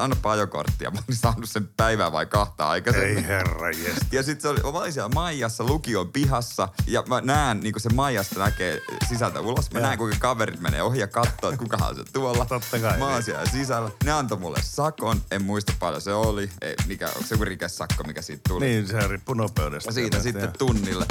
annapa 0.00 0.30
ajokorttia. 0.32 0.90
Mä 0.90 0.98
olin 1.08 1.18
saanut 1.18 1.48
sen 1.50 1.68
päivää 1.76 2.12
vai 2.12 2.26
kahta 2.26 2.68
aikaisemmin. 2.68 3.16
Ei 3.16 3.24
herra 3.26 3.68
Ja 4.12 4.22
sitten 4.22 4.40
se 4.42 4.48
oli, 4.48 4.72
mä 4.72 4.78
olin 4.78 4.92
siellä 4.92 5.10
Maijassa 5.14 5.64
lukion 5.64 6.12
pihassa 6.12 6.68
ja 6.86 7.02
mä 7.08 7.20
näen, 7.20 7.60
niin 7.60 7.72
kuin 7.72 7.82
se 7.82 7.88
Maijasta 7.94 8.38
näkee 8.40 8.80
sisältä 9.08 9.40
ulos. 9.40 9.70
Mä 9.70 9.78
Joo. 9.78 9.86
näen, 9.86 9.98
kuinka 9.98 10.16
kaverit 10.20 10.60
menee 10.60 10.82
ohi 10.82 10.98
ja 10.98 11.06
katsoo, 11.06 11.50
että 11.50 11.56
kukahan 11.56 11.96
se 11.96 12.04
tuolla. 12.12 12.44
Totta 12.44 12.78
kai, 12.78 12.98
Mä 12.98 13.04
oon 13.04 13.14
niin. 13.14 13.22
siellä 13.22 13.46
sisällä. 13.46 13.90
Ne 14.04 14.12
antoi 14.12 14.38
mulle 14.38 14.58
sakon, 14.62 15.22
en 15.30 15.42
muista 15.44 15.72
paljon 15.78 16.00
se 16.02 16.12
oli. 16.14 16.50
Ei, 16.60 16.74
mikä, 16.86 17.06
onko 17.06 17.22
se 17.22 17.34
joku 17.34 17.44
rikesakko, 17.44 18.04
mikä 18.06 18.22
siitä 18.22 18.42
tuli? 18.48 18.64
Niin, 18.64 18.86
se 18.88 19.08
riippuu 19.08 19.34
nopeudesta. 19.34 19.88
Ja 19.88 19.94
siitä 19.94 20.16
Ja- 20.16 20.22
sitten 20.22 20.52
tunnille. 20.58 21.06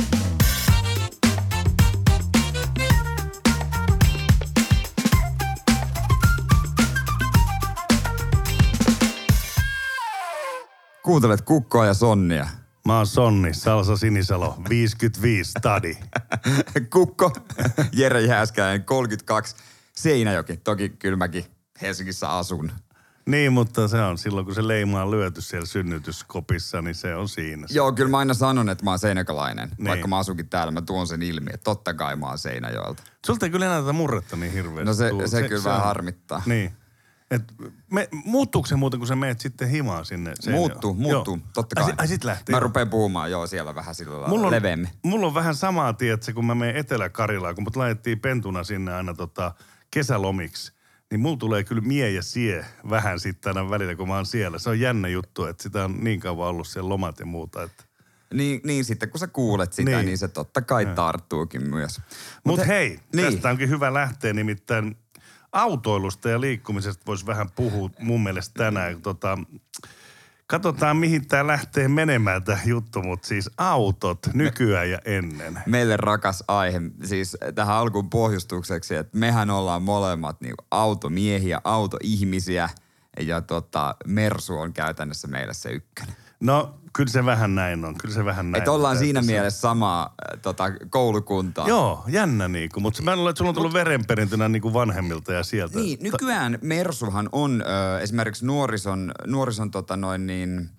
Kuuntelet 11.03 11.41
Kukkoa 11.41 11.85
ja 11.85 11.93
Sonnia. 11.93 12.47
Mä 12.85 12.97
oon 12.97 13.07
Sonni, 13.07 13.53
Salsa 13.53 13.97
Sinisalo, 13.97 14.57
55 14.69 15.51
stadi. 15.51 15.97
Kukko, 16.93 17.31
Jere 17.91 18.21
Jääskäinen, 18.21 18.83
32, 18.85 19.55
Seinäjoki. 19.95 20.57
Toki 20.57 20.89
kyllä 20.89 21.17
mäkin 21.17 21.45
Helsingissä 21.81 22.29
asun. 22.29 22.71
Niin, 23.25 23.53
mutta 23.53 23.87
se 23.87 24.01
on 24.01 24.17
silloin, 24.17 24.45
kun 24.45 24.55
se 24.55 24.67
leima 24.67 25.01
on 25.03 25.11
lyöty 25.11 25.41
siellä 25.41 25.65
synnytyskopissa, 25.65 26.81
niin 26.81 26.95
se 26.95 27.15
on 27.15 27.29
siinä. 27.29 27.67
Joo, 27.69 27.91
kyllä 27.91 28.09
mä 28.09 28.17
aina 28.17 28.33
sanon, 28.33 28.69
että 28.69 28.83
mä 28.83 28.89
oon 28.91 28.99
seinäkalainen. 28.99 29.69
Niin. 29.77 29.87
Vaikka 29.87 30.07
mä 30.07 30.17
asunkin 30.17 30.49
täällä, 30.49 30.71
mä 30.71 30.81
tuon 30.81 31.07
sen 31.07 31.21
ilmi, 31.21 31.49
että 31.53 31.63
totta 31.63 31.93
kai 31.93 32.15
mä 32.15 32.27
oon 32.27 32.37
Seinäjoelta. 32.37 33.03
Sulta 33.25 33.45
ei 33.45 33.49
kyllä 33.49 33.65
enää 33.65 33.79
tätä 33.81 33.93
murretta 33.93 34.35
niin 34.35 34.53
hirveästi 34.53 34.85
No 34.85 34.93
se, 34.93 35.09
tuu. 35.09 35.27
se, 35.27 35.47
kyllä 35.47 35.63
vähän 35.63 35.79
on- 35.79 35.85
harmittaa. 35.85 36.41
Niin. 36.45 36.73
Et 37.31 37.43
me, 37.91 38.09
muuttuuko 38.25 38.67
se 38.67 38.75
muuten, 38.75 38.99
kun 38.99 39.07
sä 39.07 39.15
meet 39.15 39.39
sitten 39.39 39.69
himaan 39.69 40.05
sinne? 40.05 40.33
Muuttuu, 40.51 40.93
muuttuu, 40.93 41.35
Joo. 41.35 41.47
totta 41.53 41.75
kai. 41.75 41.85
Ai, 41.85 41.93
ai 41.97 42.07
sit 42.07 42.23
lähtee. 42.23 42.55
Mä 42.55 42.59
rupean 42.59 42.89
puhumaan 42.89 43.31
joo 43.31 43.47
siellä 43.47 43.75
vähän 43.75 43.95
sillä 43.95 44.11
mulla 44.11 44.27
lailla 44.27 44.47
on, 44.47 44.51
leveämmin. 44.51 44.89
Mulla 45.03 45.27
on 45.27 45.33
vähän 45.33 45.55
samaa, 45.55 45.93
tietsä, 45.93 46.33
kun 46.33 46.45
mä 46.45 46.55
menen 46.55 46.75
Etelä-Karilaan, 46.75 47.55
kun 47.55 47.63
mut 47.63 47.75
laitettiin 47.75 48.19
pentuna 48.19 48.63
sinne 48.63 48.93
aina 48.93 49.13
tota, 49.13 49.53
kesälomiksi. 49.91 50.73
Niin 51.11 51.21
mulla 51.21 51.37
tulee 51.37 51.63
kyllä 51.63 51.81
mie 51.81 52.09
ja 52.11 52.23
sie 52.23 52.65
vähän 52.89 53.19
sitten 53.19 53.57
aina 53.57 53.69
välillä, 53.69 53.95
kun 53.95 54.07
mä 54.07 54.15
oon 54.15 54.25
siellä. 54.25 54.59
Se 54.59 54.69
on 54.69 54.79
jännä 54.79 55.07
juttu, 55.07 55.45
että 55.45 55.63
sitä 55.63 55.85
on 55.85 55.97
niin 56.03 56.19
kauan 56.19 56.49
ollut 56.49 56.67
siellä 56.67 56.89
lomat 56.89 57.19
ja 57.19 57.25
muuta. 57.25 57.63
Että. 57.63 57.83
Niin, 58.33 58.61
niin 58.63 58.85
sitten 58.85 59.09
kun 59.09 59.19
sä 59.19 59.27
kuulet 59.27 59.73
sitä, 59.73 59.91
Niin. 59.91 60.05
niin, 60.05 60.17
se 60.17 60.27
totta 60.27 60.61
kai 60.61 60.85
tarttuukin 60.85 61.69
myös. 61.69 62.01
Mutta 62.43 62.65
hei, 62.65 62.89
niin. 62.89 62.99
niin. 63.13 63.33
tästä 63.33 63.49
onkin 63.49 63.69
hyvä 63.69 63.93
lähteä 63.93 64.33
nimittäin 64.33 64.97
autoilusta 65.51 66.29
ja 66.29 66.41
liikkumisesta 66.41 67.03
voisi 67.07 67.25
vähän 67.25 67.51
puhua 67.55 67.89
mun 67.99 68.23
mielestä 68.23 68.53
tänään. 68.63 69.01
Tota, 69.01 69.37
katsotaan, 70.47 70.97
mihin 70.97 71.27
tämä 71.27 71.47
lähtee 71.47 71.87
menemään 71.87 72.43
tämä 72.43 72.59
juttu, 72.65 73.01
mutta 73.01 73.27
siis 73.27 73.49
autot 73.57 74.19
nykyään 74.33 74.89
ja 74.89 74.99
ennen. 75.05 75.59
Meille 75.65 75.97
rakas 75.97 76.43
aihe, 76.47 76.81
siis 77.03 77.37
tähän 77.55 77.75
alkuun 77.75 78.09
pohjustukseksi, 78.09 78.95
että 78.95 79.17
mehän 79.17 79.49
ollaan 79.49 79.83
molemmat 79.83 80.41
niin 80.41 80.55
automiehiä, 80.71 81.61
autoihmisiä 81.63 82.69
ja 83.19 83.41
tota, 83.41 83.95
Mersu 84.07 84.57
on 84.57 84.73
käytännössä 84.73 85.27
meille 85.27 85.53
se 85.53 85.69
ykkönen. 85.69 86.15
No, 86.39 86.80
kyllä 86.93 87.11
se 87.11 87.25
vähän 87.25 87.55
näin 87.55 87.85
on. 87.85 87.95
Kyllä 87.97 88.15
se 88.15 88.25
vähän 88.25 88.51
näin 88.51 88.61
Että 88.61 88.71
ollaan 88.71 88.91
on. 88.97 88.99
siinä 89.03 89.19
Että 89.19 89.27
se- 89.27 89.31
mielessä 89.33 89.59
samaa 89.61 90.13
tota, 90.41 90.63
koulukuntaa. 90.89 91.67
Joo, 91.67 92.03
jännä 92.07 92.47
niinku. 92.47 92.79
Mutta 92.79 93.01
mä 93.03 93.15
luulen, 93.15 93.29
että 93.29 93.37
sulla 93.37 93.49
on 93.49 93.55
tullut 93.55 93.73
verenperintönä 93.73 94.49
niinku 94.49 94.73
vanhemmilta 94.73 95.33
ja 95.33 95.43
sieltä. 95.43 95.79
Niin, 95.79 95.99
nykyään 96.01 96.59
Mersuhan 96.61 97.29
on 97.31 97.63
ö, 97.95 97.99
esimerkiksi 97.99 98.45
nuorison, 98.45 99.11
nuorison 99.27 99.71
tota 99.71 99.97
noin 99.97 100.27
niin, 100.27 100.69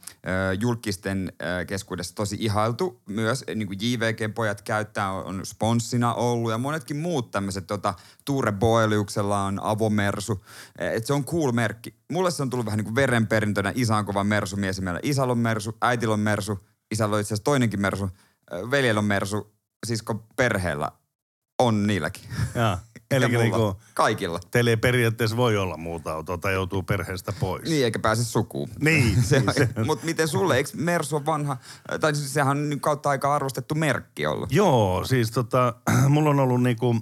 ö, 0.50 0.54
julkisten 0.60 1.32
ö, 1.60 1.64
keskuudessa 1.64 2.14
tosi 2.14 2.36
ihailtu. 2.40 3.02
Myös 3.08 3.44
niin 3.54 3.66
kuin 3.68 3.78
JVG-pojat 3.82 4.62
käyttää, 4.62 5.12
on 5.12 5.40
sponssina 5.46 6.14
ollut 6.14 6.50
ja 6.50 6.58
monetkin 6.58 6.96
muut 6.96 7.30
tämmöiset, 7.30 7.66
tota, 7.66 7.94
Tuure 8.24 8.52
Boeliuksella 8.52 9.42
on 9.44 9.60
avomersu. 9.62 10.44
Et 10.78 11.06
se 11.06 11.12
on 11.12 11.24
cool 11.24 11.52
merkki. 11.52 11.94
Mulle 12.12 12.30
se 12.30 12.42
on 12.42 12.50
tullut 12.50 12.66
vähän 12.66 12.76
niin 12.78 12.84
kuin 12.84 12.94
verenperintönä. 12.94 13.72
Isä 13.74 13.96
on 13.96 14.04
kova 14.04 14.24
mersumies 14.24 14.76
ja 14.76 14.82
meillä 14.82 15.00
isällä 15.02 15.32
on 15.32 15.38
mersu, 15.38 15.76
äitillä 16.02 16.14
on 16.14 16.20
mersu, 16.20 16.58
isällä 16.90 17.14
on 17.14 17.20
itse 17.20 17.28
asiassa 17.34 17.44
toinenkin 17.44 17.80
mersu, 17.80 18.08
veljellä 18.70 18.98
on 18.98 19.04
mersu, 19.04 19.52
sisko 19.86 20.14
perheellä 20.36 20.90
on 21.58 21.86
niilläkin. 21.86 22.22
Jaa. 22.54 22.78
Ja 23.10 23.16
Eli 23.16 23.28
mulla. 23.28 23.42
niinku, 23.42 23.80
Kaikilla. 23.94 24.40
teillä 24.50 24.70
ei 24.70 24.76
periaatteessa 24.76 25.36
voi 25.36 25.56
olla 25.56 25.76
muuta 25.76 26.12
autoa 26.12 26.38
tai 26.38 26.52
joutuu 26.52 26.82
perheestä 26.82 27.32
pois. 27.40 27.68
Niin, 27.68 27.84
eikä 27.84 27.98
pääse 27.98 28.24
sukuun. 28.24 28.68
Niin, 28.80 29.22
se, 29.24 29.40
niin 29.40 29.52
se- 29.54 29.84
Mutta 29.84 30.04
miten 30.04 30.28
sulle, 30.28 30.56
eikö 30.56 30.70
Mersu 30.74 31.16
on 31.16 31.26
vanha, 31.26 31.56
tai 32.00 32.14
siis 32.14 32.34
sehän 32.34 32.50
on 32.58 32.68
nyt 32.68 32.78
kautta 32.82 33.10
aika 33.10 33.34
arvostettu 33.34 33.74
merkki 33.74 34.26
ollut. 34.26 34.52
Joo, 34.52 35.04
siis 35.04 35.30
tota, 35.30 35.74
mulla 36.08 36.30
on 36.30 36.40
ollut 36.40 36.62
niinku 36.62 36.96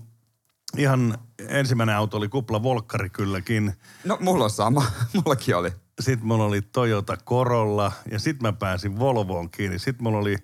ihan 0.77 1.19
ensimmäinen 1.49 1.97
auto 1.97 2.17
oli 2.17 2.29
kupla 2.29 2.63
Volkkari 2.63 3.11
kylläkin. 3.11 3.73
No, 4.05 4.19
mulla 4.21 4.45
on 4.45 4.51
sama. 4.51 4.85
Mullakin 5.15 5.57
oli. 5.57 5.71
Sitten 6.01 6.27
mulla 6.29 6.45
oli 6.45 6.63
Toyota 6.63 7.17
Corolla 7.17 7.93
ja 8.11 8.19
sitten 8.19 8.49
mä 8.49 8.53
pääsin 8.53 8.99
Volvoon 8.99 9.51
kiinni. 9.51 9.79
Sitten 9.79 10.03
mulla 10.03 10.19
oli 10.19 10.37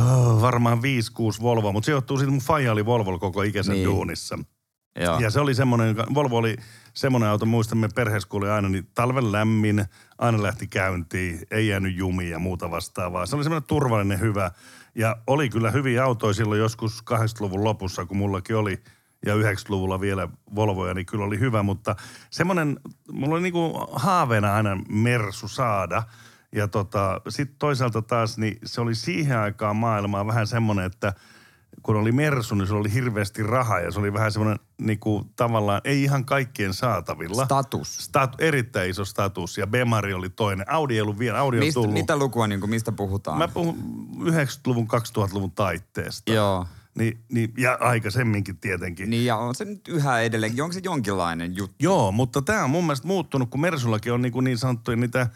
oh, 0.00 0.40
varmaan 0.42 0.78
5-6 0.78 1.42
Volvoa, 1.42 1.72
mutta 1.72 1.86
se 1.86 1.92
johtuu 1.92 2.18
siitä, 2.18 2.30
mun 2.30 2.40
faija 2.40 2.72
oli 2.72 2.86
Volvolla 2.86 3.18
koko 3.18 3.42
ikäisen 3.42 3.74
Niin. 3.74 3.86
duunissa. 3.86 4.38
Joo. 5.00 5.18
Ja 5.20 5.30
se 5.30 5.40
oli 5.40 5.54
semmoinen, 5.54 5.96
Volvo 5.96 6.36
oli 6.36 6.56
semmoinen 6.94 7.28
auto, 7.28 7.46
muistamme 7.46 7.88
perheessä 7.94 8.28
kun 8.28 8.42
oli 8.42 8.50
aina, 8.50 8.68
niin 8.68 8.86
talven 8.94 9.32
lämmin, 9.32 9.84
aina 10.18 10.42
lähti 10.42 10.66
käyntiin, 10.66 11.40
ei 11.50 11.68
jäänyt 11.68 11.96
jumiin 11.96 12.30
ja 12.30 12.38
muuta 12.38 12.70
vastaavaa. 12.70 13.26
Se 13.26 13.36
oli 13.36 13.44
semmoinen 13.44 13.66
turvallinen, 13.68 14.20
hyvä. 14.20 14.50
Ja 14.94 15.16
oli 15.26 15.48
kyllä 15.48 15.70
hyviä 15.70 16.04
autoja 16.04 16.32
silloin 16.34 16.60
joskus 16.60 17.04
80-luvun 17.10 17.64
lopussa, 17.64 18.04
kun 18.04 18.16
mullakin 18.16 18.56
oli, 18.56 18.82
ja 19.26 19.34
90-luvulla 19.34 20.00
vielä 20.00 20.28
Volvoja, 20.54 20.94
niin 20.94 21.06
kyllä 21.06 21.24
oli 21.24 21.40
hyvä. 21.40 21.62
Mutta 21.62 21.96
semmoinen, 22.30 22.80
mulla 23.12 23.34
oli 23.34 23.42
niinku 23.42 23.88
haaveena 23.92 24.54
aina 24.54 24.78
Mersu 24.88 25.48
saada. 25.48 26.02
Ja 26.52 26.68
tota, 26.68 27.20
sitten 27.28 27.56
toisaalta 27.58 28.02
taas, 28.02 28.38
niin 28.38 28.58
se 28.64 28.80
oli 28.80 28.94
siihen 28.94 29.38
aikaan 29.38 29.76
maailmaa 29.76 30.26
vähän 30.26 30.46
semmoinen, 30.46 30.84
että 30.84 31.12
kun 31.82 31.96
oli 31.96 32.12
Mersu, 32.12 32.54
niin 32.54 32.66
se 32.66 32.74
oli 32.74 32.92
hirveästi 32.92 33.42
rahaa 33.42 33.80
ja 33.80 33.90
se 33.90 33.98
oli 33.98 34.12
vähän 34.12 34.32
semmoinen 34.32 34.58
niinku, 34.78 35.26
tavallaan, 35.36 35.80
ei 35.84 36.02
ihan 36.02 36.24
kaikkien 36.24 36.74
saatavilla. 36.74 37.44
Status. 37.44 37.96
Stat, 37.98 38.34
erittäin 38.38 38.90
iso 38.90 39.04
status 39.04 39.58
ja 39.58 39.66
Bemari 39.66 40.14
oli 40.14 40.28
toinen. 40.28 40.70
Audi 40.72 40.94
ei 40.94 41.00
ollut 41.00 41.18
vielä, 41.18 41.38
Audi 41.38 41.56
on 41.56 41.64
Mistä, 41.64 41.74
tullut. 41.74 41.92
mitä 41.92 42.16
lukua, 42.16 42.46
niin 42.46 42.60
kuin, 42.60 42.70
mistä 42.70 42.92
puhutaan? 42.92 43.38
Mä 43.38 43.48
puhun 43.48 43.76
90-luvun, 44.20 44.88
2000-luvun 45.18 45.50
taitteesta. 45.50 46.32
Joo. 46.32 46.66
Niin, 46.96 47.18
niin, 47.32 47.52
ja 47.58 47.78
aikaisemminkin 47.80 48.56
tietenkin. 48.56 49.10
Niin, 49.10 49.26
ja 49.26 49.36
on 49.36 49.54
se 49.54 49.64
nyt 49.64 49.88
yhä 49.88 50.20
edelleen, 50.20 50.62
onko 50.62 50.72
se 50.72 50.80
jonkinlainen 50.84 51.56
juttu? 51.56 51.76
Joo, 51.80 52.12
mutta 52.12 52.42
tämä 52.42 52.64
on 52.64 52.70
mun 52.70 52.84
mielestä 52.84 53.06
muuttunut, 53.06 53.50
kun 53.50 53.60
Mersullakin 53.60 54.12
on 54.12 54.22
niin, 54.22 54.44
niin 54.44 54.58
sanottuja 54.58 54.96
niitä 54.96 55.26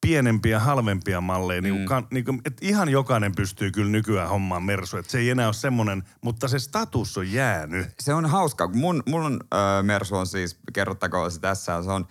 pienempiä, 0.00 0.60
halvempia 0.60 1.20
malleja. 1.20 1.60
Niin, 1.60 1.74
mm. 1.74 2.06
niin 2.10 2.24
kuin, 2.24 2.40
että 2.44 2.66
ihan 2.66 2.88
jokainen 2.88 3.34
pystyy 3.34 3.70
kyllä 3.70 3.90
nykyään 3.90 4.28
hommaan 4.28 4.62
Mersu. 4.62 4.96
Että 4.96 5.12
se 5.12 5.18
ei 5.18 5.30
enää 5.30 5.46
ole 5.46 5.54
semmoinen, 5.54 6.02
mutta 6.20 6.48
se 6.48 6.58
status 6.58 7.18
on 7.18 7.32
jäänyt. 7.32 7.86
Se 8.00 8.14
on 8.14 8.26
hauskaa, 8.26 8.68
kun 8.68 8.78
mun, 8.78 9.02
mun 9.06 9.22
on, 9.22 9.40
ö, 9.54 9.82
Mersu 9.82 10.16
on 10.16 10.26
siis, 10.26 10.58
kerrottakoon 10.72 11.32
se 11.32 11.40
tässä, 11.40 11.82
se 11.82 11.90
on 11.90 12.06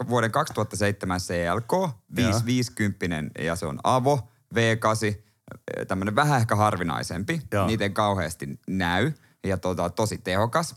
ö, 0.00 0.06
vuoden 0.08 0.30
2007 0.30 1.20
CLK, 1.20 1.90
550 2.16 3.42
ja 3.42 3.56
se 3.56 3.66
on 3.66 3.78
Avo, 3.84 4.28
V8, 4.54 5.27
tämmöinen 5.88 6.16
vähän 6.16 6.40
ehkä 6.40 6.56
harvinaisempi, 6.56 7.42
Joo. 7.52 7.66
niitä 7.66 7.84
ei 7.84 7.90
kauheasti 7.90 8.60
näy 8.68 9.12
ja 9.46 9.56
tota, 9.58 9.90
tosi 9.90 10.18
tehokas. 10.18 10.74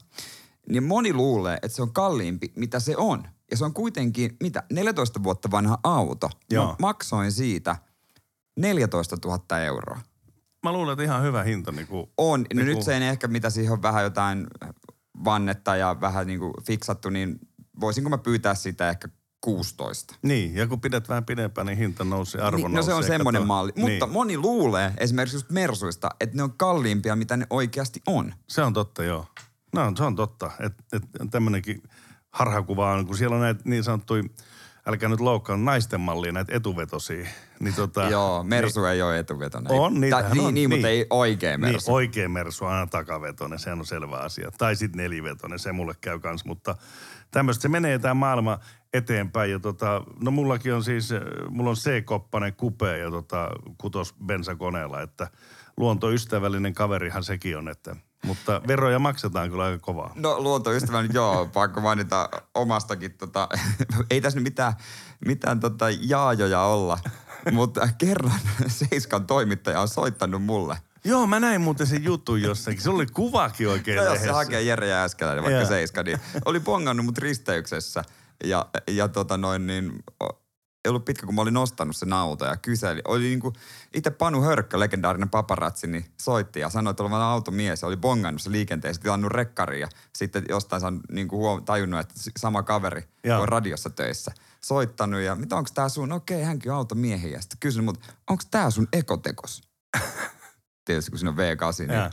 Niin 0.69 0.83
moni 0.83 1.13
luulee, 1.13 1.55
että 1.61 1.75
se 1.75 1.81
on 1.81 1.93
kalliimpi, 1.93 2.53
mitä 2.55 2.79
se 2.79 2.97
on. 2.97 3.23
Ja 3.51 3.57
se 3.57 3.65
on 3.65 3.73
kuitenkin, 3.73 4.37
mitä, 4.43 4.63
14 4.71 5.23
vuotta 5.23 5.51
vanha 5.51 5.77
auto. 5.83 6.29
Joo. 6.51 6.67
Mä 6.67 6.75
maksoin 6.79 7.31
siitä 7.31 7.75
14 8.59 9.17
000 9.25 9.59
euroa. 9.59 9.99
Mä 10.63 10.73
luulen, 10.73 10.93
että 10.93 11.03
ihan 11.03 11.23
hyvä 11.23 11.43
hinta. 11.43 11.71
Niin 11.71 11.87
kuin, 11.87 12.07
On. 12.17 12.39
No 12.39 12.45
Niin 12.53 12.65
nyt 12.65 12.73
kuin- 12.75 12.85
se 12.85 12.97
ei 12.97 13.03
ehkä, 13.07 13.27
mitä 13.27 13.49
siihen 13.49 13.73
on 13.73 13.81
vähän 13.81 14.03
jotain 14.03 14.47
vannetta 15.25 15.75
ja 15.75 15.97
vähän 16.01 16.27
niin 16.27 16.39
kuin 16.39 16.53
fiksattu, 16.67 17.09
niin 17.09 17.39
voisinko 17.79 18.09
mä 18.09 18.17
pyytää 18.17 18.55
sitä 18.55 18.89
ehkä 18.89 19.07
16. 19.41 20.15
Niin, 20.21 20.55
ja 20.55 20.67
kun 20.67 20.81
pidät 20.81 21.09
vähän 21.09 21.25
pidempään, 21.25 21.67
niin 21.67 21.77
hinta 21.77 22.03
nousee, 22.03 22.41
arvo 22.41 22.57
Niin, 22.67 22.75
no 22.75 22.83
se 22.83 22.93
on 22.93 23.03
semmoinen 23.03 23.47
malli. 23.47 23.71
Mutta 23.75 24.05
Niin. 24.05 24.13
moni 24.13 24.37
luulee 24.37 24.93
esimerkiksi 24.97 25.35
just 25.35 25.49
Mersuista, 25.49 26.09
että 26.19 26.37
ne 26.37 26.43
on 26.43 26.53
kalliimpia, 26.53 27.15
mitä 27.15 27.37
ne 27.37 27.47
oikeasti 27.49 28.01
on. 28.07 28.33
Se 28.47 28.61
on 28.63 28.73
totta, 28.73 29.03
joo. 29.03 29.25
No, 29.73 29.93
se 29.97 30.03
on 30.03 30.15
totta. 30.15 30.51
Että 30.59 30.83
et, 30.93 31.03
tämmöinenkin 31.31 31.83
harhakuva 32.29 32.91
on, 32.91 33.05
kun 33.07 33.17
siellä 33.17 33.35
on 33.35 33.41
näitä 33.41 33.61
niin 33.65 33.83
sanottuja 33.83 34.23
älkää 34.85 35.09
nyt 35.09 35.19
loukkaa 35.19 35.57
naisten 35.57 36.01
mallia 36.01 36.31
näitä 36.31 36.55
etuvetosia. 36.55 37.27
Niin 37.59 37.73
tota, 37.73 38.09
Joo, 38.09 38.43
Mersu 38.43 38.85
ei 38.85 39.01
ole 39.01 39.19
etuvetoinen. 39.19 39.71
On, 39.71 39.93
Tai, 40.09 40.23
niin, 40.33 40.45
on, 40.45 40.53
niin, 40.53 40.69
mutta 40.69 40.87
niin. 40.87 40.97
ei 40.97 41.05
oikea 41.09 41.57
Mersu. 41.57 41.91
Niin, 41.91 41.95
oikea 41.95 42.29
Mersu 42.29 42.65
on 42.65 42.71
aina 42.71 42.87
takavetoinen, 42.87 43.59
se 43.59 43.71
on 43.71 43.85
selvä 43.85 44.17
asia. 44.17 44.51
Tai 44.57 44.75
sitten 44.75 44.97
nelivetoinen, 45.03 45.59
se 45.59 45.71
mulle 45.71 45.93
käy 46.01 46.19
kans, 46.19 46.45
mutta 46.45 46.75
tämmöistä 47.31 47.61
se 47.61 47.69
menee 47.69 47.99
tämä 47.99 48.13
maailma 48.13 48.59
eteenpäin. 48.93 49.51
Ja 49.51 49.59
tota, 49.59 50.03
no 50.21 50.31
mullakin 50.31 50.73
on 50.73 50.83
siis, 50.83 51.11
äh, 51.11 51.21
mulla 51.49 51.69
on 51.69 51.75
C-koppanen 51.75 52.53
kupe 52.53 52.97
ja 52.97 53.11
tota, 53.11 53.49
kutos 53.77 54.15
bensakoneella, 54.25 55.01
että 55.01 55.27
luontoystävällinen 55.77 56.73
kaverihan 56.73 57.23
sekin 57.23 57.57
on, 57.57 57.69
että 57.69 57.95
mutta 58.25 58.61
veroja 58.67 58.99
maksetaan 58.99 59.49
kyllä 59.49 59.63
aika 59.63 59.79
kovaa. 59.79 60.13
No 60.15 60.39
luontoystävä 60.39 61.01
nyt 61.01 61.13
joo, 61.13 61.45
pakko 61.53 61.81
mainita 61.81 62.29
omastakin. 62.55 63.13
Tota, 63.13 63.49
ei 64.11 64.21
tässä 64.21 64.39
nyt 64.39 64.43
mitään, 64.43 64.73
mitään 65.25 65.59
tota 65.59 65.85
jaajoja 65.89 66.61
olla, 66.61 66.99
mutta 67.51 67.87
kerran 67.97 68.39
Seiskan 68.67 69.27
toimittaja 69.27 69.81
on 69.81 69.87
soittanut 69.87 70.43
mulle. 70.43 70.77
Joo, 71.03 71.27
mä 71.27 71.39
näin 71.39 71.61
muuten 71.61 71.87
sen 71.87 72.03
jutun 72.03 72.41
jossakin. 72.41 72.81
Se 72.81 72.89
oli 72.89 73.05
kuvakin 73.05 73.69
oikein 73.69 73.97
No, 73.97 74.03
jos 74.03 74.21
se 74.21 74.31
hakee 74.31 74.61
Jere 74.61 74.87
Jääskeläinen, 74.87 75.43
vaikka 75.43 75.59
Joo. 75.59 75.69
Seiska, 75.69 76.03
niin 76.03 76.19
oli 76.45 76.59
bongannut 76.59 77.05
mut 77.05 77.17
risteyksessä. 77.17 78.03
Ja, 78.43 78.65
ja 78.87 79.07
tota 79.07 79.37
noin 79.37 79.67
niin, 79.67 80.03
ei 80.85 80.89
ollut 80.89 81.05
pitkä, 81.05 81.25
kun 81.25 81.35
mä 81.35 81.41
olin 81.41 81.53
nostanut 81.53 81.95
sen 81.95 82.13
auto 82.13 82.45
ja 82.45 82.57
kyseli. 82.57 83.01
Oli 83.07 83.23
niinku, 83.23 83.53
itse 83.93 84.09
Panu 84.09 84.41
Hörkkö, 84.41 84.79
legendaarinen 84.79 85.29
paparatsi, 85.29 85.87
niin 85.87 86.05
soitti 86.21 86.59
ja 86.59 86.69
sanoi, 86.69 86.91
että 86.91 87.03
olevan 87.03 87.21
automies 87.21 87.81
ja 87.81 87.87
oli 87.87 87.97
bongannut 87.97 88.41
se 88.41 88.51
liikenteessä, 88.51 89.01
tilannut 89.01 89.31
rekkari 89.31 89.79
ja 89.79 89.87
sitten 90.17 90.45
jostain 90.49 90.81
saanut 90.81 91.01
niinku 91.11 91.37
huom- 91.37 91.65
tajunnut, 91.65 91.99
että 91.99 92.13
sama 92.37 92.63
kaveri 92.63 93.03
Joo. 93.23 93.41
on 93.41 93.49
radiossa 93.49 93.89
töissä. 93.89 94.31
Soittanut 94.63 95.21
ja 95.21 95.35
mitä 95.35 95.55
onko 95.55 95.69
tää 95.73 95.89
sun, 95.89 96.11
okei 96.11 96.43
hänkin 96.43 96.71
on 96.71 96.77
automiehiä. 96.77 97.31
Ja 97.31 97.41
sitten 97.41 97.59
kysynyt, 97.59 97.85
mutta 97.85 98.07
onko 98.29 98.43
tää 98.51 98.69
sun 98.69 98.87
ekotekos? 98.93 99.61
Tietysti 100.85 101.11
kun 101.11 101.19
siinä 101.19 101.31
on 101.31 101.37
V8, 101.37 101.87
niin. 101.87 102.11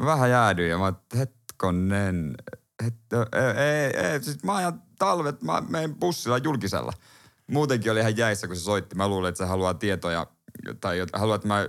Mä 0.00 0.06
vähän 0.06 0.30
jäädyin 0.30 0.70
ja 0.70 0.78
mä 0.78 0.84
oon, 0.84 0.94
että 0.94 1.18
hetkonen, 1.18 2.34
et, 2.86 2.94
ei, 3.32 3.64
ei, 3.64 4.06
ei, 4.06 4.22
siis 4.22 4.42
mä 4.42 4.54
ajan 4.56 4.82
talvet, 5.04 5.42
mä 5.42 5.62
menen 5.68 5.94
bussilla 5.94 6.38
julkisella. 6.38 6.92
Muutenkin 7.46 7.92
oli 7.92 8.00
ihan 8.00 8.16
jäissä, 8.16 8.46
kun 8.46 8.56
se 8.56 8.62
soitti. 8.62 8.96
Mä 8.96 9.08
luulin, 9.08 9.28
että 9.28 9.38
se 9.38 9.44
haluaa 9.44 9.74
tietoja 9.74 10.26
tai 10.80 11.06
haluaa, 11.12 11.36
että 11.36 11.48
mä 11.48 11.66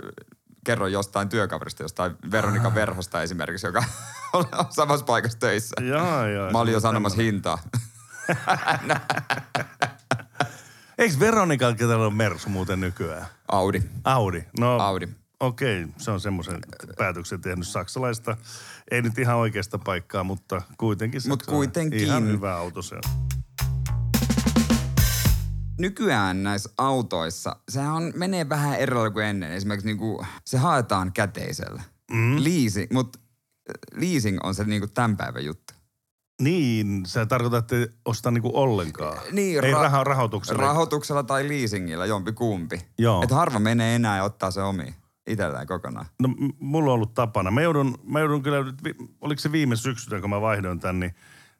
kerron 0.66 0.92
jostain 0.92 1.30
työkaverista, 1.30 1.84
jostain 1.84 2.16
Veronika 2.32 2.76
Verhosta 2.76 3.22
esimerkiksi, 3.22 3.68
joka 3.68 3.84
on 4.34 4.46
samassa 4.70 5.06
paikassa 5.06 5.40
töissä. 5.40 5.76
Joo, 5.82 6.28
joo. 6.28 6.52
Mä 6.52 6.60
olin 6.60 6.74
jo 6.74 6.80
sanomassa 6.80 7.22
hintaa. 7.22 7.58
Eikö 10.98 11.20
Veronika, 11.20 11.68
on 12.06 12.16
Mersu 12.16 12.50
muuten 12.50 12.80
nykyään? 12.80 13.26
Audi. 13.48 13.82
Audi. 14.04 14.44
No, 14.60 14.78
Audi. 14.78 15.08
Okei, 15.40 15.84
okay, 15.84 15.94
se 15.98 16.12
on 16.12 16.20
semmoisen 16.20 16.60
päätöksen 16.98 17.42
tehnyt 17.42 17.68
saksalaista. 17.68 18.38
Ei 18.92 19.02
nyt 19.02 19.20
ihan 19.20 19.36
oikeasta 19.36 19.80
paikkaa, 19.80 20.24
mutta 20.24 20.62
kuitenkin. 20.78 21.22
Mut 21.28 21.40
saksalainen. 21.40 21.68
kuitenkin. 21.72 22.00
Ihan 22.00 22.28
hyvä 22.28 22.56
auto 22.56 22.82
se 22.82 22.96
on. 22.96 23.02
nykyään 25.80 26.44
näissä 26.44 26.70
autoissa, 26.78 27.56
sehän 27.70 27.94
on, 27.94 28.14
menee 28.16 28.50
vähän 28.50 28.80
eri 28.80 28.94
lailla 28.96 29.12
kuin 29.12 29.26
ennen. 29.26 29.52
Esimerkiksi 29.52 29.88
niinku, 29.88 30.26
se 30.46 30.58
haetaan 30.58 31.14
käteisellä. 31.14 31.82
Mm. 32.12 32.36
Leasing, 32.36 32.92
mutta 32.94 33.20
leasing 33.94 34.40
on 34.44 34.56
se 34.56 34.64
niinku 34.64 34.88
tämän 34.88 35.18
päivän 35.18 35.46
juttu. 35.46 35.74
Niin, 36.42 37.04
sä 37.06 37.26
tarkoitat, 37.26 37.64
että 37.64 37.76
ei 37.76 37.88
osta 38.06 38.32
niinku 38.32 38.52
ollenkaan. 38.54 39.18
Niin, 39.32 39.66
Ei 39.66 39.72
ra- 39.72 39.76
raha, 39.76 40.04
rahoituksella. 40.04 40.62
Rahoituksella 40.62 41.24
tai 41.24 41.48
leasingillä, 41.50 42.06
jompi 42.06 42.32
kumpi. 42.32 42.82
Joo. 42.98 43.24
Et 43.24 43.32
harva 43.32 43.60
menee 43.60 43.96
enää 43.96 44.18
ja 44.18 44.24
ottaa 44.24 44.52
se 44.52 44.62
omi 44.62 44.96
itsellään 45.28 45.68
kokonaan. 45.68 46.06
No 46.20 46.30
mulla 46.60 46.92
on 46.92 46.96
ollut 46.96 47.14
tapana. 47.14 47.52
Mä 47.52 47.62
joudun, 47.62 47.98
mä 48.04 48.20
joudun 48.20 48.44
kyllä, 48.44 48.58
oliko 49.22 49.40
se 49.40 49.52
viime 49.52 49.76
syksynä, 49.76 50.22
kun 50.22 50.30
mä 50.30 50.42
vaihdoin 50.42 50.80
tän, 50.80 51.00
niin, 51.00 51.16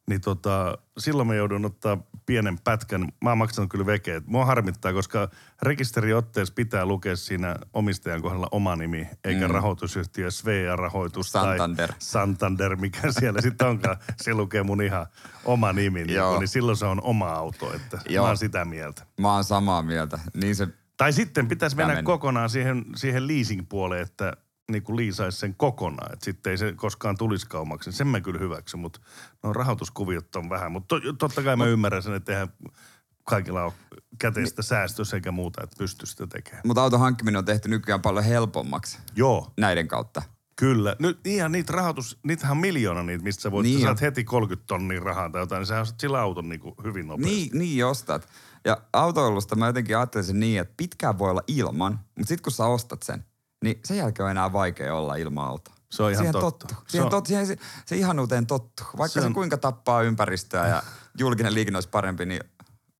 niin 0.08 0.20
tota, 0.20 0.78
silloin 0.98 1.28
mä 1.28 1.34
joudun 1.34 1.64
ottaa 1.64 1.98
pienen 2.26 2.58
pätkän. 2.64 3.08
Mä 3.24 3.30
oon 3.30 3.38
maksanut 3.38 3.70
kyllä 3.70 3.86
vekeet. 3.86 4.26
Mua 4.26 4.44
harmittaa, 4.44 4.92
koska 4.92 5.28
rekisteriotteessa 5.62 6.54
pitää 6.54 6.86
lukea 6.86 7.16
siinä 7.16 7.56
omistajan 7.72 8.22
kohdalla 8.22 8.48
oma 8.50 8.76
nimi, 8.76 9.08
eikä 9.24 9.48
mm. 9.48 9.54
rahoitusyhtiö 9.54 10.30
Svea 10.30 10.76
Rahoitus 10.76 11.32
Santander. 11.32 11.88
tai 11.88 11.96
Santander, 11.98 12.76
mikä 12.76 13.12
siellä 13.18 13.40
sitten 13.40 13.68
onkaan. 13.68 13.96
Se 14.16 14.34
lukee 14.34 14.62
mun 14.62 14.82
ihan 14.82 15.06
oma 15.44 15.72
nimi, 15.72 16.04
niin, 16.04 16.20
niin 16.38 16.48
silloin 16.48 16.76
se 16.76 16.86
on 16.86 17.02
oma 17.02 17.28
auto, 17.28 17.74
että 17.74 17.98
Joo. 18.08 18.24
mä 18.24 18.28
oon 18.28 18.38
sitä 18.38 18.64
mieltä. 18.64 19.06
Mä 19.20 19.34
oon 19.34 19.44
samaa 19.44 19.82
mieltä. 19.82 20.18
Niin 20.34 20.56
se, 20.56 20.68
Tai 20.96 21.12
sitten 21.12 21.48
pitäisi 21.48 21.76
Pitää 21.76 21.86
mennä 21.86 21.98
mennä. 21.98 22.06
kokonaan 22.06 22.50
siihen, 22.50 22.84
siihen 22.96 23.26
leasing-puoleen, 23.28 24.02
että 24.02 24.32
niin 24.70 24.82
kuin 24.82 24.96
liisaisi 24.96 25.38
sen 25.38 25.54
kokonaan, 25.54 26.12
että 26.12 26.24
sitten 26.24 26.50
ei 26.50 26.58
se 26.58 26.72
koskaan 26.72 27.16
tulisi 27.18 27.46
kaumaksi. 27.46 27.92
Sen 27.92 28.06
mä 28.06 28.20
kyllä 28.20 28.38
hyväksyn, 28.40 28.80
mutta 28.80 29.00
no 29.42 29.52
rahoituskuviot 29.52 30.36
on 30.36 30.50
vähän. 30.50 30.72
Mutta 30.72 31.00
to, 31.00 31.12
totta 31.12 31.42
kai 31.42 31.56
mä 31.56 31.66
ymmärrän 31.66 32.02
sen, 32.02 32.14
että 32.14 32.32
eihän 32.32 32.48
kaikilla 33.24 33.64
ole 33.64 33.72
käteistä 34.18 34.62
säästössä 34.62 35.16
eikä 35.16 35.32
muuta, 35.32 35.62
että 35.64 35.76
pystyy 35.78 36.06
sitä 36.06 36.26
tekemään. 36.26 36.62
mutta 36.66 36.82
auton 36.82 37.00
hankkiminen 37.00 37.38
on 37.38 37.44
tehty 37.44 37.68
nykyään 37.68 38.02
paljon 38.02 38.24
helpommaksi 38.24 38.98
Joo, 39.16 39.52
näiden 39.56 39.88
kautta. 39.88 40.22
kyllä. 40.56 40.96
Nyt 40.98 41.26
ihan 41.26 41.52
niitä 41.52 41.72
rahoitus, 41.72 42.18
niitähän 42.22 42.50
on 42.56 42.60
miljoona 42.60 43.02
niitä, 43.02 43.24
mistä 43.24 43.42
sä 43.42 43.50
voit, 43.50 43.64
Niin 43.66 43.80
sä 43.80 43.90
on. 43.90 43.96
saat 43.96 44.00
heti 44.00 44.24
30 44.24 44.66
tonnia 44.66 45.00
rahaa 45.00 45.30
tai 45.30 45.42
jotain, 45.42 45.60
niin 45.60 45.66
sä 45.66 45.84
sillä 46.00 46.20
auton 46.20 46.48
niin 46.48 46.60
kuin 46.60 46.74
hyvin 46.84 47.06
nopeasti. 47.06 47.34
Niin, 47.34 47.50
niin 47.58 47.86
ostat. 47.86 48.28
Ja 48.66 48.76
autoilusta 48.92 49.56
mä 49.56 49.66
jotenkin 49.66 49.96
ajattelin 49.96 50.24
sen 50.24 50.40
niin, 50.40 50.60
että 50.60 50.74
pitkään 50.76 51.18
voi 51.18 51.30
olla 51.30 51.42
ilman, 51.46 51.92
mutta 51.92 52.28
sitten 52.28 52.42
kun 52.42 52.52
sä 52.52 52.66
ostat 52.66 53.02
sen, 53.02 53.24
niin 53.64 53.80
sen 53.84 53.96
jälkeen 53.96 54.24
on 54.24 54.30
enää 54.30 54.52
vaikea 54.52 54.94
olla 54.94 55.14
ilman 55.14 55.46
autoa. 55.46 55.74
Se 55.90 56.02
on 56.02 56.10
ihan 56.10 56.24
siihen 56.24 56.32
totta. 56.40 56.66
Tottu. 56.66 56.82
Se 56.86 56.90
Siihen, 56.90 57.04
on- 57.04 57.10
tot, 57.10 57.26
siihen 57.26 57.46
se, 57.46 57.56
se 57.86 57.96
ihanuuteen 57.96 58.46
tottu. 58.46 58.82
Vaikka 58.98 59.14
Se 59.14 59.20
se, 59.20 59.26
on- 59.26 59.34
kuinka 59.34 59.56
tappaa 59.56 60.02
ympäristöä 60.02 60.68
ja 60.68 60.82
julkinen 61.18 61.54
liikenne 61.54 61.76
olisi 61.76 61.88
parempi, 61.88 62.26
niin 62.26 62.40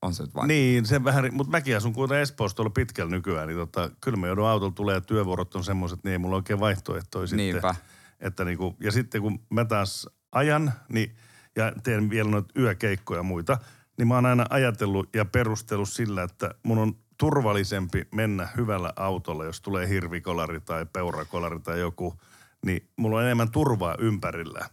on 0.03 0.15
se 0.15 0.23
nyt 0.23 0.35
vain. 0.35 0.49
Niin, 0.49 0.87
se 0.87 1.05
vähän, 1.05 1.29
mutta 1.35 1.51
mäkin 1.51 1.77
asun 1.77 1.93
kuitenkin 1.93 2.23
Espoossa 2.23 2.57
tuolla 2.57 2.71
pitkällä 2.71 3.11
nykyään, 3.11 3.49
niin 3.49 3.59
tota, 3.59 3.91
kyllä 4.01 4.17
mä 4.17 4.27
joudun 4.27 4.47
autolla 4.47 4.73
tulee 4.75 4.95
ja 4.95 5.01
työvuorot 5.01 5.55
on 5.55 5.65
semmoiset, 5.65 6.05
niin 6.05 6.13
ei 6.13 6.19
mulla 6.19 6.37
oikein 6.37 6.61
vaihtoehtoja 6.61 7.27
sitten. 7.27 7.37
Niinpä. 7.47 7.75
Että 8.21 8.45
niinku, 8.45 8.77
ja 8.81 8.93
sitten 8.93 9.23
kun 9.23 9.41
mä 9.51 9.65
taas 9.65 10.09
ajan, 10.33 10.73
niin, 10.89 11.17
ja 11.57 11.73
teen 11.83 12.11
vielä 12.11 12.31
noita 12.31 12.61
yökeikkoja 12.61 13.19
ja 13.19 13.23
muita, 13.23 13.59
niin 13.99 14.09
mä 14.09 14.15
oon 14.15 14.27
aina 14.27 14.47
ajatellut 14.51 15.09
ja 15.15 15.25
perustellut 15.25 15.89
sillä, 15.89 16.23
että 16.23 16.55
mun 16.63 16.79
on 16.79 16.97
turvallisempi 17.19 18.09
mennä 18.15 18.49
hyvällä 18.57 18.93
autolla, 18.97 19.45
jos 19.45 19.61
tulee 19.61 19.89
hirvikolari 19.89 20.61
tai 20.61 20.87
peurakolari 20.93 21.61
tai 21.61 21.81
joku, 21.81 22.21
niin 22.67 22.89
mulla 22.97 23.17
on 23.17 23.25
enemmän 23.25 23.51
turvaa 23.51 23.97
ympärillä. 23.99 24.69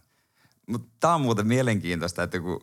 Mutta 0.68 0.88
tämä 1.00 1.14
on 1.14 1.20
muuten 1.20 1.46
mielenkiintoista, 1.46 2.22
että 2.22 2.40
kun 2.40 2.60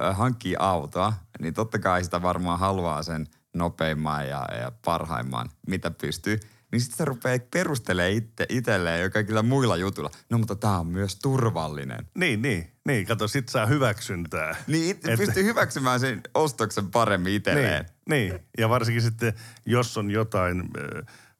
ö, 0.00 0.12
hankkii 0.12 0.56
autoa, 0.58 1.12
niin 1.40 1.54
totta 1.54 1.78
kai 1.78 2.04
sitä 2.04 2.22
varmaan 2.22 2.58
haluaa 2.58 3.02
sen 3.02 3.26
nopeimman 3.54 4.28
ja, 4.28 4.46
ja 4.60 4.72
parhaimman, 4.84 5.50
mitä 5.66 5.90
pystyy. 5.90 6.40
Niin 6.72 6.80
sitten 6.80 6.96
se 6.98 7.04
rupeaa 7.04 7.38
perustelemaan 7.52 8.12
itse, 8.12 8.46
itselleen 8.48 9.02
jo 9.02 9.10
kaikilla 9.10 9.42
muilla 9.42 9.76
jutuilla. 9.76 10.10
No 10.30 10.38
mutta 10.38 10.54
tämä 10.56 10.78
on 10.78 10.86
myös 10.86 11.16
turvallinen. 11.16 12.06
Niin, 12.14 12.42
niin, 12.42 12.72
niin. 12.86 13.06
Kato, 13.06 13.28
sit 13.28 13.48
saa 13.48 13.66
hyväksyntää. 13.66 14.56
Niin 14.66 14.90
itse 14.90 15.12
Että- 15.12 15.24
pystyy 15.26 15.44
hyväksymään 15.44 16.00
sen 16.00 16.20
ostoksen 16.34 16.90
paremmin 16.90 17.32
itselleen. 17.34 17.84
Niin, 18.10 18.28
niin, 18.30 18.42
ja 18.58 18.68
varsinkin 18.68 19.02
sitten, 19.02 19.32
jos 19.66 19.96
on 19.98 20.10
jotain 20.10 20.64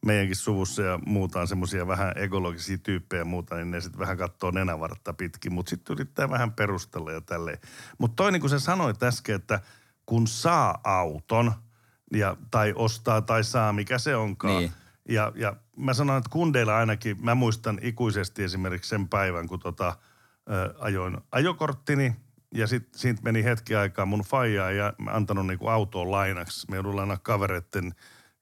meidänkin 0.06 0.36
suvussa 0.36 0.82
ja 0.82 0.98
muuta 1.06 1.40
on 1.40 1.48
semmoisia 1.48 1.86
vähän 1.86 2.12
ekologisia 2.16 2.78
tyyppejä 2.78 3.20
ja 3.20 3.24
muuta, 3.24 3.54
niin 3.56 3.70
ne 3.70 3.80
sitten 3.80 3.98
vähän 4.00 4.18
katsoo 4.18 4.50
nenävartta 4.50 5.12
pitkin, 5.12 5.52
mutta 5.52 5.70
sitten 5.70 5.94
yrittää 5.94 6.30
vähän 6.30 6.52
perustella 6.52 7.12
ja 7.12 7.20
tälleen. 7.20 7.58
Mutta 7.98 8.16
toinen, 8.16 8.40
kun 8.40 8.50
sä 8.50 8.58
sanoit 8.58 9.02
äsken, 9.02 9.34
että 9.36 9.60
kun 10.06 10.26
saa 10.26 10.80
auton, 10.84 11.52
ja, 12.12 12.36
tai 12.50 12.72
ostaa 12.76 13.22
tai 13.22 13.44
saa, 13.44 13.72
mikä 13.72 13.98
se 13.98 14.16
onkaan, 14.16 14.56
Niin. 14.56 14.72
Ja, 15.08 15.32
ja 15.34 15.56
mä 15.76 15.94
sanon, 15.94 16.18
että 16.18 16.30
kundeilla 16.30 16.76
ainakin, 16.76 17.16
mä 17.24 17.34
muistan 17.34 17.78
ikuisesti 17.82 18.44
esimerkiksi 18.44 18.88
sen 18.88 19.08
päivän, 19.08 19.48
kun 19.48 19.60
tota, 19.60 19.96
ö, 20.50 20.74
ajoin 20.78 21.18
ajokorttini 21.32 22.16
ja 22.54 22.66
sitten 22.66 23.00
siitä 23.00 23.22
meni 23.22 23.44
hetki 23.44 23.74
aikaa 23.74 24.06
mun 24.06 24.20
faijaa 24.20 24.70
ja 24.70 24.92
mä 24.98 25.10
antanut 25.10 25.46
niinku 25.46 25.68
autoon 25.68 26.10
lainaksi. 26.10 26.70
Me 26.70 26.76
joudun 26.76 26.96
lainaa 26.96 27.18
kavereitten 27.22 27.94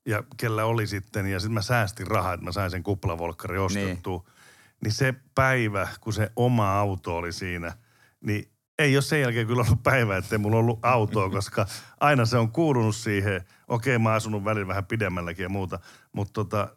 ja 0.06 0.24
kellä 0.36 0.64
oli 0.64 0.86
sitten 0.86 1.26
ja 1.26 1.40
sitten 1.40 1.54
mä 1.54 1.62
säästin 1.62 2.06
rahaa, 2.06 2.34
että 2.34 2.44
mä 2.44 2.52
sain 2.52 2.70
sen 2.70 2.82
kuplavolkkari 2.82 3.58
ostettua. 3.58 4.18
Niin. 4.26 4.34
niin 4.82 4.92
se 4.92 5.14
päivä, 5.34 5.88
kun 6.00 6.12
se 6.12 6.32
oma 6.36 6.78
auto 6.78 7.16
oli 7.16 7.32
siinä, 7.32 7.72
niin 8.20 8.55
ei 8.78 8.96
ole 8.96 9.02
sen 9.02 9.20
jälkeen 9.20 9.46
kyllä 9.46 9.62
ollut 9.62 9.82
päivä, 9.82 10.16
ettei 10.16 10.38
mulla 10.38 10.56
ollut 10.56 10.78
autoa, 10.82 11.30
koska 11.30 11.66
aina 12.00 12.24
se 12.24 12.38
on 12.38 12.52
kuulunut 12.52 12.96
siihen. 12.96 13.44
Okei, 13.68 13.98
mä 13.98 14.08
oon 14.08 14.16
asunut 14.16 14.44
välillä 14.44 14.68
vähän 14.68 14.86
pidemmälläkin 14.86 15.42
ja 15.42 15.48
muuta, 15.48 15.78
mutta 16.12 16.32
tota, 16.32 16.68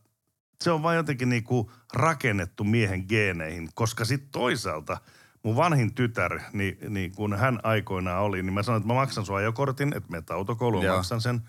se 0.63 0.71
on 0.71 0.83
vaan 0.83 0.95
jotenkin 0.95 1.29
niinku 1.29 1.71
rakennettu 1.93 2.63
miehen 2.63 3.05
geeneihin, 3.09 3.69
koska 3.73 4.05
sitten 4.05 4.31
toisaalta 4.31 4.97
mun 5.43 5.55
vanhin 5.55 5.93
tytär, 5.93 6.39
niin, 6.53 6.77
niin 6.89 7.11
kun 7.15 7.37
hän 7.37 7.59
aikoinaan 7.63 8.23
oli, 8.23 8.43
niin 8.43 8.53
mä 8.53 8.63
sanoin, 8.63 8.81
että 8.81 8.87
mä 8.87 8.99
maksan 8.99 9.25
sun 9.25 9.37
ajokortin, 9.37 9.93
että 9.97 10.11
menet 10.11 10.31
autokouluun, 10.31 10.85
maksan 10.95 11.21
sen. 11.21 11.41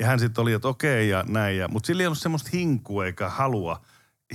Ja 0.00 0.06
hän 0.06 0.18
sitten 0.18 0.42
oli, 0.42 0.52
että 0.52 0.68
okei 0.68 1.08
ja 1.08 1.24
näin. 1.28 1.58
Ja, 1.58 1.68
mutta 1.68 1.86
sillä 1.86 2.02
ei 2.02 2.06
ollut 2.06 2.18
semmoista 2.18 2.50
hinkua 2.52 3.06
eikä 3.06 3.28
halua 3.28 3.80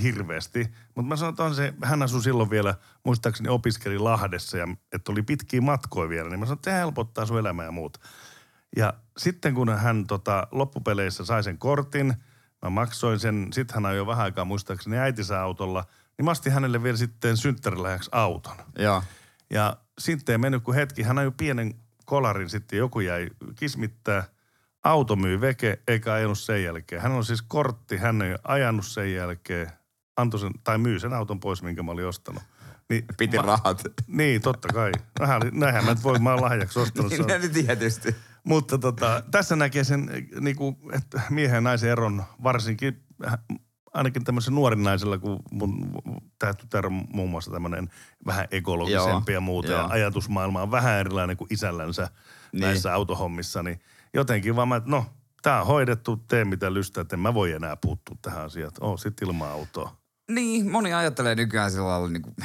hirveästi. 0.01 0.67
Mutta 0.95 1.15
mä 1.37 1.45
on 1.45 1.55
se, 1.55 1.73
hän 1.83 2.03
asui 2.03 2.23
silloin 2.23 2.49
vielä, 2.49 2.75
muistaakseni 3.03 3.49
opiskeli 3.49 3.99
Lahdessa 3.99 4.57
ja 4.57 4.67
että 4.93 5.11
oli 5.11 5.21
pitkiä 5.21 5.61
matkoja 5.61 6.09
vielä. 6.09 6.29
Niin 6.29 6.39
mä 6.39 6.45
sanoin, 6.45 6.57
että 6.57 6.71
se 6.71 6.77
helpottaa 6.77 7.25
sun 7.25 7.39
elämää 7.39 7.65
ja 7.65 7.71
muuta. 7.71 7.99
Ja 8.75 8.93
sitten 9.17 9.53
kun 9.53 9.77
hän 9.77 10.07
tota, 10.07 10.47
loppupeleissä 10.51 11.25
sai 11.25 11.43
sen 11.43 11.57
kortin, 11.57 12.13
mä 12.63 12.69
maksoin 12.69 13.19
sen, 13.19 13.47
sitten 13.53 13.75
hän 13.75 13.85
ajoi 13.85 14.07
vähän 14.07 14.23
aikaa 14.23 14.45
muistaakseni 14.45 14.97
äitinsä 14.97 15.41
autolla, 15.41 15.85
niin 16.17 16.25
mä 16.25 16.31
astin 16.31 16.51
hänelle 16.51 16.83
vielä 16.83 16.97
sitten 16.97 17.37
synttärilähäksi 17.37 18.09
auton. 18.13 18.55
Joo. 18.79 19.03
Ja 19.49 19.77
sitten 19.99 20.33
ei 20.33 20.37
mennyt 20.37 20.63
kuin 20.63 20.75
hetki, 20.75 21.03
hän 21.03 21.17
ajoi 21.17 21.31
pienen 21.37 21.73
kolarin 22.05 22.49
sitten, 22.49 22.79
joku 22.79 22.99
jäi 22.99 23.29
kismittää. 23.55 24.23
Auto 24.83 25.15
myi 25.15 25.41
veke, 25.41 25.79
eikä 25.87 26.13
ajanut 26.13 26.39
sen 26.39 26.63
jälkeen. 26.63 27.01
Hän 27.01 27.11
on 27.11 27.25
siis 27.25 27.41
kortti, 27.41 27.97
hän 27.97 28.21
ei 28.21 28.35
ajanut 28.43 28.85
sen 28.85 29.13
jälkeen, 29.13 29.71
antoi 30.17 30.39
sen, 30.39 30.51
tai 30.63 30.77
myy 30.77 30.99
sen 30.99 31.13
auton 31.13 31.39
pois, 31.39 31.63
minkä 31.63 31.83
mä 31.83 31.91
olin 31.91 32.07
ostanut. 32.07 32.43
Niin, 32.89 33.05
Piti 33.17 33.37
mä- 33.37 33.43
rahat. 33.43 33.81
Niin, 34.07 34.41
totta 34.41 34.67
kai. 34.67 34.91
Nähän, 35.19 35.41
näinhän 35.53 35.85
mä 35.85 35.95
voi, 36.03 36.19
mä 36.19 36.31
oon 36.33 36.41
lahjaksi 36.41 36.79
ostanut 36.79 37.13
sen. 37.13 37.25
Niin, 37.41 37.65
tietysti. 37.65 38.15
Mutta 38.43 38.77
tota, 38.77 39.23
tässä 39.31 39.55
näkee 39.55 39.83
sen, 39.83 40.09
niin 40.39 40.55
kuin, 40.55 40.77
että 40.93 41.21
miehen 41.29 41.55
ja 41.55 41.61
naisen 41.61 41.89
eron 41.89 42.23
varsinkin, 42.43 43.03
äh, 43.27 43.37
ainakin 43.93 44.23
tämmöisen 44.23 44.55
nuorin 44.55 44.83
naisella, 44.83 45.17
kun 45.17 45.39
mun 45.51 45.91
tämä 46.39 46.53
tytär 46.53 46.85
on 46.85 47.05
muun 47.13 47.29
muassa 47.29 47.51
tämmöinen 47.51 47.89
vähän 48.25 48.47
ekologisempi 48.51 49.31
Joo, 49.31 49.37
ja 49.37 49.41
muuta. 49.41 49.71
Ja 49.71 49.85
ajatusmaailma 49.85 50.61
on 50.61 50.71
vähän 50.71 50.99
erilainen 50.99 51.37
kuin 51.37 51.47
isällänsä 51.53 52.09
Niin. 52.51 52.61
näissä 52.61 52.93
autohommissa. 52.93 53.63
Niin 53.63 53.79
jotenkin 54.13 54.55
vaan 54.55 54.67
mä, 54.67 54.75
että 54.75 54.89
no, 54.89 55.05
tämä 55.41 55.61
on 55.61 55.67
hoidettu, 55.67 56.17
tee 56.17 56.45
mitä 56.45 56.73
lystää, 56.73 57.01
että 57.01 57.15
en 57.15 57.19
mä 57.19 57.33
voi 57.33 57.51
enää 57.51 57.75
puuttua 57.77 58.15
tähän 58.21 58.45
asiaan. 58.45 58.71
Oo, 58.81 58.97
sit 58.97 59.21
ilman 59.21 59.49
autoa. 59.51 59.96
Niin, 60.31 60.71
moni 60.71 60.93
ajattelee 60.93 61.35
nykyään 61.35 61.71
sillä 61.71 61.87
lailla 61.87 62.07
niin 62.07 62.21
kuin 62.21 62.35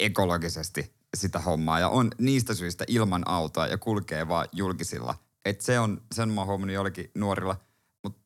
ekologisesti 0.00 0.92
sitä 1.16 1.38
hommaa 1.38 1.80
ja 1.80 1.88
on 1.88 2.10
niistä 2.18 2.54
syistä 2.54 2.84
ilman 2.88 3.28
autoa 3.28 3.66
ja 3.66 3.78
kulkee 3.78 4.28
vaan 4.28 4.46
julkisilla. 4.52 5.14
Et 5.44 5.60
se 5.60 5.78
on, 5.80 6.02
sen 6.14 6.28
mä 6.28 6.40
oon 6.40 6.48
huomannut 6.48 6.74
jollakin 6.74 7.10
nuorilla. 7.14 7.56
Mutta 8.04 8.20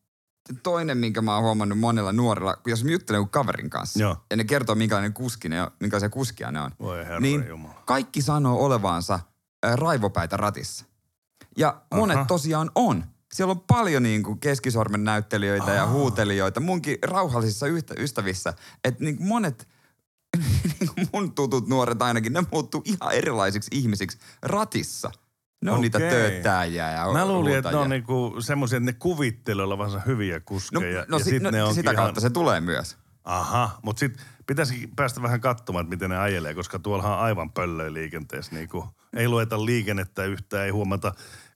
toinen, 0.63 0.97
minkä 0.97 1.21
mä 1.21 1.35
oon 1.35 1.43
huomannut 1.43 1.79
monella 1.79 2.11
nuorilla, 2.11 2.55
kun 2.55 2.69
jos 2.69 2.83
mä 2.83 2.91
juttelen 2.91 3.29
kaverin 3.29 3.69
kanssa 3.69 3.99
Joo. 3.99 4.17
ja 4.29 4.37
ne 4.37 4.43
kertoo, 4.43 4.75
minkälainen 4.75 5.13
kuski 5.13 5.49
ne 5.49 5.61
on, 5.61 5.71
minkälaisia 5.79 6.09
kuskia 6.09 6.51
ne 6.51 6.61
on. 6.61 6.71
Voi 6.79 6.97
herra 6.97 7.19
niin 7.19 7.47
Jumala. 7.47 7.83
kaikki 7.85 8.21
sanoo 8.21 8.65
olevansa 8.65 9.19
raivopäitä 9.75 10.37
ratissa. 10.37 10.85
Ja 11.57 11.81
monet 11.93 12.17
Aha. 12.17 12.25
tosiaan 12.25 12.71
on. 12.75 13.03
Siellä 13.35 13.51
on 13.51 13.59
paljon 13.59 14.03
niin 14.03 14.23
kuin 14.23 14.39
keskisormen 14.39 15.03
näyttelijöitä 15.03 15.71
ja 15.71 15.87
huutelijoita 15.87 16.59
munkin 16.59 16.97
rauhallisissa 17.05 17.67
yhtä, 17.67 17.93
ystävissä. 17.97 18.53
Että 18.83 19.03
niin 19.03 19.17
kuin 19.17 19.27
monet, 19.27 19.67
niin 20.79 20.89
kuin 20.95 21.07
mun 21.13 21.31
tutut 21.35 21.67
nuoret 21.67 22.01
ainakin, 22.01 22.33
ne 22.33 22.43
muuttuu 22.51 22.81
ihan 22.85 23.11
erilaisiksi 23.13 23.69
ihmisiksi 23.73 24.17
ratissa. 24.41 25.11
Ne 25.63 25.71
on 25.71 25.81
niitä 25.81 25.97
Okei. 25.97 26.09
tööttäjiä 26.09 26.91
ja 26.91 27.13
Mä 27.13 27.25
luulin, 27.25 27.55
että 27.55 27.71
ne 27.71 27.77
on 27.77 27.89
niinku 27.89 28.35
semmoisia, 28.39 28.77
että 28.77 28.85
ne 28.85 28.93
kuvittelee 28.93 29.65
olevansa 29.65 29.99
hyviä 30.05 30.35
No, 30.35 30.41
kuskeja. 30.45 31.05
no, 31.07 31.17
ja 31.17 31.23
si, 31.23 31.29
sit 31.29 31.43
no 31.43 31.51
ne 31.51 31.63
onkin 31.63 31.75
sitä 31.75 31.91
ihan- 31.91 32.03
kautta 32.03 32.21
se 32.21 32.29
tulee 32.29 32.61
myös. 32.61 32.97
Aha, 33.23 33.79
mutta 33.83 33.99
sitten 33.99 34.25
pitäisi 34.47 34.89
päästä 34.95 35.21
vähän 35.21 35.41
katsomaan, 35.41 35.83
että 35.85 35.95
miten 35.95 36.09
ne 36.09 36.17
ajelee, 36.17 36.53
koska 36.53 36.79
tuollahan 36.79 37.13
on 37.13 37.19
aivan 37.19 37.51
pöllöä 37.51 37.93
liikenteessä. 37.93 38.55
Niinku, 38.55 38.85
ei 39.15 39.27
lueta 39.27 39.65
liikennettä 39.65 40.23
yhtään, 40.25 40.65
ei 40.65 40.71
huomata 40.71 41.13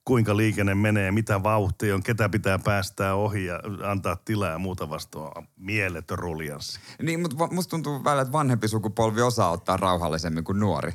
kuinka 0.10 0.38
liikenne 0.38 0.76
menee, 0.76 1.12
mitä 1.12 1.44
vauhtia 1.44 1.96
on, 1.96 2.04
ketä 2.04 2.30
pitää 2.30 2.60
päästää 2.60 3.16
ohi 3.16 3.46
ja 3.46 3.60
antaa 3.84 4.16
tilaa 4.16 4.50
ja 4.50 4.60
muuta 4.60 4.90
vastaan. 4.90 5.48
Mieletön 5.58 6.20
ruljanssi. 6.20 6.80
Niin, 7.02 7.22
mutta 7.22 7.48
musta 7.52 7.70
tuntuu 7.70 8.04
välillä, 8.04 8.22
että 8.22 8.32
vanhempi 8.32 8.68
sukupolvi 8.68 9.22
osaa 9.22 9.52
ottaa 9.52 9.78
rauhallisemmin 9.78 10.44
kuin 10.44 10.60
nuori. 10.60 10.92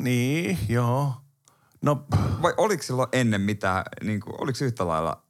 Niin, 0.00 0.58
joo. 0.68 1.12
No, 1.82 2.06
Vai 2.42 2.54
oliko 2.56 2.82
silloin 2.82 3.08
ennen 3.12 3.40
mitään, 3.40 3.84
niin 4.04 4.20
kuin, 4.20 4.42
oliko 4.42 4.58
yhtä 4.64 4.86
lailla 4.86 5.22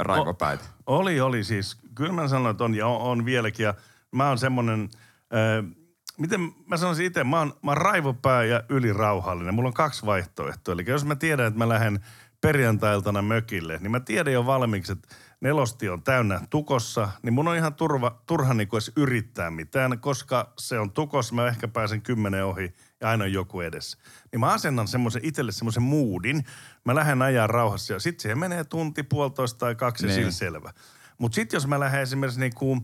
raivopäitä? 0.00 0.64
Oli, 0.86 1.20
oli 1.20 1.44
siis. 1.44 1.76
Kyllä 1.94 2.12
mä 2.12 2.28
sanoin, 2.28 2.50
että 2.50 2.64
on 2.64 2.74
ja 2.74 2.86
on, 2.86 3.00
on 3.00 3.24
vieläkin. 3.24 3.64
Ja 3.64 3.74
mä 4.12 4.28
oon 4.28 4.38
semmoinen, 4.38 4.88
äh, 5.34 5.76
miten 6.18 6.40
mä 6.66 6.76
sanoisin 6.76 7.06
itse, 7.06 7.24
mä 7.24 7.38
oon, 7.38 7.54
mä 7.62 7.70
oon 7.70 7.76
raivopää 7.76 8.44
ja 8.44 8.62
ylirauhallinen. 8.68 9.54
Mulla 9.54 9.68
on 9.68 9.74
kaksi 9.74 10.06
vaihtoehtoa. 10.06 10.74
Eli 10.74 10.84
jos 10.86 11.04
mä 11.04 11.16
tiedän, 11.16 11.46
että 11.46 11.58
mä 11.58 11.68
lähden 11.68 12.00
perjantailtana 12.40 13.22
mökille, 13.22 13.78
niin 13.80 13.90
mä 13.90 14.00
tiedän 14.00 14.32
jo 14.32 14.46
valmiiksi, 14.46 14.92
että 14.92 15.08
nelosti 15.40 15.88
on 15.88 16.02
täynnä 16.02 16.40
tukossa, 16.50 17.08
niin 17.22 17.32
mun 17.34 17.48
on 17.48 17.56
ihan 17.56 17.74
turva, 17.74 18.22
turha 18.26 18.54
niin 18.54 18.68
edes 18.72 18.92
yrittää 18.96 19.50
mitään, 19.50 19.98
koska 19.98 20.52
se 20.58 20.78
on 20.78 20.90
tukossa, 20.92 21.34
mä 21.34 21.46
ehkä 21.48 21.68
pääsen 21.68 22.02
kymmenen 22.02 22.44
ohi 22.44 22.74
ja 23.00 23.08
aina 23.08 23.24
on 23.24 23.32
joku 23.32 23.60
edessä. 23.60 23.98
Niin 24.32 24.40
mä 24.40 24.52
asennan 24.52 24.88
semmoisen 24.88 25.24
itselle 25.24 25.52
semmoisen 25.52 25.82
moodin, 25.82 26.44
mä 26.84 26.94
lähden 26.94 27.22
ajaa 27.22 27.46
rauhassa 27.46 27.92
ja 27.92 27.98
sitten 28.00 28.22
siihen 28.22 28.38
menee 28.38 28.64
tunti, 28.64 29.02
puolitoista 29.02 29.58
tai 29.58 29.74
kaksi 29.74 30.06
Niin. 30.06 30.32
selvä. 30.32 30.72
Mutta 31.18 31.34
sitten 31.34 31.56
jos 31.56 31.66
mä 31.66 31.80
lähden 31.80 32.00
esimerkiksi 32.02 32.40
niinku, 32.40 32.76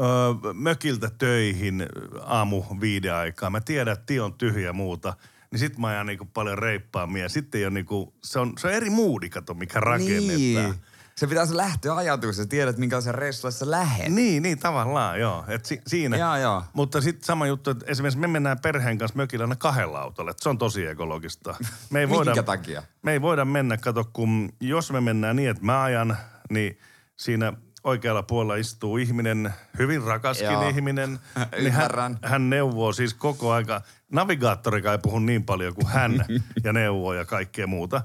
ö, 0.00 0.02
mökiltä 0.54 1.10
töihin 1.18 1.86
aamu 2.22 2.62
viiden 2.80 3.14
aikaa, 3.14 3.50
mä 3.50 3.60
tiedän, 3.60 3.92
että 3.92 4.06
tie 4.06 4.20
on 4.20 4.34
tyhjä 4.34 4.72
muuta, 4.72 5.14
niin 5.50 5.58
sit 5.58 5.78
mä 5.78 5.88
ajan 5.88 6.06
niinku 6.06 6.24
paljon 6.24 6.58
reippaammin 6.58 7.22
ja 7.22 7.28
sitten 7.28 7.62
ole 7.62 7.70
niinku, 7.70 8.14
se 8.24 8.38
on, 8.38 8.52
se 8.58 8.66
on 8.66 8.72
eri 8.72 8.90
moodi, 8.90 9.28
kato, 9.28 9.54
mikä 9.54 9.80
rakennetaan. 9.80 10.36
Niin. 10.36 10.74
Se 11.18 11.26
pitäisi 11.26 11.56
lähteä 11.56 11.94
ajatus, 11.96 12.38
että 12.38 12.50
tiedät, 12.50 12.78
minkälaisen 12.78 13.14
reissulla 13.14 13.50
sä 13.50 13.70
lähet. 13.70 14.12
Niin, 14.12 14.42
niin 14.42 14.58
tavallaan, 14.58 15.20
joo. 15.20 15.44
Et 15.48 15.64
si, 15.64 15.80
siinä. 15.86 16.16
Joo, 16.16 16.36
joo. 16.36 16.64
Mutta 16.72 17.00
sitten 17.00 17.24
sama 17.24 17.46
juttu, 17.46 17.70
että 17.70 17.86
esimerkiksi 17.88 18.18
me 18.18 18.26
mennään 18.26 18.58
perheen 18.62 18.98
kanssa 18.98 19.16
mökillä 19.16 19.44
aina 19.44 19.56
kahdella 19.56 20.00
autolla. 20.00 20.30
Et 20.30 20.38
se 20.38 20.48
on 20.48 20.58
tosi 20.58 20.86
ekologista. 20.86 21.56
Me 21.90 22.00
ei 22.00 22.06
Minkä 22.06 22.16
voida, 22.16 22.42
takia? 22.42 22.82
Me 23.02 23.12
ei 23.12 23.22
voida 23.22 23.44
mennä, 23.44 23.76
kato, 23.76 24.04
kun 24.12 24.52
jos 24.60 24.92
me 24.92 25.00
mennään 25.00 25.36
niin, 25.36 25.50
että 25.50 25.64
mä 25.64 25.82
ajan, 25.82 26.16
niin 26.50 26.78
siinä 27.16 27.52
oikealla 27.84 28.22
puolella 28.22 28.56
istuu 28.56 28.96
ihminen, 28.96 29.54
hyvin 29.78 30.02
rakaskin 30.02 30.46
Joo. 30.46 30.68
ihminen. 30.68 31.18
niin 31.62 31.72
hän, 31.72 32.18
hän 32.22 32.50
neuvoo 32.50 32.92
siis 32.92 33.14
koko 33.14 33.52
aika. 33.52 33.80
Navigaattorikaan 34.12 34.92
ei 34.92 34.98
puhu 35.02 35.18
niin 35.18 35.44
paljon 35.44 35.74
kuin 35.74 35.86
hän 35.86 36.24
ja 36.64 36.72
neuvoo 36.72 37.14
ja 37.14 37.24
kaikkea 37.24 37.66
muuta. 37.66 38.02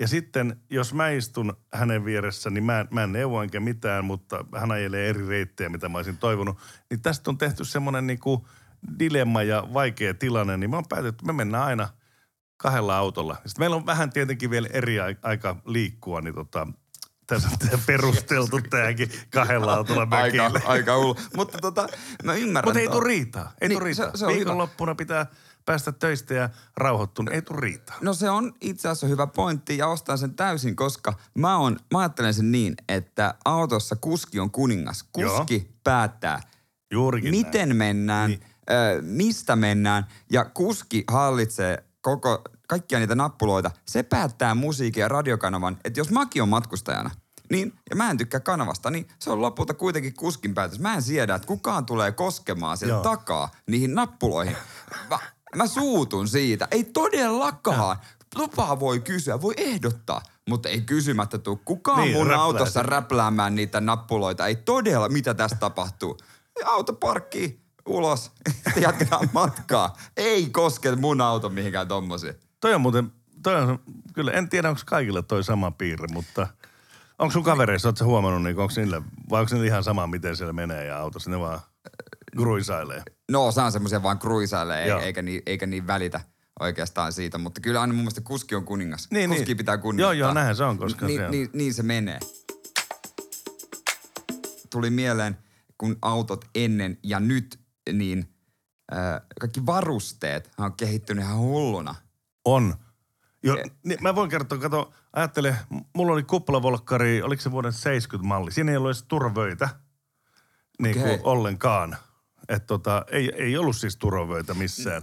Ja 0.00 0.08
sitten, 0.08 0.56
jos 0.70 0.94
mä 0.94 1.08
istun 1.08 1.56
hänen 1.72 2.04
vieressä, 2.04 2.50
niin 2.50 2.64
mä, 2.64 2.86
mä 2.90 3.02
en 3.02 3.12
neuvo 3.12 3.42
enkä 3.42 3.60
mitään, 3.60 4.04
mutta 4.04 4.44
hän 4.56 4.70
ajelee 4.70 5.08
eri 5.08 5.28
reittejä, 5.28 5.68
mitä 5.68 5.88
mä 5.88 5.98
olisin 5.98 6.18
toivonut. 6.18 6.58
Niin 6.90 7.02
tästä 7.02 7.30
on 7.30 7.38
tehty 7.38 7.64
semmoinen 7.64 8.06
niinku 8.06 8.46
dilemma 8.98 9.42
ja 9.42 9.68
vaikea 9.72 10.14
tilanne, 10.14 10.56
niin 10.56 10.70
mä 10.70 10.76
oon 10.76 10.88
päätetty, 10.88 11.08
että 11.08 11.26
me 11.26 11.32
mennään 11.32 11.64
aina 11.64 11.88
kahdella 12.56 12.96
autolla. 12.96 13.34
Sitten 13.34 13.62
meillä 13.62 13.76
on 13.76 13.86
vähän 13.86 14.10
tietenkin 14.10 14.50
vielä 14.50 14.68
eri 14.72 15.00
ai- 15.00 15.16
aika 15.22 15.56
liikkua, 15.66 16.20
niin 16.20 16.34
tota, 16.34 16.66
perusteltu 17.86 18.60
tämäkin 18.70 19.10
kahdella 19.30 19.74
autolla 19.74 20.06
Aika, 20.10 20.50
aika 20.64 20.96
ulo. 20.98 21.16
Mutta 21.36 21.58
tota, 21.58 21.86
mä 22.24 22.34
ymmärrän. 22.34 22.68
Mutta 22.68 22.80
ei 22.80 22.88
tule 22.88 23.04
riitaa. 23.08 23.52
Ei 23.60 23.68
Niin, 23.68 23.78
tule 23.78 23.84
riitaa. 23.84 24.10
se- 24.10 24.18
se 24.18 24.26
on. 24.26 24.34
Viikonloppuna 24.34 24.94
pitää 24.94 25.26
päästä 25.64 25.92
töistä 25.92 26.34
ja 26.34 26.50
rauhoittua, 26.76 27.24
niin 27.24 27.34
ei 27.34 27.42
tule 27.42 27.60
riitaa. 27.60 27.96
No 28.00 28.14
se 28.14 28.30
on 28.30 28.52
itse 28.60 28.88
asiassa 28.88 29.06
hyvä 29.06 29.26
pointti 29.26 29.78
ja 29.78 29.88
ostan 29.88 30.18
sen 30.18 30.34
täysin, 30.34 30.76
koska 30.76 31.14
mä, 31.38 31.56
on, 31.56 31.76
mä 31.92 31.98
ajattelen 31.98 32.34
sen 32.34 32.52
niin, 32.52 32.74
että 32.88 33.34
autossa 33.44 33.96
kuski 33.96 34.40
on 34.40 34.50
kuningas. 34.50 35.02
Kuski 35.12 35.70
päättää, 35.84 36.40
Juurikin 36.90 37.30
miten 37.30 37.76
mennään, 37.76 38.30
Niin. 38.30 38.42
ö, 38.70 39.02
mistä 39.02 39.56
mennään 39.56 40.06
ja 40.32 40.44
kuski 40.44 41.04
hallitsee 41.10 41.84
koko, 42.00 42.42
kaikkia 42.68 42.98
niitä 42.98 43.14
nappuloita. 43.14 43.70
Se 43.88 44.02
päättää 44.02 44.54
musiikin 44.54 45.00
ja 45.00 45.08
radiokanavan, 45.08 45.76
että 45.84 46.00
jos 46.00 46.10
mäkin 46.10 46.42
on 46.42 46.48
matkustajana, 46.48 47.10
niin, 47.52 47.72
ja 47.90 47.96
mä 47.96 48.10
en 48.10 48.18
tykkää 48.18 48.40
kanavasta, 48.40 48.90
niin 48.90 49.08
se 49.18 49.30
on 49.30 49.42
lopulta 49.42 49.74
kuitenkin 49.74 50.14
kuskin 50.14 50.54
päätös. 50.54 50.78
Mä 50.80 50.94
en 50.94 51.02
siedä, 51.02 51.34
että 51.34 51.46
kukaan 51.48 51.86
tulee 51.86 52.12
koskemaan 52.12 52.76
sieltä 52.78 52.94
Joo. 52.94 53.02
takaa 53.02 53.50
niihin 53.66 53.94
nappuloihin. 53.94 54.56
Mä, 55.10 55.18
mä 55.56 55.66
suutun 55.66 56.28
siitä. 56.28 56.68
Ei 56.70 56.84
todellakaan. 56.84 57.96
Lupaa 58.34 58.80
voi 58.80 59.00
kysyä, 59.00 59.40
voi 59.40 59.54
ehdottaa, 59.56 60.22
mutta 60.48 60.68
ei 60.68 60.80
kysymättä 60.80 61.38
tuu. 61.38 61.56
Kukaan 61.64 62.00
Niin, 62.00 62.12
mun 62.16 62.26
räplää 62.26 62.42
autossa 62.44 62.72
sen. 62.72 62.84
räpläämään 62.84 63.54
niitä 63.54 63.80
nappuloita. 63.80 64.46
Ei 64.46 64.56
todella, 64.56 65.08
mitä 65.08 65.34
tässä 65.34 65.56
tapahtuu. 65.60 66.18
Auto 66.64 66.92
parkkii 66.92 67.60
ulos, 67.86 68.30
jatketaan 68.80 69.28
matkaa. 69.32 69.96
Ei 70.16 70.50
koske 70.50 70.96
mun 70.96 71.20
auto 71.20 71.48
mihinkään 71.48 71.88
tommosiin. 71.88 72.34
Toi 72.60 72.74
on 72.74 72.80
muuten, 72.80 73.12
toi 73.42 73.56
on, 73.62 73.78
kyllä 74.14 74.32
en 74.32 74.48
tiedä 74.48 74.68
onko 74.68 74.80
kaikilla 74.86 75.22
toi 75.22 75.44
sama 75.44 75.70
piirre, 75.70 76.06
mutta 76.12 76.46
onko 77.18 77.32
sun 77.32 77.42
kavereissa, 77.42 77.88
ootko 77.88 78.04
huomannut, 78.04 78.42
niin 78.42 78.58
onko 78.58 78.72
niillä, 78.76 79.02
vai 79.30 79.40
onko 79.40 79.54
niillä 79.54 79.66
ihan 79.66 79.84
sama, 79.84 80.06
miten 80.06 80.36
siellä 80.36 80.52
menee 80.52 80.84
ja 80.84 80.98
autossa 80.98 81.30
ne 81.30 81.38
vaan 81.38 81.60
gruisailee? 82.36 83.02
No, 83.30 83.46
osaan 83.46 83.72
semmoisia 83.72 84.02
vaan 84.02 84.18
kruisailee, 84.18 84.86
Joo. 84.88 85.00
eikä, 85.00 85.22
niin, 85.22 85.42
eikä 85.46 85.66
niin 85.66 85.86
välitä. 85.86 86.20
oikeastaan 86.60 87.12
siitä, 87.12 87.38
mutta 87.38 87.60
kyllä 87.60 87.80
aina 87.80 87.92
mun 87.92 88.00
mielestä 88.02 88.20
kuski 88.20 88.54
on 88.54 88.64
kuningas. 88.64 89.08
Niin, 89.10 89.30
kuski 89.30 89.44
niin. 89.44 89.56
pitää 89.56 89.78
kunnioittaa. 89.78 90.14
Joo, 90.14 90.26
joo, 90.28 90.34
näinhän 90.34 90.56
se 90.56 90.64
on, 90.64 90.78
koska 90.78 91.06
Ni, 91.06 91.16
se 91.16 91.24
on. 91.24 91.30
Niin, 91.30 91.50
niin 91.52 91.74
se 91.74 91.82
menee. 91.82 92.18
Tuli 94.70 94.90
mieleen, 94.90 95.38
kun 95.78 95.96
autot 96.02 96.44
ennen 96.54 96.98
ja 97.02 97.20
nyt, 97.20 97.60
niin 97.92 98.34
äh, 98.92 99.20
kaikki 99.40 99.66
varusteet 99.66 100.50
on 100.58 100.72
kehittynyt 100.72 101.24
ihan 101.24 101.38
hulluna. 101.38 101.94
On. 102.44 102.74
Jo, 103.42 103.56
Eh. 103.56 103.70
niin 103.84 103.98
mä 104.02 104.14
voin 104.14 104.30
kertoa, 104.30 104.58
kato, 104.58 104.92
ajattele, 105.12 105.56
mulla 105.96 106.12
oli 106.12 106.22
kuppelavolkkari, 106.22 107.22
oliko 107.22 107.42
se 107.42 107.50
vuoden 107.50 107.72
70-malli. 107.72 108.52
Siinä 108.52 108.70
ei 108.70 108.76
ollut 108.76 108.88
edes 108.88 109.02
turvavöitä 109.02 109.68
niin 110.82 110.94
kuin 110.94 111.04
Okei. 111.10 111.20
ollenkaan. 111.24 111.96
Et 112.48 112.66
tota, 112.66 113.04
ei, 113.10 113.32
ei 113.36 113.56
ollut 113.56 113.76
siis 113.76 113.96
turvavöitä 113.96 114.54
missään. 114.54 115.02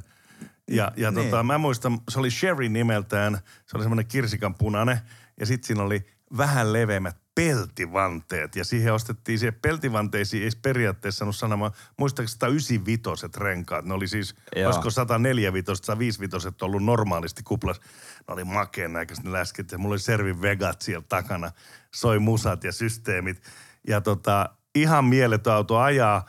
Ja, 0.68 0.92
ja 0.98 1.12
Niin. 1.12 1.26
tota, 1.30 1.44
mä 1.44 1.58
muistan, 1.58 2.00
se 2.10 2.20
oli 2.20 2.32
Sherry 2.32 2.70
nimeltään, 2.70 3.40
se 3.66 3.78
oli 3.78 3.84
semmoinen 3.84 4.08
kirsikan 4.08 4.56
punainen. 4.56 5.00
Ja 5.40 5.46
sitten 5.46 5.68
siinä 5.68 5.84
oli 5.84 6.06
vähän 6.38 6.74
leveämmät 6.74 7.18
peltivanteet. 7.36 8.56
Ja 8.56 8.66
siihen 8.66 8.94
ostettiin, 8.94 9.40
siihen 9.40 9.60
peltivanteisiin 9.62 10.44
ei 10.44 10.50
periaatteessa 10.62 11.20
sanonut 11.20 11.36
sanomaan, 11.36 11.72
muistaakseni 11.98 12.40
195 12.40 13.28
renkaat. 13.38 13.86
Ne 13.86 13.94
oli 13.94 14.08
siis, 14.08 14.36
Joo. 14.56 14.66
olisiko 14.66 14.90
104 14.90 15.54
vitoset, 15.54 15.86
105 15.86 16.20
vitoset 16.20 16.62
ollut 16.62 16.84
normaalisti 16.84 17.44
kuplas. 17.44 17.82
Ne 18.30 18.34
oli 18.34 18.44
makeen 18.44 18.94
näköiset 18.94 19.26
ne 19.26 19.32
läskit 19.32 19.72
ja 19.72 19.78
mulla 19.78 19.94
oli 19.94 20.00
Servin 20.00 20.42
Vegat 20.42 20.82
siellä 20.82 21.06
takana. 21.10 21.52
Soi 21.96 22.20
musat 22.20 22.64
ja 22.64 22.72
systeemit. 22.72 23.42
Ja 23.88 24.02
tota, 24.02 24.50
ihan 24.76 25.06
mieletön 25.06 25.54
auto 25.54 25.78
ajaa 25.78 26.26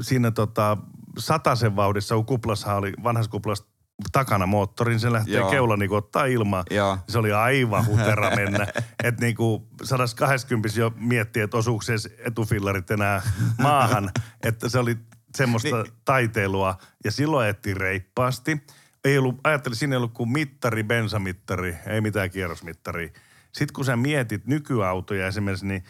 siinä 0.00 0.30
tota, 0.30 0.76
sataisen 1.18 1.76
vauhdissa, 1.76 2.14
kun 2.14 2.26
kuplassahan 2.26 2.78
oli, 2.78 2.92
vanhassa 3.02 3.30
kuplassa 3.30 3.64
takana 4.12 4.46
moottorin, 4.46 5.00
se 5.00 5.12
lähtee 5.12 5.34
Joo. 5.34 5.50
keula 5.50 5.76
niin 5.76 5.92
ottaa 5.92 6.24
ilmaa. 6.24 6.64
Joo. 6.70 6.98
Se 7.08 7.18
oli 7.18 7.32
aivan 7.32 7.86
hutera 7.86 8.36
mennä. 8.36 8.66
että 9.04 9.20
niinku 9.24 9.68
120 9.84 10.80
jo 10.80 10.92
miettii, 10.96 11.42
että 11.42 11.56
osuuko 11.56 11.84
etufillarit 12.18 12.90
enää 12.90 13.22
maahan. 13.62 14.10
että 14.42 14.68
se 14.68 14.78
oli 14.78 14.96
semmoista 15.36 15.82
Niin. 15.82 15.92
taiteilua. 16.04 16.78
Ja 17.04 17.10
silloin 17.12 17.44
ajettiin 17.44 17.76
reippaasti. 17.76 18.66
Ei 19.06 19.18
ollut, 19.18 19.40
ajattelin, 19.44 19.76
siinä 19.76 19.94
ei 19.94 19.96
ollut 19.96 20.12
kuin 20.12 20.28
mittari, 20.28 20.84
bensamittari, 20.84 21.76
ei 21.86 22.00
mitään 22.00 22.30
kierrosmittaria. 22.30 23.08
Sitten 23.52 23.74
kun 23.74 23.84
sä 23.84 23.96
mietit 23.96 24.46
nykyautoja 24.46 25.26
esimerkiksi, 25.26 25.66
niin 25.66 25.84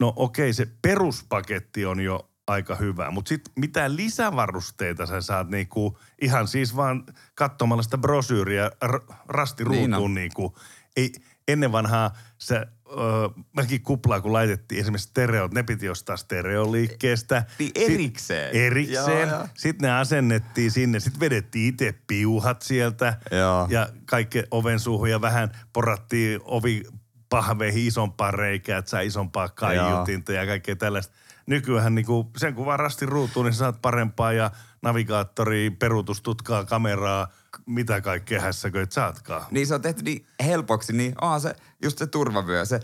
no 0.00 0.12
okei, 0.16 0.52
se 0.52 0.66
peruspaketti 0.82 1.86
on 1.86 2.00
jo 2.00 2.30
aika 2.46 2.74
hyvä, 2.74 3.10
mutta 3.10 3.28
sitten 3.28 3.52
mitä 3.56 3.96
lisävarusteita 3.96 5.06
sä 5.06 5.20
saat 5.20 5.48
niinku, 5.48 5.98
ihan 6.22 6.48
siis 6.48 6.76
vaan 6.76 7.04
katsomalla 7.34 7.82
sitä 7.82 7.98
brosyyriä 7.98 8.70
r- 8.86 9.14
rastiruutuun 9.28 9.90
Niin 9.90 10.14
niinku. 10.14 10.58
Ei, 10.96 11.12
ennen 11.48 11.72
vanhaa 11.72 12.10
se, 12.38 12.66
öö, 12.92 13.28
mäkin 13.52 13.82
kuplaa 13.82 14.20
kun 14.20 14.32
laitettiin 14.32 14.80
esimerkiksi 14.80 15.08
stereot, 15.08 15.54
ne 15.54 15.62
piti 15.62 15.88
ostaa 15.88 16.16
stereoliikkeestä. 16.16 17.44
Niin 17.58 17.72
Sit- 17.76 17.90
erikseen. 17.90 18.56
Erikseen. 18.56 19.28
Joo, 19.28 19.38
joo. 19.38 19.48
Sitten 19.54 19.88
ne 19.88 19.98
asennettiin 19.98 20.70
sinne. 20.70 21.00
Sitten 21.00 21.20
vedettiin 21.20 21.68
itse 21.68 21.94
piuhat 22.06 22.62
sieltä. 22.62 23.18
Joo. 23.30 23.66
Ja 23.70 23.88
kaikki 24.04 24.42
oven 24.50 24.80
suuhun 24.80 25.10
ja 25.10 25.20
vähän 25.20 25.50
porattiin 25.72 26.40
ovi 26.44 26.82
pahveihin 27.28 27.86
isompaa 27.86 28.30
reikää, 28.30 28.78
että 28.78 28.90
saa 28.90 29.00
isompaa 29.00 29.48
kaiutinta 29.48 30.32
ja 30.32 30.46
kaikkea 30.46 30.76
tällaista. 30.76 31.14
Nykyään 31.46 31.94
niinku, 31.94 32.30
sen 32.36 32.54
kun 32.54 32.66
vaan 32.66 32.78
rastin 32.78 33.08
ruutuun, 33.08 33.46
niin 33.46 33.54
saat 33.54 33.82
parempaa 33.82 34.32
ja 34.32 34.50
navigaattori, 34.82 35.70
peruutustutkaa, 35.70 36.64
kameraa, 36.64 37.28
mitä 37.66 38.00
kaikkea 38.00 38.40
hässäköit 38.40 38.92
saatkaan. 38.92 39.46
Niin 39.50 39.66
se 39.66 39.74
on 39.74 39.82
tehty 39.82 40.02
niin 40.02 40.26
helpoksi, 40.44 40.92
niin 40.92 41.14
on 41.20 41.40
se 41.40 41.54
just 41.82 41.98
se 41.98 42.06
turvavyö. 42.06 42.64
Se, 42.64 42.80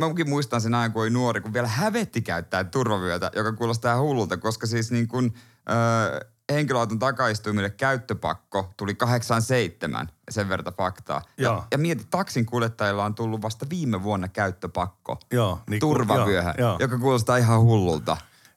mäkin 0.00 0.28
muistan 0.28 0.60
sen 0.60 0.74
ajan, 0.74 0.92
kun 0.92 1.02
oli 1.02 1.10
nuori, 1.10 1.40
kun 1.40 1.52
vielä 1.52 1.68
hävetti 1.68 2.22
käyttää 2.22 2.64
turvavyötä, 2.64 3.30
joka 3.36 3.52
kuulostaa 3.52 4.00
hullulta, 4.00 4.36
koska 4.36 4.66
siis 4.66 4.90
niin 4.90 5.08
kuin, 5.08 5.34
ö, 5.70 6.26
henkilöauton 6.52 6.98
takaistuimille 6.98 7.70
käyttöpakko 7.70 8.72
tuli 8.76 8.94
87, 8.94 10.08
sen 10.30 10.48
verta 10.48 10.72
faktaa. 10.72 11.22
Ja, 11.38 11.44
Joo. 11.44 11.64
ja 11.70 11.78
mieti, 11.78 12.06
taksin 12.10 12.46
kuljettajilla 12.46 13.04
on 13.04 13.14
tullut 13.14 13.42
vasta 13.42 13.66
viime 13.70 14.02
vuonna 14.02 14.28
käyttöpakko 14.28 15.18
Joo, 15.32 15.60
niin 15.70 15.80
turvavyöhön, 15.80 16.54
joka 16.78 16.98
kuulostaa 16.98 17.36
ihan 17.36 17.60
hullulta. 17.60 18.16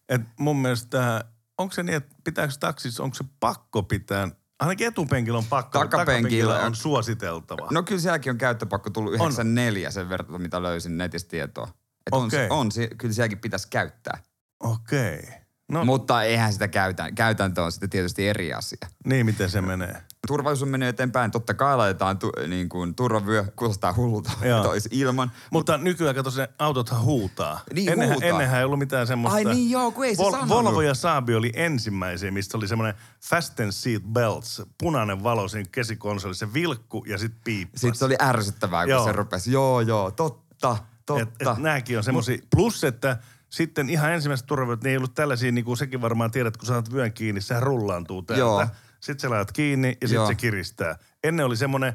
Et 0.10 0.22
mun 0.39 0.58
mielestä, 0.58 1.25
onko 1.58 1.74
se 1.74 1.84
niin, 1.84 1.96
että 1.96 2.15
pitääkö 2.24 2.54
taksissa, 2.60 3.04
onko 3.04 3.15
se 3.15 3.24
pakko 3.39 3.84
pitää, 3.84 4.28
ainakin 4.60 4.88
etupenkillä 4.88 5.38
on 5.38 5.46
pakko, 5.46 5.80
Takapenkillä 5.80 6.60
on 6.60 6.65
on- 6.65 6.76
suositeltava. 6.76 7.67
No 7.72 7.84
kyllä 7.84 8.02
sielläkin 8.02 8.32
on 8.32 8.38
käyttöpakko 8.38 8.89
tullut 8.89 9.13
94 9.13 9.91
sen 9.91 10.10
verran, 10.10 10.41
mitä 10.41 10.63
löysin 10.63 10.98
netistä 10.98 11.30
tietoa. 11.30 11.67
Et 12.08 12.13
on, 12.13 12.30
on 12.50 12.70
kyllä 12.98 13.13
sielläkin 13.13 13.39
pitäisi 13.39 13.67
käyttää. 13.70 14.24
Okei. 14.60 15.46
No 15.71 15.86
Mutta 15.86 16.23
eihän 16.23 16.53
sitä 16.53 16.67
käytä, 16.67 17.12
käytäntö 17.12 17.63
on 17.63 17.71
sitten 17.71 17.89
tietysti 17.89 18.27
eri 18.27 18.53
asia. 18.53 18.88
niin, 19.06 19.25
miten 19.25 19.49
se 19.49 19.62
menee? 19.62 20.01
Turvallisuus 20.27 20.69
menee 20.69 20.89
eteenpäin. 20.89 21.32
Totta 21.32 21.53
kai 21.53 21.77
laitetaan 21.77 22.19
tu, 22.19 22.32
niin 22.47 22.69
kuin 22.69 22.95
turvavyö, 22.95 23.45
kuulostaa 23.56 23.93
hullulta, 23.93 24.32
olisi 24.69 24.89
ilman. 25.01 25.32
Mutta 25.51 25.77
nykyään 25.77 26.15
kato 26.15 26.32
se 26.32 26.49
autothan 26.60 27.01
huutaa. 27.01 27.60
Niin, 27.73 27.89
ennenhän, 27.89 28.15
huutaa. 28.15 28.30
ennenhän 28.30 28.60
ei 28.60 28.65
ollut 28.65 28.80
mitään 28.80 29.08
semmoista. 29.08 29.36
Ai 29.38 29.43
niin 29.56 29.69
joo, 29.69 29.91
kun 29.91 30.06
ei 30.06 30.15
se 30.15 30.23
sanonut. 30.23 30.49
Volvo 30.49 30.82
ja 30.82 30.93
Saabi 30.93 31.36
oli 31.36 31.51
ensimmäisiä, 31.56 32.32
mistä 32.32 32.58
oli 32.58 32.67
semmoinen 32.67 32.95
fasten 33.30 33.73
seat 33.73 34.03
belts, 34.03 34.62
punainen 34.77 35.23
valo 35.23 35.47
siinä 35.47 35.69
kesikonsolissa, 35.71 36.45
se 36.45 36.53
vilkku 36.53 37.03
ja 37.08 37.17
sitten 37.17 37.41
piippas. 37.43 37.82
Sitten 37.82 37.95
se 37.95 38.06
oli 38.06 38.15
ärsyttävää, 38.21 38.84
kun 38.84 38.91
Joo. 38.91 39.06
se 39.06 39.12
rupesi. 39.12 39.51
Joo, 39.51 39.82
joo, 39.82 40.12
totta, 40.12 40.77
totta. 41.06 41.21
Et, 41.21 41.30
et 41.39 41.58
nämäkin 41.58 41.97
on 41.97 42.03
semmoisia. 42.03 42.38
Plus, 42.56 42.84
että 42.84 43.17
sitten 43.49 43.89
ihan 43.89 44.12
ensimmäiset 44.12 44.45
turvavyöt, 44.47 44.83
ne 44.83 44.89
ei 44.89 44.97
ollut 44.97 45.13
tällaisia, 45.13 45.51
niin 45.51 45.65
kuin 45.65 45.77
sekin 45.77 46.01
varmaan 46.01 46.31
tiedät, 46.31 46.57
kun 46.57 46.67
saat 46.67 46.93
vyön 46.93 47.13
kiinni, 47.13 47.41
sehän 47.41 47.63
rullaantuu 47.63 48.21
täältä. 48.21 48.39
Joo. 48.39 48.67
Sitten 48.99 49.19
sä 49.19 49.29
laitat 49.29 49.51
kiinni 49.51 49.97
ja 50.01 50.07
sitten 50.07 50.27
se 50.27 50.36
kiristää. 50.36 50.97
Ennen 51.23 51.45
oli 51.45 51.57
semmoinen, 51.57 51.93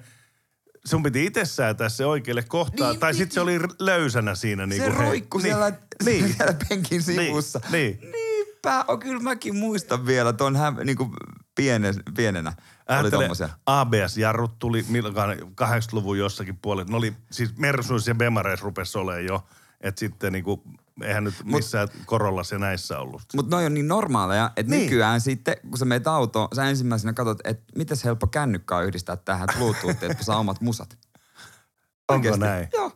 sun 0.85 1.03
piti 1.03 1.25
itse 1.25 1.45
säätää 1.45 1.89
se 1.89 2.07
oikealle 2.07 2.43
kohtaan, 2.43 2.91
Niin, 2.91 3.01
tai 3.01 3.13
niin, 3.13 3.19
sitten 3.19 3.35
se 3.35 3.41
oli 3.41 3.61
löysänä 3.79 4.35
siinä. 4.35 4.67
Niin 4.67 4.83
se 4.83 4.89
kuin, 4.89 4.99
hei, 4.99 5.07
roikku 5.07 5.39
niin, 5.39 5.45
siellä, 5.45 5.73
niin, 6.05 6.35
siellä 6.35 6.55
penkin 6.69 7.03
sivussa. 7.03 7.61
niin. 7.71 7.99
Niinpä, 8.13 8.85
oh, 8.89 8.99
kyllä 8.99 9.21
mäkin 9.21 9.57
muistan 9.57 10.07
vielä 10.07 10.33
tuon 10.33 10.57
hä, 10.57 10.71
niin 10.85 10.97
kuin 10.97 11.11
pienen, 11.55 11.95
pienenä. 12.17 12.53
oli 12.89 12.99
Ajattele. 12.99 13.51
ABS-jarrut 13.67 14.59
tuli 14.59 14.85
milloin 14.89 15.15
80-luvun 15.61 16.19
jossakin 16.19 16.59
puolella. 16.63 16.91
Ne 16.91 16.97
oli 16.97 17.13
siis 17.31 17.57
Mersuissa 17.57 18.11
ja 18.11 18.15
Bemareissa 18.15 18.65
rupesi 18.65 18.99
olemaan 18.99 19.25
jo. 19.25 19.47
Että 19.81 19.99
sitten 19.99 20.33
niinku, 20.33 20.65
eihän 21.05 21.25
nyt 21.25 21.35
missään 21.45 21.89
Korollas 22.07 22.53
ja 22.53 22.59
näissä 22.59 22.99
ollut. 22.99 23.23
Mutta 23.37 23.57
noi 23.57 23.67
on 23.67 23.75
niin 23.75 23.89
normaaleja, 23.89 24.51
että 24.57 24.71
Niin. 24.71 24.83
nykyään 24.83 25.21
sitten, 25.21 25.57
kun 25.69 25.79
sä 25.79 25.85
meet 25.85 26.07
autoon, 26.07 26.49
sä 26.57 26.65
ensimmäisenä 26.69 27.13
katsot, 27.13 27.39
että 27.45 27.65
miten 27.79 27.97
helppo 28.05 28.27
kännykkää 28.27 28.83
yhdistää 28.83 29.17
tähän 29.17 29.49
Bluetooth, 29.57 30.05
että 30.05 30.25
saa 30.25 30.39
omat 30.39 30.61
musat. 30.61 30.99
Onko 32.09 32.15
Oikeesti. 32.29 32.41
näin? 32.41 32.69
Joo. 32.73 32.93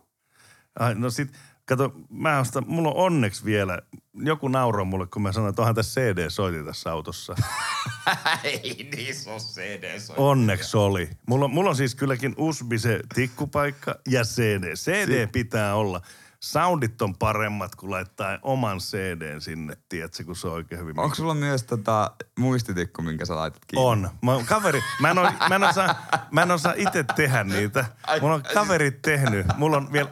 Ai, 0.78 0.94
no 0.94 1.10
sit, 1.10 1.32
kato, 1.64 1.92
mä 2.10 2.38
ostan, 2.40 2.64
mulla 2.66 2.88
on 2.88 2.96
onneksi 2.96 3.44
vielä, 3.44 3.78
joku 4.14 4.48
nauroi 4.48 4.84
mulle, 4.84 5.06
kun 5.06 5.22
mä 5.22 5.32
sanoin, 5.32 5.50
että 5.50 5.62
onhan 5.62 5.74
tässä 5.74 6.00
CD-soiti 6.00 6.64
tässä 6.64 6.92
autossa. 6.92 7.36
Ei 8.44 8.88
niin 8.96 9.14
se 9.14 9.30
on 9.30 9.40
CD 9.40 9.98
Onneksi 10.16 10.76
oli. 10.76 11.10
Mulla, 11.28 11.48
mulla 11.48 11.70
on 11.70 11.76
siis 11.76 11.94
kylläkin 11.94 12.34
USB 12.36 12.72
se 12.76 13.00
tikkupaikka 13.14 13.94
ja 14.08 14.22
CD. 14.24 14.74
CD 14.74 15.26
pitää 15.32 15.74
olla. 15.74 16.00
Soundit 16.40 17.02
on 17.02 17.14
paremmat, 17.16 17.74
kun 17.74 17.90
laittaa 17.90 18.38
oman 18.42 18.78
CDn 18.78 19.40
sinne, 19.40 19.76
tiedätkö, 19.88 20.24
kun 20.24 20.36
se 20.36 20.48
on 20.48 20.54
oikein 20.54 20.80
hyvin. 20.80 21.00
Onko 21.00 21.14
sulla 21.14 21.34
myös 21.34 21.62
tota 21.62 22.10
muistitikku, 22.38 23.02
minkä 23.02 23.24
sä 23.24 23.36
laitat 23.36 23.62
kiinni? 23.66 23.86
On. 23.86 24.10
Mä, 24.22 24.32
kaveri, 24.48 24.80
mä 25.00 25.10
en, 25.10 25.18
oo, 25.18 25.30
mä 25.48 25.54
en 25.54 25.64
osaa, 25.64 25.94
mä 26.30 26.42
en 26.42 26.50
osaa 26.50 26.74
itse 26.76 27.04
tehdä 27.16 27.44
niitä. 27.44 27.84
Mulla 28.20 28.34
on 28.34 28.42
kaverit 28.54 29.02
tehnyt. 29.02 29.46
Mulla 29.56 29.76
on 29.76 29.92
vielä 29.92 30.08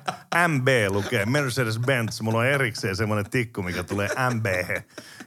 MB 0.48 0.68
lukee, 0.88 1.24
Mercedes-Benz. 1.24 2.22
Mulla 2.22 2.38
on 2.38 2.46
erikseen 2.46 2.96
semmoinen 2.96 3.30
tikku, 3.30 3.62
mikä 3.62 3.82
tulee 3.82 4.08
MB. 4.34 4.46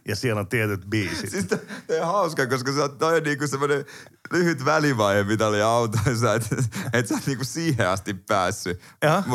Ja 0.08 0.16
siellä 0.16 0.40
on 0.40 0.48
tietyt 0.48 0.82
biisit. 0.90 1.30
Siis 1.30 1.46
toi 1.46 1.60
toi 1.88 2.00
on 2.00 2.08
hauska, 2.08 2.48
koska 2.48 2.72
se 2.72 2.82
on, 2.84 2.98
toi 2.98 3.18
on 3.18 3.24
niinku 3.24 3.48
semmoinen 3.48 3.86
lyhyt 4.32 4.66
välivaihe, 4.66 5.24
mitä 5.24 5.48
oli 5.48 5.62
autoissa, 5.62 6.34
että 6.36 6.56
et 6.94 7.08
sä 7.08 7.16
niinku 7.26 7.44
siihen 7.44 7.90
asti 7.90 8.14
päässyt. 8.14 8.82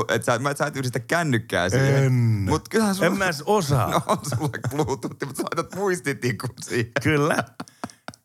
Et 0.09 0.25
sä, 0.25 0.39
mä- 0.39 0.55
sä 0.55 0.67
et 0.67 0.77
yhdistä 0.77 1.01
kännykkää 1.01 1.69
siihen. 1.69 2.05
En. 2.05 2.13
Mut 2.49 2.69
kyllähän 2.69 2.95
sulla... 2.95 3.07
En 3.07 3.19
mä 3.19 3.25
edes 3.25 3.43
osaa. 3.47 3.91
No 3.93 4.03
on 4.07 4.19
sulla 4.23 4.51
Bluetooth, 4.71 5.27
mutta 5.27 5.37
sä 5.37 5.43
laitat 5.43 5.75
muistitikun 5.75 6.55
siihen. 6.61 6.93
Kyllä. 7.03 7.45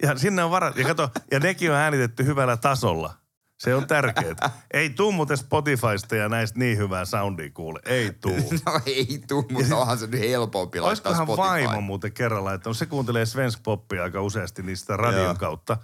Ja 0.04 0.18
sinne 0.18 0.44
on 0.44 0.52
varat. 0.52 0.78
Ja 0.78 0.86
kato, 0.86 1.10
ja 1.32 1.40
nekin 1.40 1.72
on 1.72 1.78
äänitetty 1.78 2.26
hyvällä 2.26 2.58
tasolla. 2.58 3.14
Se 3.58 3.76
on 3.76 3.88
tärkeää. 3.88 4.36
Ei 4.72 4.90
tuu 4.90 5.12
muuten 5.12 5.38
Spotifysta 5.38 6.16
ja 6.16 6.30
näistä 6.30 6.60
niin 6.60 6.78
hyvää 6.78 7.06
soundia 7.06 7.50
kuule. 7.54 7.80
Ei 7.86 8.12
tuu. 8.22 8.38
No 8.66 8.80
ei 8.86 9.24
tuu, 9.28 9.46
mutta 9.52 9.76
onhan 9.78 9.98
se 9.98 10.08
nyt 10.08 10.20
helpompi 10.22 10.80
laittaa 10.80 11.14
Spotify. 11.14 11.38
vaimo 11.38 11.82
muuten 11.82 12.12
kerran 12.14 12.46
laittanut? 12.46 12.78
Se 12.78 12.86
kuuntelee 12.86 13.26
svensk 13.26 13.60
poppia 13.64 14.04
aika 14.04 14.22
useasti 14.22 14.64
niistä 14.64 14.98
radion 14.98 15.24
Joo. 15.24 15.36
kautta. 15.36 15.78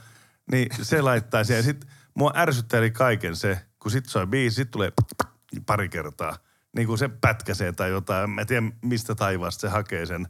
Niin 0.51 0.67
se 0.81 1.01
laittaisi. 1.01 1.53
Ja 1.53 1.63
sitten 1.63 1.89
mua 2.15 2.31
ärsytteli 2.35 2.91
kaiken 2.91 3.35
se, 3.35 3.59
kun 3.79 3.91
sit 3.91 4.05
soi 4.05 4.27
biisi, 4.27 4.55
sit 4.55 4.71
tulee 4.71 4.91
pari 5.65 5.89
kertaa. 5.89 6.37
Niin 6.75 6.87
kuin 6.87 6.97
se 6.97 7.09
pätkäsee 7.21 7.71
tai 7.71 7.89
jotain. 7.89 8.29
Mä 8.29 8.41
en 8.41 8.47
tiedä, 8.47 8.67
mistä 8.81 9.15
taivaasta 9.15 9.61
se 9.61 9.69
hakee 9.69 10.05
sen. 10.05 10.27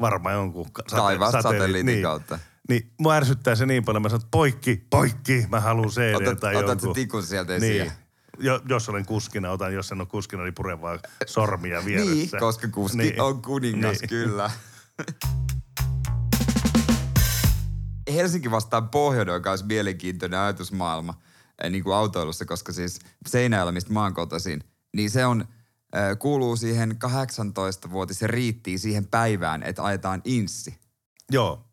Varmaan 0.00 0.34
jonkun 0.34 0.66
sate- 0.66 0.96
Taivaasta 0.96 1.42
satelliitin. 1.42 1.60
satelliitin 1.60 1.86
niin. 1.86 2.02
kautta. 2.02 2.38
Niin 2.68 2.92
mua 3.00 3.14
ärsyttää 3.14 3.54
se 3.54 3.66
niin 3.66 3.84
paljon. 3.84 4.02
Mä 4.02 4.08
sanon, 4.08 4.20
että 4.20 4.28
poikki, 4.30 4.86
poikki, 4.90 5.46
mä 5.50 5.60
haluan 5.60 5.88
CD 5.90 6.14
Otat, 6.14 6.40
tai 6.40 6.56
otat 6.56 6.68
jonkun. 6.68 6.88
se 6.94 7.00
tikun 7.00 7.22
sieltä 7.22 7.54
esiin. 7.54 7.78
Niin. 7.82 7.92
Jo, 8.38 8.60
jos 8.68 8.88
olen 8.88 9.06
kuskina, 9.06 9.50
otan. 9.50 9.74
Jos 9.74 9.92
en 9.92 10.00
ole 10.00 10.08
kuskina, 10.08 10.42
niin 10.42 10.54
puren 10.54 10.80
vaan 10.80 10.98
sormia 11.26 11.84
vieressä. 11.84 12.12
Niin, 12.14 12.30
koska 12.40 12.68
kuski 12.68 12.98
Niin. 12.98 13.20
on 13.20 13.42
kuningas, 13.42 14.00
Niin. 14.00 14.08
kyllä. 14.08 14.50
Helsinki 18.14 18.50
vastaan 18.50 18.88
Pohjoinen, 18.88 19.32
joka 19.32 19.50
olisi 19.50 19.64
mielenkiintoinen 19.66 20.40
ajatusmaailma 20.40 21.14
eh, 21.62 21.70
niin 21.70 21.84
kuin 21.84 21.96
autoilussa, 21.96 22.44
koska 22.44 22.72
siis 22.72 22.98
Seinäjoella, 23.26 23.72
mistä 23.72 23.92
mä 23.92 24.02
oon 24.02 24.14
kotoisin, 24.14 24.64
niin 24.96 25.10
se 25.10 25.26
on, 25.26 25.40
äh, 25.96 26.18
kuuluu 26.18 26.56
siihen 26.56 26.96
18-vuotisen 27.04 28.30
riittiin 28.30 28.78
siihen 28.78 29.06
päivään, 29.06 29.62
että 29.62 29.84
ajetaan 29.84 30.22
inssi. 30.24 30.78
Joo. 31.30 31.64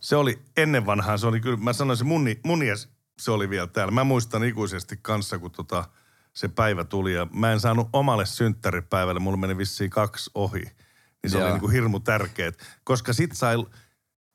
Se 0.00 0.16
oli 0.16 0.42
ennen 0.56 0.86
vanhaa, 0.86 1.16
se 1.16 1.26
oli 1.26 1.40
kyllä, 1.40 1.56
mä 1.56 1.72
sanoisin 1.72 2.06
mun, 2.06 2.26
mun 2.44 2.62
iäs, 2.62 2.88
se 3.20 3.30
oli 3.30 3.50
vielä 3.50 3.66
täällä. 3.66 3.92
Mä 3.92 4.04
muistan 4.04 4.44
ikuisesti 4.44 4.98
kanssa, 5.02 5.38
kun 5.38 5.50
tota, 5.50 5.84
se 6.32 6.48
päivä 6.48 6.84
tuli 6.84 7.14
ja 7.14 7.26
mä 7.32 7.52
en 7.52 7.60
saanut 7.60 7.88
omalle 7.92 8.26
synttäripäivälle, 8.26 9.20
mulla 9.20 9.36
meni 9.36 9.58
vissiin 9.58 9.90
kaksi 9.90 10.30
ohi. 10.34 10.62
Niin 11.22 11.30
se 11.30 11.38
Joo. 11.38 11.44
oli 11.44 11.52
niin 11.52 11.60
kuin 11.60 11.72
hirmu 11.72 12.00
tärkeet. 12.00 12.58
Koska 12.84 13.12
sit 13.12 13.32
sai, 13.32 13.56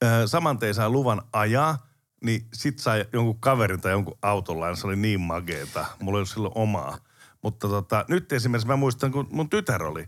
äh, 0.03 0.11
saman 0.25 0.59
tein 0.59 0.73
sai 0.73 0.89
luvan 0.89 1.21
ajaa, 1.33 1.87
niin 2.23 2.47
sit 2.53 2.79
sai 2.79 3.05
jonkun 3.13 3.39
kaverin 3.39 3.81
tai 3.81 3.91
jonkun 3.91 4.17
autolla 4.21 4.67
ja 4.67 4.75
se 4.75 4.87
oli 4.87 4.95
niin 4.95 5.21
mageeta. 5.21 5.85
Mulla 5.99 6.17
ei 6.17 6.19
ollut 6.19 6.29
silloin 6.29 6.53
omaa. 6.55 6.97
Mutta 7.43 7.67
tota, 7.67 8.05
nyt 8.07 8.31
esimerkiksi 8.31 8.67
mä 8.67 8.75
muistan, 8.75 9.11
kun 9.11 9.27
mun 9.31 9.49
tytär 9.49 9.83
oli. 9.83 10.07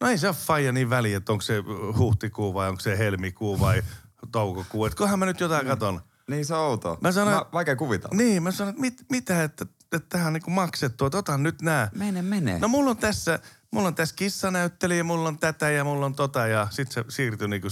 No 0.00 0.08
ei 0.08 0.18
se 0.18 0.26
ole 0.26 0.36
faija 0.38 0.72
niin 0.72 0.90
väliä, 0.90 1.16
että 1.16 1.32
onko 1.32 1.42
se 1.42 1.62
huhtikuu 1.98 2.54
vai 2.54 2.68
onko 2.68 2.80
se 2.80 2.98
helmikuu 2.98 3.60
vai 3.60 3.82
toukokuu. 4.32 4.84
Että 4.86 4.96
kohan 4.96 5.18
mä 5.18 5.26
nyt 5.26 5.40
jotain 5.40 5.66
katon. 5.66 6.00
Niin 6.30 6.44
se 6.44 6.54
on 6.54 6.60
outoa. 6.60 6.98
Mä 7.00 7.12
sanoin- 7.12 7.36
mä, 7.36 7.44
vaikea 7.52 7.76
kuvitella. 7.76 8.16
Niin, 8.16 8.42
mä 8.42 8.50
sanoin, 8.50 8.70
että 8.70 8.80
mit, 8.80 9.04
mitä, 9.10 9.42
että, 9.44 9.66
että 9.92 10.08
tähän 10.08 10.26
on 10.26 10.32
niinku 10.32 10.50
maksettu, 10.50 11.06
että 11.06 11.18
otan 11.18 11.42
nyt 11.42 11.62
nää. 11.62 11.90
Mene, 11.94 12.22
mene. 12.22 12.58
No 12.58 12.68
mulla 12.68 12.90
on 12.90 12.96
tässä, 12.96 13.38
mulla 13.70 13.88
on 13.88 13.94
tässä 13.94 14.14
kissanäyttelijä, 14.16 15.04
mulla 15.04 15.28
on 15.28 15.38
tätä 15.38 15.70
ja 15.70 15.84
mulla 15.84 16.06
on 16.06 16.14
tota 16.14 16.46
ja 16.46 16.66
sit 16.70 16.92
se 16.92 17.04
siirtyi 17.08 17.48
niinku, 17.48 17.68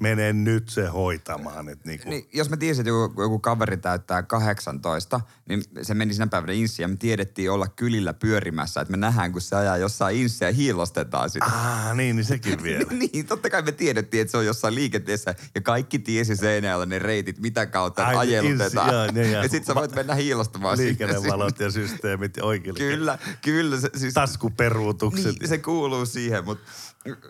mene 0.00 0.32
nyt 0.32 0.68
se 0.68 0.86
hoitamaan. 0.86 1.68
Että 1.68 1.88
niinku. 1.88 2.10
Niin, 2.10 2.28
jos 2.32 2.50
mä 2.50 2.56
tiesin, 2.56 2.80
että 2.82 2.88
joku, 2.88 3.22
joku 3.22 3.38
kaveri 3.38 3.76
täyttää 3.76 4.22
18, 4.22 5.20
niin 5.48 5.62
se 5.82 5.94
meni 5.94 6.14
sinä 6.14 6.26
päivänä 6.26 6.52
insiin 6.52 6.84
ja 6.84 6.88
me 6.88 6.96
tiedettiin 6.96 7.50
olla 7.50 7.66
kylillä 7.66 8.12
pyörimässä, 8.14 8.80
että 8.80 8.90
me 8.90 8.96
nähdään, 8.96 9.32
kun 9.32 9.40
se 9.40 9.56
ajaa 9.56 9.76
jossain 9.76 10.16
insiä 10.16 10.48
ja 10.48 10.54
hiilostetaan 10.54 11.30
sitä. 11.30 11.44
Ah, 11.44 11.96
niin, 11.96 12.16
niin 12.16 12.24
sekin 12.24 12.62
vielä. 12.68 12.90
niin, 12.90 13.26
totta 13.26 13.50
kai 13.50 13.62
me 13.62 13.72
tiedettiin, 13.72 14.20
että 14.20 14.30
se 14.30 14.38
on 14.38 14.46
jossain 14.46 14.74
liikenteessä 14.74 15.34
ja 15.54 15.60
kaikki 15.60 15.98
tiesi 15.98 16.36
Seinäjällä 16.36 16.86
ne 16.86 16.98
reitit, 16.98 17.38
mitä 17.38 17.66
kautta 17.66 18.06
Ai, 18.06 18.16
ajelutetaan. 18.16 18.88
insi- 18.88 19.18
joo, 19.18 19.26
joo. 19.26 19.42
ja 19.42 19.48
sit 19.48 19.64
sä 19.64 19.74
voit 19.74 19.94
mennä 19.94 20.14
hiilostamaan 20.14 20.76
sinne. 20.76 20.88
Liikennevalot 20.88 21.60
ja 21.60 21.70
systeemit 21.70 22.38
oikein. 22.42 22.74
Kyllä, 22.74 23.18
kyllä. 23.44 23.80
Se, 23.80 23.90
siis, 23.96 24.14
Taskuperuutukset. 24.14 25.38
niin, 25.40 25.48
se 25.48 25.58
kuuluu 25.58 26.06
siihen, 26.06 26.44
mutta 26.44 26.64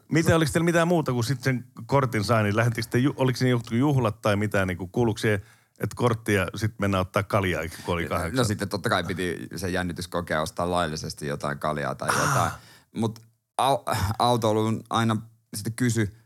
Miten, 0.09 0.37
oliko 0.37 0.53
teillä 0.53 0.65
mitään 0.65 0.89
muuta 0.89 1.13
kuin 1.13 1.25
sitten 1.25 1.45
sen 1.45 1.65
kortin 1.87 2.25
sai, 2.25 2.43
niin 2.43 2.57
lähdettekö 2.57 2.89
te, 2.91 2.99
oliko 3.17 3.37
siinä 3.37 3.51
jotkut 3.51 3.79
juhlat 3.79 4.21
tai 4.21 4.37
mitään, 4.37 4.69
niin 4.69 4.79
kuin 4.79 4.91
kuuluuko 4.91 5.19
siihen, 5.19 5.43
että 5.81 5.97
korttia 5.97 6.47
sitten 6.55 6.77
mennään 6.79 7.01
ottaa 7.01 7.23
kaljaa, 7.23 7.63
kun 7.85 7.95
oli 7.95 8.07
kahdeksan? 8.07 8.37
No 8.37 8.45
sitten 8.45 8.69
totta 8.69 8.89
kai 8.89 9.05
piti 9.05 9.49
se 9.57 9.69
jännitys 9.69 10.09
kokea 10.09 10.43
ostaa 10.43 10.71
laillisesti 10.71 11.27
jotain 11.27 11.59
kaljaa 11.59 11.95
tai 11.95 12.09
jotain. 12.09 12.51
Mutta 12.95 13.21
au, 13.59 13.79
autoilun 14.19 14.83
aina 14.91 15.17
sitten 15.55 15.73
kysy 15.73 16.18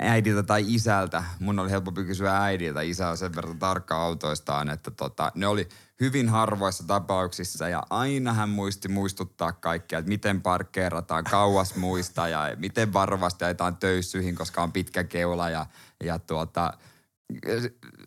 äidiltä 0.00 0.42
tai 0.42 0.64
isältä. 0.66 1.24
Mun 1.38 1.58
oli 1.58 1.70
helpompi 1.70 2.04
kysyä 2.04 2.42
äidiltä. 2.42 2.80
Isä 2.80 3.08
on 3.08 3.16
sen 3.16 3.36
verran 3.36 3.58
tarkka 3.58 4.02
autoistaan, 4.02 4.70
että 4.70 4.90
tota, 4.90 5.32
ne 5.34 5.46
oli 5.46 5.68
hyvin 6.00 6.28
harvoissa 6.28 6.86
tapauksissa 6.86 7.68
ja 7.68 7.82
aina 7.90 8.32
hän 8.32 8.48
muisti 8.48 8.88
muistuttaa 8.88 9.52
kaikkea, 9.52 9.98
että 9.98 10.08
miten 10.08 10.42
parkkeerataan 10.42 11.24
kauas 11.24 11.76
muista 11.76 12.28
ja 12.28 12.56
miten 12.56 12.92
varovasti 12.92 13.44
ajetaan 13.44 13.76
töyssyihin, 13.76 14.34
koska 14.34 14.62
on 14.62 14.72
pitkä 14.72 15.04
keula 15.04 15.50
ja, 15.50 15.66
ja 16.04 16.18
tuota, 16.18 16.72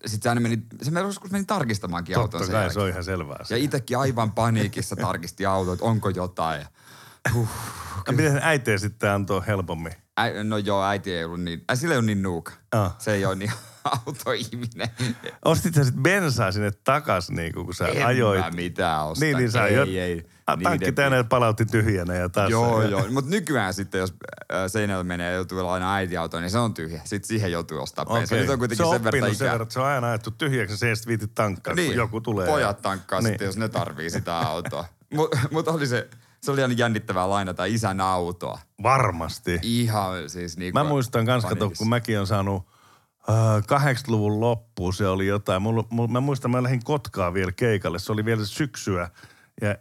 sitten 0.06 0.22
se 0.22 0.30
aina 0.30 0.42
meni, 0.42 0.64
se 0.82 0.92
meni- 0.92 1.08
joskus 1.08 1.32
meni 1.32 1.46
tarkistamaankin 1.46 2.18
auton 2.18 2.30
Totta 2.30 2.46
sen 2.46 2.54
kai, 2.54 2.74
se 2.74 2.80
on 2.80 2.90
ihan 2.90 3.04
selvää. 3.04 3.46
Ja 3.50 3.58
itsekin 3.58 3.98
aivan 3.98 4.32
paniikissa 4.32 4.96
tarkisti 4.96 5.46
auto, 5.46 5.74
että 5.74 5.86
onko 5.86 6.10
jotain. 6.10 6.66
Huh. 7.34 7.50
Miten 8.12 8.40
äiteen 8.42 8.80
sitten 8.80 9.12
antoi 9.12 9.42
helpommin? 9.48 10.03
Ä, 10.20 10.44
no 10.44 10.58
joo, 10.58 10.84
äiti 10.84 11.14
ei 11.14 11.24
ollut 11.24 11.42
niin, 11.42 11.64
äh, 11.72 11.78
sillä 11.80 11.94
ei 11.94 11.98
ole 11.98 12.06
niin 12.06 12.22
nuuka. 12.22 12.52
Ah. 12.72 12.96
Se 13.00 13.14
ei 13.14 13.26
ole 13.26 13.36
niin 13.36 13.52
autoihminen. 14.08 14.90
Ostit 15.46 15.74
sä 15.74 15.84
sitten 15.84 16.04
bensaa 16.04 16.52
sinne 16.52 16.72
takas, 16.84 17.30
niin 17.32 17.54
kun 17.54 17.74
sä 17.74 17.88
En 17.88 18.06
ajoit? 18.06 18.40
mä 18.42 18.50
mitään 18.52 19.06
osta. 19.06 19.26
Niin, 19.26 19.38
niin 19.38 19.52
sä 19.52 19.66
ei, 19.66 19.76
jo, 19.76 19.84
ei. 19.84 20.26
A, 20.48 20.58
tankki 20.58 20.94
ja 21.18 21.24
palautti 21.24 21.66
tyhjänä 21.66 22.16
ja 22.16 22.30
taas. 22.30 22.50
Joo, 22.52 22.82
joo. 22.82 23.06
Mutta 23.12 23.32
nykyään 23.32 23.74
sitten, 23.74 24.00
jos 24.00 24.14
seinällä 24.68 25.04
menee 25.04 25.30
ja 25.30 25.36
joutuu 25.36 25.68
aina 25.68 25.96
äitiautoon, 25.96 26.44
niin 26.44 26.52
se 26.52 26.58
on 26.58 26.74
tyhjä. 26.74 27.02
Sitten 27.06 27.28
siihen 27.28 27.52
joutuu 27.52 27.82
ostaa 27.82 28.06
okay. 28.08 28.24
Okei. 28.24 28.40
Nyt 28.40 28.50
on 28.50 28.60
kuitenkin 28.60 28.78
se 28.78 28.84
on 28.90 28.96
sen 28.96 29.04
verran 29.04 29.22
sen 29.24 29.34
ikää. 29.36 29.52
verran, 29.52 29.72
se 29.72 29.80
on 29.80 29.86
aina 29.86 30.10
ajettu 30.10 30.32
tyhjäksi, 30.32 30.78
se 30.78 30.90
ei 30.90 30.96
sitten 30.96 31.10
viitit 31.10 31.36
tankkaa, 31.36 31.76
kun 31.76 31.96
joku 31.96 32.22
tulee. 32.22 32.48
Pojat 32.48 32.82
tankkaa 32.82 33.22
Niin. 33.22 33.28
sitten, 33.30 33.46
jos 33.46 33.58
ne 33.58 33.70
tarvii 33.70 34.10
sitä 34.10 34.38
autoa. 34.40 34.86
Mutta 35.14 35.40
mut 35.52 35.68
oli 35.68 35.88
se, 35.88 36.10
se 36.44 36.52
oli 36.52 36.62
aina 36.62 36.74
jännittävää 36.78 37.30
lainata 37.30 37.66
isän 37.66 38.02
autoa. 38.02 38.60
Varmasti. 38.84 39.60
Ihan 39.62 40.30
siis 40.30 40.58
niin 40.58 40.74
Mä 40.74 40.84
muistan 40.84 41.26
kans, 41.26 41.46
kato, 41.46 41.72
kun 41.78 41.90
mäkin 41.90 42.20
on 42.20 42.28
saanut 42.28 42.68
äh, 43.30 43.36
80-luvun 43.64 44.40
loppuun, 44.40 44.94
se 44.94 45.08
oli 45.08 45.28
jotain. 45.28 45.62
Mulla, 45.62 45.84
mulla, 45.90 46.08
mä 46.08 46.20
muistan, 46.20 46.52
mä 46.52 46.64
lähdin 46.64 46.84
Kotkaan 46.84 47.34
vielä 47.34 47.52
keikalle. 47.52 48.00
Se 48.00 48.12
oli 48.12 48.26
vielä 48.26 48.46
syksyä. 48.46 49.10
Ja 49.62 49.76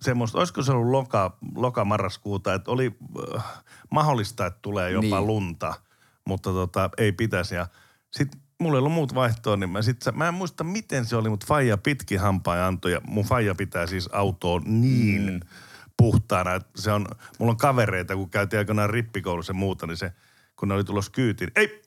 semmoista, 0.00 0.38
olisiko 0.38 0.62
se 0.62 0.72
ollut 0.72 0.90
loka, 0.90 1.38
loka-marraskuuta, 1.54 2.54
että 2.54 2.70
oli 2.70 2.96
äh, 3.36 3.44
mahdollista, 3.90 4.46
että 4.46 4.58
tulee 4.62 4.90
jopa 4.90 5.16
Niin. 5.16 5.26
lunta, 5.26 5.74
mutta 6.26 6.50
tota, 6.50 6.90
ei 6.98 7.12
pitäisi. 7.12 7.54
Ja 7.54 7.66
sit 8.12 8.28
mulla 8.60 8.76
ei 8.76 8.78
ollut 8.78 8.92
muut 8.92 9.14
vaihtoa, 9.14 9.56
niin 9.56 9.70
mä, 9.70 9.82
sit, 9.82 9.96
mä 10.12 10.28
en 10.28 10.34
muista 10.34 10.64
miten 10.64 11.04
se 11.04 11.16
oli, 11.16 11.28
mutta 11.28 11.46
faija 11.46 11.78
pitki 11.78 12.16
hampaa 12.16 12.66
antoi. 12.66 12.92
Ja 12.92 13.00
mun 13.06 13.24
faija 13.24 13.54
pitää 13.54 13.86
siis 13.86 14.08
autoa 14.12 14.60
niin 14.64 15.32
mm. 15.32 15.40
Puhtaana, 15.98 16.60
se 16.76 16.92
on, 16.92 17.06
mulla 17.38 17.50
on 17.50 17.56
kavereita, 17.56 18.16
kun 18.16 18.30
käytiin 18.30 18.58
aikanaan 18.58 18.90
rippikoulussa 18.90 19.50
ja 19.50 19.54
muuta, 19.54 19.86
niin 19.86 19.96
se, 19.96 20.12
kun 20.56 20.68
ne 20.68 20.74
oli 20.74 20.84
tulossa 20.84 21.12
kyytiin, 21.12 21.50
ei, 21.56 21.82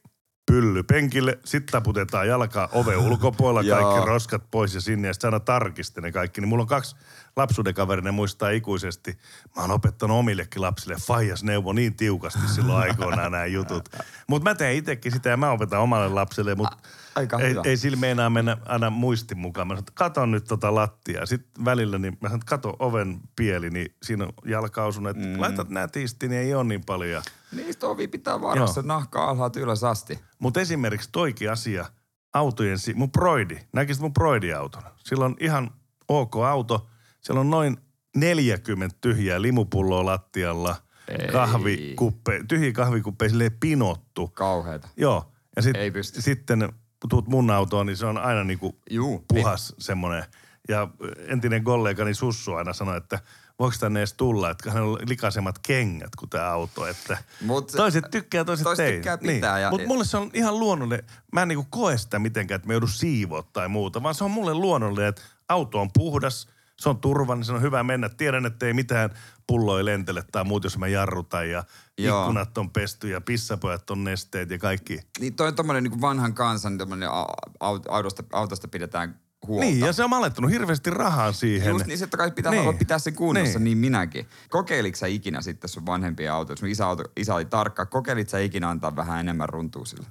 pylly 0.46 0.84
penkille, 0.84 1.40
sitten 1.46 1.72
taputetaan 1.72 2.28
jalkaa 2.28 2.70
oven 2.72 2.98
ulkopuolella, 3.08 3.76
kaikki 3.76 4.06
roskat 4.06 4.44
pois 4.52 4.76
ja 4.76 4.82
sinne, 4.82 5.08
ja 5.08 5.14
sitten 5.14 5.28
aina 5.28 5.40
tarkisti 5.40 6.02
ne 6.02 6.12
kaikki. 6.12 6.42
Niin 6.42 6.50
mulla 6.50 6.62
on 6.62 6.68
kaksi 6.68 6.96
lapsuuden 7.36 7.74
kaveri, 7.74 8.02
ne 8.02 8.12
muistaa 8.12 8.50
ikuisesti. 8.50 9.18
Mä 9.56 9.62
oon 9.62 9.72
opettanut 9.72 10.18
omillekin 10.18 10.62
lapsille, 10.62 10.96
faijas 11.08 11.44
neuvo 11.44 11.74
niin 11.74 11.96
tiukasti 11.96 12.48
silloin 12.56 12.78
aikoinaan 12.78 13.32
nämä 13.32 13.46
jutut. 13.46 13.90
Mutta 14.28 14.50
mä 14.50 14.56
teen 14.56 14.76
itsekin 14.76 15.12
sitä 15.12 15.30
ja 15.30 15.38
mä 15.38 15.52
opetan 15.52 15.80
omalle 15.80 16.10
lapselle, 16.10 16.56
mutta 16.56 16.78
Aika 17.16 17.40
ei, 17.40 17.50
hyvä. 17.50 17.62
ei 17.66 17.78
sillä 17.78 17.98
meinaa 17.98 18.30
mennä 18.30 18.58
aina 18.66 18.90
muistin 18.90 19.38
mukaan. 19.38 19.68
Mä 19.68 19.72
sanon, 19.72 19.80
että 19.80 19.92
kato 19.96 20.26
nyt 20.26 20.46
tota 20.46 20.76
lattiaa. 20.76 21.26
Sitten 21.26 21.66
välillä, 21.66 21.98
niin 21.98 22.18
mä 22.22 22.30
sanon, 22.30 22.42
kato 22.46 22.76
oven 22.80 23.20
pieli, 23.36 23.70
niin 23.70 23.96
siinä 24.04 24.24
on 24.24 24.34
jalkausun, 24.46 25.08
että 25.08 25.24
mm. 25.24 25.42
laitat 25.42 25.70
nätisti, 25.70 26.28
niin 26.28 26.42
ei 26.42 26.54
ole 26.54 26.64
niin 26.64 26.86
paljon. 26.86 27.24
Niistä 27.52 27.88
ovi 27.88 28.08
pitää 28.08 28.42
varassa 28.42 28.82
nahka 28.82 29.26
alhaalta 29.26 29.60
ylös 29.60 29.84
asti. 29.84 30.20
Mutta 30.40 30.62
esimerkiksi 30.62 31.10
toikin 31.12 31.52
asia, 31.52 31.86
autojen, 32.34 32.80
si- 32.80 32.94
mun 32.94 33.12
Broidi, 33.12 33.58
näkisit 33.74 34.02
mun 34.02 34.14
Broidi-auton. 34.14 34.84
Sillä 34.98 35.26
on 35.26 35.36
ihan 35.40 35.72
ok 36.08 36.36
auto. 36.36 36.90
Siellä 37.22 37.40
on 37.42 37.50
noin 37.50 37.78
40 38.16 38.96
tyhjää 39.02 39.42
limupulloa 39.42 40.06
lattialla, 40.06 40.76
Ei. 41.08 41.28
kahvikuppe, 41.28 42.44
tyhjiä 42.48 42.72
kahvikuppeja 42.72 43.30
silleen 43.30 43.58
pinottu. 43.60 44.28
Kauheeta. 44.28 44.88
Joo. 44.98 45.32
Ja 45.56 45.62
sit, 45.62 45.76
Ei 45.78 45.92
pysty. 45.92 46.22
sitten 46.22 46.60
kun 47.02 47.10
tuut 47.10 47.28
mun 47.28 47.52
autoon, 47.52 47.86
niin 47.86 47.98
se 47.98 48.06
on 48.06 48.18
aina 48.18 48.44
niinku 48.44 48.80
Juu. 48.90 49.26
puhas 49.34 49.76
semmoinen. 49.80 50.24
Ja 50.70 50.88
entinen 51.28 51.64
kollegani 51.64 52.14
Sussu 52.14 52.54
aina 52.54 52.74
sanoi, 52.74 52.98
että 52.98 53.20
voiko 53.62 53.76
tänne 53.80 54.00
edes 54.00 54.14
tulla, 54.14 54.50
että 54.50 54.72
hänellä 54.72 54.92
on 54.92 55.00
likaisemmat 55.10 55.60
kengät 55.60 56.16
kuin 56.20 56.30
tämä 56.30 56.50
auto. 56.52 56.88
Että 56.88 57.18
Mut 57.42 57.70
se- 57.70 57.78
toiset 57.78 58.06
tykkää, 58.12 58.46
toiset, 58.46 58.64
toiset 58.64 58.86
ei. 58.86 58.94
tykkää 58.94 59.18
pitää 59.18 59.54
Niin. 59.56 59.62
ja- 59.64 59.70
Mutta 59.72 59.88
mulle 59.88 60.06
se 60.06 60.18
on 60.18 60.30
ihan 60.34 60.60
luonnollinen. 60.60 61.06
Mä 61.34 61.42
en 61.42 61.48
niinku 61.48 61.68
koe 61.70 61.98
sitä 61.98 62.20
mitenkään, 62.20 62.56
että 62.56 62.68
me 62.68 62.74
joudu 62.74 62.88
siivoa 62.88 63.44
tai 63.54 63.68
muuta, 63.68 64.04
vaan 64.04 64.16
se 64.16 64.24
on 64.24 64.32
mulle 64.32 64.54
luonnollinen, 64.54 65.10
että 65.10 65.22
auto 65.50 65.82
on 65.82 65.90
puhdas, 65.94 66.48
se 66.78 66.90
on 66.90 66.98
turvallinen, 66.98 67.46
se 67.46 67.54
on 67.54 67.62
hyvä 67.62 67.84
mennä. 67.84 68.10
Tiedän, 68.10 68.46
että 68.46 68.66
ei 68.66 68.74
mitään 68.74 69.10
pulloja 69.48 69.86
lentele 69.86 70.24
tai 70.32 70.44
muut, 70.44 70.64
jos 70.64 70.78
mä 70.78 70.88
jarrutan 70.88 71.50
ja 71.50 71.64
Joo. 71.98 72.22
ikkunat 72.22 72.58
on 72.58 72.70
pesty 72.70 73.10
ja 73.10 73.22
pissapojat 73.22 73.90
on 73.90 74.04
nesteet 74.04 74.50
ja 74.50 74.58
kaikki. 74.60 75.00
Niin 75.20 75.36
toi 75.36 75.48
on 75.48 75.56
tommonen 75.56 75.84
niin 75.84 76.02
vanhan 76.02 76.34
kansan 76.34 76.78
tommonen 76.78 77.10
au- 77.10 77.50
au- 77.64 77.86
autosta, 77.90 78.24
autosta 78.32 78.68
pidetään 78.68 79.20
huolta. 79.48 79.66
Niin, 79.66 79.80
ja 79.80 79.94
se 79.94 80.04
on 80.04 80.14
alettanut 80.14 80.52
hirveästi 80.52 80.90
rahaa 80.90 81.32
siihen. 81.32 81.70
Just 81.70 81.86
niin, 81.86 82.04
että 82.04 82.18
kai 82.18 82.32
pitää 82.32 82.52
Niin. 82.52 82.66
niin. 82.66 82.78
pitää 82.78 83.00
sen 83.00 83.14
kunnossa, 83.16 83.60
Niin. 83.60 83.64
niin. 83.64 83.64
niin 83.64 83.78
minäkin. 83.78 84.28
Kokeiliko 84.50 84.98
sä 84.98 85.08
ikinä 85.08 85.42
sitten 85.42 85.70
sun 85.70 85.86
vanhempien 85.86 86.34
auto, 86.34 86.56
sun 86.56 86.70
isä, 86.70 86.88
auto, 86.88 87.04
isä 87.18 87.36
oli 87.36 87.46
tarkka, 87.46 87.86
kokeilit 87.86 88.30
sä 88.30 88.40
ikinä 88.40 88.70
antaa 88.70 88.96
vähän 88.96 89.20
enemmän 89.20 89.50
runtua 89.50 89.86
sille? 89.86 90.08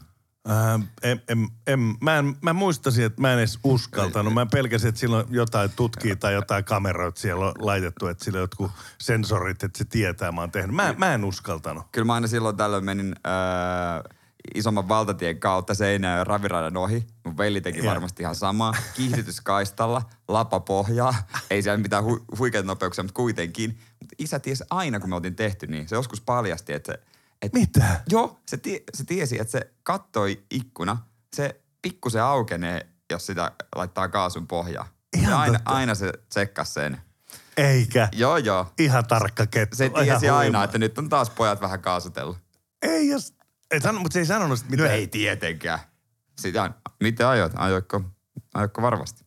Ää, 0.48 0.80
en, 1.02 1.22
en, 1.28 1.48
en, 1.66 1.80
mä, 2.00 2.18
en, 2.18 2.36
mä 2.42 2.52
muistasin, 2.52 3.04
että 3.04 3.20
mä 3.20 3.32
en 3.32 3.38
edes 3.38 3.58
uskaltanut. 3.64 4.34
Mä 4.34 4.46
pelkäsin, 4.46 4.88
että 4.88 4.98
sillä 5.00 5.16
on 5.16 5.24
jotain 5.30 5.70
tutkii 5.76 6.16
tai 6.16 6.34
jotain 6.34 6.64
kameroita 6.64 7.20
siellä 7.20 7.46
on 7.46 7.52
laitettu, 7.58 8.06
että 8.06 8.24
sillä 8.24 8.36
on 8.36 8.40
jotkut 8.40 8.70
sensorit, 8.98 9.62
että 9.62 9.78
se 9.78 9.84
tietää, 9.84 10.32
mä 10.32 10.40
oon 10.40 10.50
tehnyt. 10.50 10.76
Mä, 10.76 10.94
mä 10.98 11.14
en 11.14 11.24
uskaltanut. 11.24 11.84
Kyllä 11.92 12.04
mä 12.04 12.14
aina 12.14 12.26
silloin 12.26 12.56
tällöin 12.56 12.84
menin 12.84 13.16
äh, 13.26 14.18
isomman 14.54 14.88
valtatien 14.88 15.40
kautta 15.40 15.74
seinään 15.74 16.18
ja 16.18 16.24
raviradan 16.24 16.76
ohi. 16.76 17.06
Mun 17.24 17.38
veli 17.38 17.60
teki 17.60 17.84
varmasti 17.84 18.22
ihan 18.22 18.34
samaa. 18.34 18.74
Kiihdytyskaistalla, 18.94 20.02
lapa 20.28 20.60
pohjaa. 20.60 21.14
Ei 21.50 21.62
siellä 21.62 21.78
mitään 21.78 22.04
hu- 22.04 22.24
huikeita 22.38 22.66
nopeuksia, 22.66 23.04
mutta 23.04 23.16
kuitenkin. 23.16 23.78
Mutta 24.00 24.14
isä 24.18 24.38
tiesi 24.38 24.64
aina, 24.70 25.00
kun 25.00 25.08
me 25.08 25.16
oltiin 25.16 25.36
tehty 25.36 25.66
niin. 25.66 25.88
Se 25.88 25.96
joskus 25.96 26.20
paljasti, 26.20 26.72
että 26.72 26.92
se... 26.92 27.00
Et, 27.42 27.52
Mitä? 27.52 28.00
Joo, 28.10 28.40
se, 28.48 28.56
tie, 28.56 28.80
se 28.94 29.04
tiesi, 29.04 29.40
että 29.40 29.50
se 29.50 29.72
kattoi 29.82 30.44
ikkuna. 30.50 30.96
Se 31.36 31.60
pikkusen 31.82 32.22
aukenee, 32.22 32.86
jos 33.10 33.26
sitä 33.26 33.52
laittaa 33.76 34.08
kaasun 34.08 34.46
pohjaan. 34.46 34.88
Ihan 35.16 35.34
aina, 35.40 35.58
totta. 35.58 35.70
aina 35.70 35.94
se 35.94 36.12
tsekkasi 36.28 36.72
sen. 36.72 37.00
Eikä. 37.56 38.08
Joo, 38.12 38.36
joo. 38.36 38.72
Ihan 38.78 39.06
tarkka 39.06 39.46
kettu. 39.46 39.76
Se 39.76 39.86
Ihan 39.86 40.02
tiesi 40.02 40.28
aina, 40.28 40.64
että 40.64 40.78
nyt 40.78 40.98
on 40.98 41.08
taas 41.08 41.30
pojat 41.30 41.60
vähän 41.60 41.80
kaasutellut. 41.80 42.38
Ei 42.82 43.08
jos... 43.08 43.34
Ei 43.70 43.80
sano, 43.80 44.00
mutta 44.00 44.12
se 44.14 44.18
ei 44.18 44.26
sanonut 44.26 44.58
sitä 44.58 44.70
No 44.70 44.76
mitään. 44.76 44.90
ei 44.90 45.06
tietenkään. 45.06 45.78
Sitä, 46.40 46.70
miten 47.00 47.26
ajoit? 47.26 47.52
Ajoitko, 47.56 48.02
ajoitko 48.54 48.82
varmasti? 48.82 49.24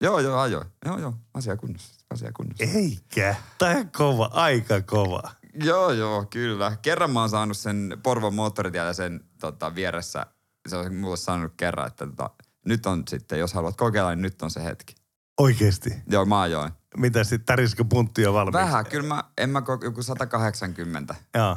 Joo, 0.00 0.20
joo, 0.20 0.38
ajoin. 0.40 0.66
Joo, 0.84 0.98
joo, 0.98 1.14
asia 1.34 1.56
kunnossa. 1.56 2.04
Asia 2.10 2.32
kunnossa. 2.32 2.64
Eikä. 2.64 3.34
Tää 3.58 3.76
on 3.76 3.90
kova, 3.96 4.30
aika 4.32 4.80
kova. 4.80 5.22
Joo, 5.64 5.92
joo, 5.92 6.24
kyllä. 6.30 6.76
Kerran 6.82 7.10
mä 7.10 7.20
oon 7.20 7.30
saanut 7.30 7.56
sen 7.56 7.98
Porvon 8.02 8.34
moottoritiellä 8.34 8.92
sen 8.92 9.20
tota, 9.40 9.74
vieressä. 9.74 10.26
Se 10.68 10.76
on 10.76 10.94
mulle 10.94 11.16
sanonut 11.16 11.52
kerran, 11.56 11.86
että 11.86 12.06
tota, 12.06 12.30
nyt 12.66 12.86
on 12.86 13.02
sitten, 13.08 13.38
jos 13.38 13.54
haluat 13.54 13.76
kokeilla, 13.76 14.10
niin 14.14 14.22
nyt 14.22 14.42
on 14.42 14.50
se 14.50 14.64
hetki. 14.64 14.94
Oikeesti. 15.40 15.90
Joo, 16.10 16.24
mä 16.24 16.40
ajoin. 16.40 16.72
Mitä 16.96 17.24
sitten, 17.24 17.46
tärisikö 17.46 17.84
puntti 17.84 18.22
jo 18.22 18.32
valmiiksi? 18.32 18.58
Vähän, 18.66 18.86
kyllä 18.86 19.08
mä, 19.14 19.24
en 19.38 19.50
mä 19.50 19.60
ko- 19.60 19.84
joku 19.84 20.02
180. 20.02 21.14
Joo. 21.34 21.56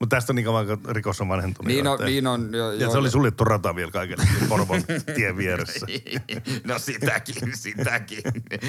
Mutta 0.00 0.16
tästä 0.16 0.32
on 0.32 0.36
niin 0.36 0.44
kauan, 0.44 0.66
kun 0.66 0.80
rikos 0.88 1.20
on 1.20 1.28
vanhentunut. 1.28 1.66
Niin 1.66 1.84
jo, 1.84 1.92
on, 1.92 1.98
niin 2.04 2.26
on. 2.26 2.54
Jo, 2.54 2.72
Ja 2.72 2.90
se 2.90 2.98
oli 2.98 3.10
suljettu 3.10 3.44
rata 3.44 3.76
vielä 3.76 3.90
kaikille 3.90 4.24
Porvon 4.48 4.82
tien 5.14 5.36
vieressä. 5.36 5.86
no 6.64 6.78
sitäkin, 6.78 7.56
sitäkin. 7.56 8.22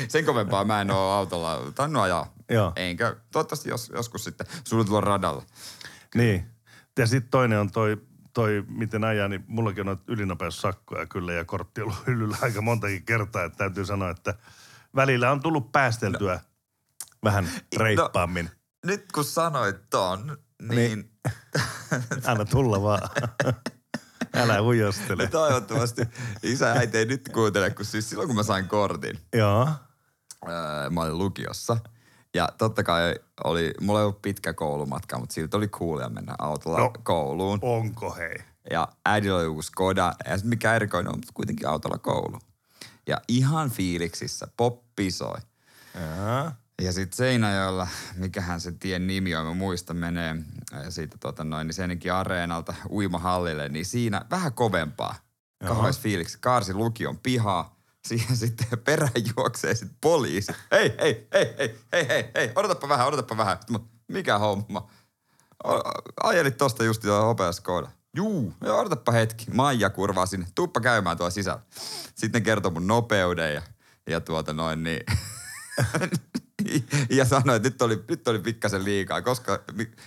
Sen 0.07 0.25
kovempaa 0.25 0.65
mä 0.65 0.81
en 0.81 0.91
ole 0.91 1.13
autolla 1.13 1.71
tainnut 1.75 2.03
ajaa. 2.03 2.33
Joo. 2.49 2.73
Enkä, 2.75 3.15
toivottavasti 3.31 3.69
jos, 3.69 3.91
joskus 3.95 4.23
sitten 4.23 4.47
suljetulla 4.67 5.01
radalla. 5.01 5.43
Niin. 6.15 6.45
Ja 6.99 7.07
sitten 7.07 7.31
toinen 7.31 7.59
on 7.59 7.71
toi, 7.71 7.97
toi, 8.33 8.63
miten 8.67 9.03
ajaa, 9.03 9.27
niin 9.27 9.43
mullakin 9.47 9.81
on 9.81 9.85
noita 9.85 10.03
ylinopeussakkoja 10.07 11.05
kyllä 11.05 11.33
ja 11.33 11.45
kortti 11.45 11.81
on 11.81 11.87
ollut 11.87 12.07
hyllyllä 12.07 12.37
aika 12.41 12.61
montakin 12.61 13.05
kertaa, 13.05 13.43
että 13.43 13.57
täytyy 13.57 13.85
sanoa, 13.85 14.09
että 14.09 14.33
välillä 14.95 15.31
on 15.31 15.41
tullut 15.41 15.71
päästeltyä 15.71 16.39
vähän 17.23 17.49
reippaammin. 17.77 18.49
Nyt 18.85 19.11
kun 19.11 19.23
sanoit 19.25 19.89
ton, 19.89 20.37
niin. 20.69 21.11
Anna 22.25 22.45
tulla 22.45 22.81
vaan. 22.81 23.09
Älä 24.35 24.61
ujostele. 24.61 25.23
niin 25.23 25.31
toivottavasti 25.31 26.01
isä 26.43 26.65
ja 26.67 26.73
äiti 26.73 26.97
ei 26.97 27.05
nyt 27.05 27.29
kuuntele, 27.33 27.69
kun 27.69 27.85
siis 27.85 28.09
silloin 28.09 28.27
kun 28.29 28.35
mä 28.35 28.43
sain 28.43 28.67
kortin, 28.67 29.19
Joo. 29.33 29.67
ää, 30.47 30.89
mä 30.89 31.01
olin 31.01 31.17
lukiossa. 31.17 31.77
Ja 32.33 32.49
totta 32.57 32.83
kai 32.83 33.15
oli, 33.43 33.73
mulla 33.81 33.99
ei 33.99 34.05
ollut 34.05 34.21
pitkä 34.21 34.53
koulumatka, 34.53 35.19
mutta 35.19 35.33
siltä 35.33 35.57
oli 35.57 35.67
coolia 35.67 36.09
mennä 36.09 36.35
autolla 36.39 36.77
No. 36.77 36.83
no. 36.83 36.91
kouluun. 37.03 37.59
Onko 37.61 38.13
hei? 38.15 38.35
Ja 38.71 38.87
äidillä 39.05 39.35
oli 39.37 39.43
joku 39.45 39.61
Skoda, 39.61 40.13
ja 40.25 40.37
sitten 40.37 40.49
mikä 40.49 40.75
erikoinen 40.75 41.09
on, 41.13 41.17
mutta 41.17 41.33
kuitenkin 41.33 41.67
autolla 41.67 41.97
koulu. 41.97 42.39
Ja 43.07 43.21
ihan 43.27 43.69
fiiliksissä, 43.69 44.47
poppi 44.57 45.11
soi. 45.11 45.37
Jaa. 45.95 46.55
Ja 46.81 46.93
sitten 46.93 47.17
Seinäjoella, 47.17 47.87
mikähän 48.15 48.61
se 48.61 48.71
tien 48.71 49.07
nimi 49.07 49.35
on, 49.35 49.45
mä 49.45 49.53
muistan, 49.53 49.97
menee 49.97 50.35
äh, 50.73 50.81
siitä 50.89 51.17
tota 51.17 51.43
noin, 51.43 51.67
niin 51.67 51.73
Seinäkin 51.73 52.13
areenalta 52.13 52.73
uimahallille, 52.89 53.69
niin 53.69 53.85
siinä 53.85 54.25
vähän 54.29 54.53
kovempaa. 54.53 55.15
Kauheis 55.67 55.99
fiiliksi. 55.99 56.37
Kaarsi 56.41 56.73
lukion 56.73 57.17
pihaa. 57.17 57.75
Siihen 58.07 58.37
sitten 58.43 58.79
perään 58.83 59.11
juoksee 59.35 59.75
sitten 59.75 59.97
poliisi. 60.01 60.53
Hei, 60.71 60.95
hei, 61.01 61.27
hei, 61.33 61.55
hei, 61.57 61.79
hei, 61.93 62.07
hei, 62.07 62.31
hei, 62.35 62.51
odotapa 62.55 62.89
vähän, 62.89 63.07
odotapa 63.07 63.37
vähän. 63.37 63.57
Mikä 64.07 64.37
homma? 64.37 64.89
Ajelit 66.23 66.57
tosta 66.57 66.83
just 66.83 67.03
jo 67.03 67.21
hopea 67.21 67.51
Skoda. 67.51 67.91
Juu, 68.15 68.53
joo, 68.61 68.79
odotapa 68.79 69.11
hetki. 69.11 69.45
Maija 69.53 69.89
kurvaa 69.89 70.25
sinne. 70.25 70.47
Tuuppa 70.55 70.79
käymään 70.79 71.17
tuolla 71.17 71.31
sisällä. 71.31 71.61
Sitten 72.15 72.41
ne 72.41 72.45
kertoo 72.45 72.71
mun 72.71 72.87
nopeuden 72.87 73.53
ja, 73.53 73.61
ja 74.07 74.21
tuota 74.21 74.53
noin 74.53 74.83
niin. 74.83 75.03
ja 77.17 77.25
sanoi, 77.25 77.55
että 77.55 77.69
nyt 77.69 77.81
oli, 77.81 78.03
nyt 78.07 78.27
oli 78.27 78.39
pikkasen 78.39 78.85
liikaa, 78.85 79.21
koska 79.21 79.59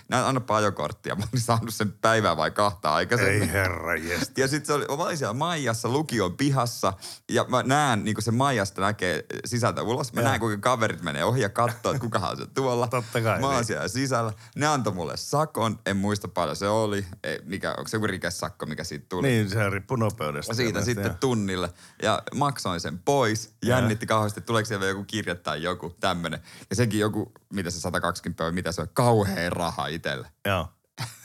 näin 0.09 0.25
annapa 0.25 0.55
ajokorttia. 0.55 1.15
Mä 1.15 1.23
olin 1.33 1.41
saanut 1.41 1.73
sen 1.73 1.91
päivää 1.91 2.37
vai 2.37 2.51
kahta 2.51 2.93
aikaisemmin. 2.93 3.41
Ei 3.41 3.51
herra 3.51 3.95
jest. 3.95 4.37
Ja 4.37 4.47
sitten 4.47 4.65
se 4.65 4.73
oli, 4.73 4.85
mä 4.97 5.03
olin 5.03 5.17
siellä 5.17 5.33
Maijassa 5.33 5.89
lukion 5.89 6.37
pihassa 6.37 6.93
ja 7.31 7.45
mä 7.49 7.63
näen, 7.63 8.03
niin 8.03 8.15
kuin 8.15 8.23
se 8.23 8.31
Maijasta 8.31 8.81
näkee 8.81 9.25
sisältä 9.45 9.81
ulos. 9.81 10.13
Mä 10.13 10.21
Joo. 10.21 10.27
näen, 10.27 10.39
kuinka 10.39 10.69
kaverit 10.69 11.01
menee 11.01 11.23
ohi 11.23 11.41
ja 11.41 11.49
katsoo, 11.49 11.91
että 11.91 12.01
kukahan 12.01 12.37
se 12.37 12.45
tuolla. 12.45 12.87
Totta 12.87 13.21
kai, 13.21 13.39
Mä 13.39 13.45
oon 13.45 13.55
niin. 13.55 13.65
siellä 13.65 13.87
sisällä. 13.87 14.33
Ne 14.55 14.67
antoi 14.67 14.93
mulle 14.93 15.17
sakon, 15.17 15.79
en 15.85 15.97
muista 15.97 16.27
paljon 16.27 16.55
se 16.55 16.67
oli. 16.67 17.05
Ei, 17.23 17.39
mikä, 17.43 17.71
onko 17.71 17.87
se 17.87 17.97
joku 17.97 18.07
rikesakko, 18.07 18.65
mikä 18.65 18.83
siitä 18.83 19.05
tuli? 19.09 19.27
Niin, 19.27 19.49
se 19.49 19.69
riippuu 19.69 19.97
nopeudesta. 19.97 20.51
Ja 20.51 20.55
siitä 20.55 20.81
sitten 20.81 21.05
joo. 21.05 21.15
tunnille. 21.19 21.69
Ja 22.03 22.23
maksoin 22.35 22.79
sen 22.79 22.99
pois. 22.99 23.53
Jännitti 23.65 24.05
kauheasti, 24.05 24.41
tuleeko 24.41 24.65
siellä 24.65 24.85
joku 24.85 25.03
kirja 25.03 25.35
tai 25.35 25.63
joku 25.63 25.95
tämmönen. 25.99 26.39
Ja 26.69 26.75
sekin 26.75 26.99
joku, 26.99 27.31
mitä 27.53 27.69
se 27.69 27.79
120 27.79 28.37
päivää, 28.37 28.51
mitä 28.51 28.71
se 28.71 28.81
on, 28.81 28.87
kauhea 28.93 29.49
raha 29.49 29.87
itselle. 29.87 30.27
Joo. 30.47 30.67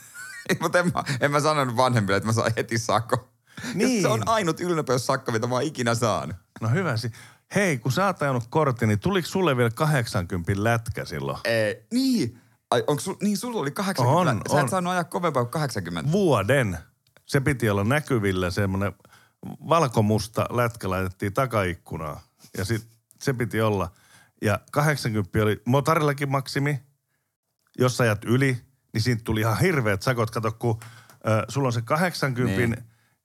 Mutta 0.61 0.79
en 0.79 0.91
mä, 0.93 1.03
en 1.19 1.31
mä 1.31 1.39
sanonut 1.39 1.75
vanhemmille, 1.77 2.17
että 2.17 2.27
mä 2.27 2.33
saan 2.33 2.51
heti 2.57 2.77
sakko. 2.77 3.27
Niin. 3.73 4.01
Se 4.01 4.07
on 4.07 4.27
ainut 4.27 4.59
ylnopeussakko, 4.59 5.31
mitä 5.31 5.47
mä 5.47 5.53
oon 5.55 5.63
ikinä 5.63 5.95
saanut. 5.95 6.35
No 6.61 6.69
hyvä. 6.69 6.97
si- 6.97 7.11
Hei, 7.55 7.77
kun 7.77 7.91
sä 7.91 8.05
oot 8.05 8.21
ajanut 8.21 8.43
kortin, 8.49 8.87
niin 8.89 8.99
tuliko 8.99 9.27
sulle 9.27 9.57
vielä 9.57 9.69
80 9.69 10.51
lätkä 10.63 11.05
silloin? 11.05 11.37
Ee, 11.45 11.85
niin. 11.93 12.41
Ai, 12.71 12.83
onko 12.87 12.99
sul, 13.01 13.15
niin 13.21 13.37
sulla 13.37 13.59
oli 13.59 13.71
80. 13.71 14.31
On, 14.31 14.41
Sä 14.51 14.57
et 14.57 14.63
on. 14.63 14.69
saanut 14.69 14.91
ajaa 14.91 15.03
kovempaa 15.03 15.43
kuin 15.43 15.51
80. 15.51 16.11
Vuoden. 16.11 16.77
Se 17.25 17.41
piti 17.41 17.69
olla 17.69 17.83
näkyvillä, 17.83 18.49
semmoinen 18.51 18.93
valkomusta 19.69 20.45
lätkä 20.49 20.89
laitettiin 20.89 21.33
takaikkunaan. 21.33 22.19
Ja 22.57 22.65
sit 22.65 22.87
se 23.21 23.33
piti 23.33 23.61
olla. 23.61 23.91
Ja 24.41 24.59
80 24.71 25.43
oli 25.43 25.61
motarillakin 25.65 26.29
maksimi. 26.29 26.79
Jos 27.79 27.97
sä 27.97 28.03
ajat 28.03 28.25
yli, 28.25 28.57
niin 28.93 29.01
siitä 29.01 29.23
tuli 29.23 29.39
ihan 29.39 29.59
hirveät 29.59 30.01
sakot. 30.01 30.31
Kato, 30.31 30.51
kun 30.51 30.79
äh, 31.27 31.43
sulla 31.47 31.67
on 31.67 31.73
se 31.73 31.81
80, 31.81 32.57
niin. 32.57 32.75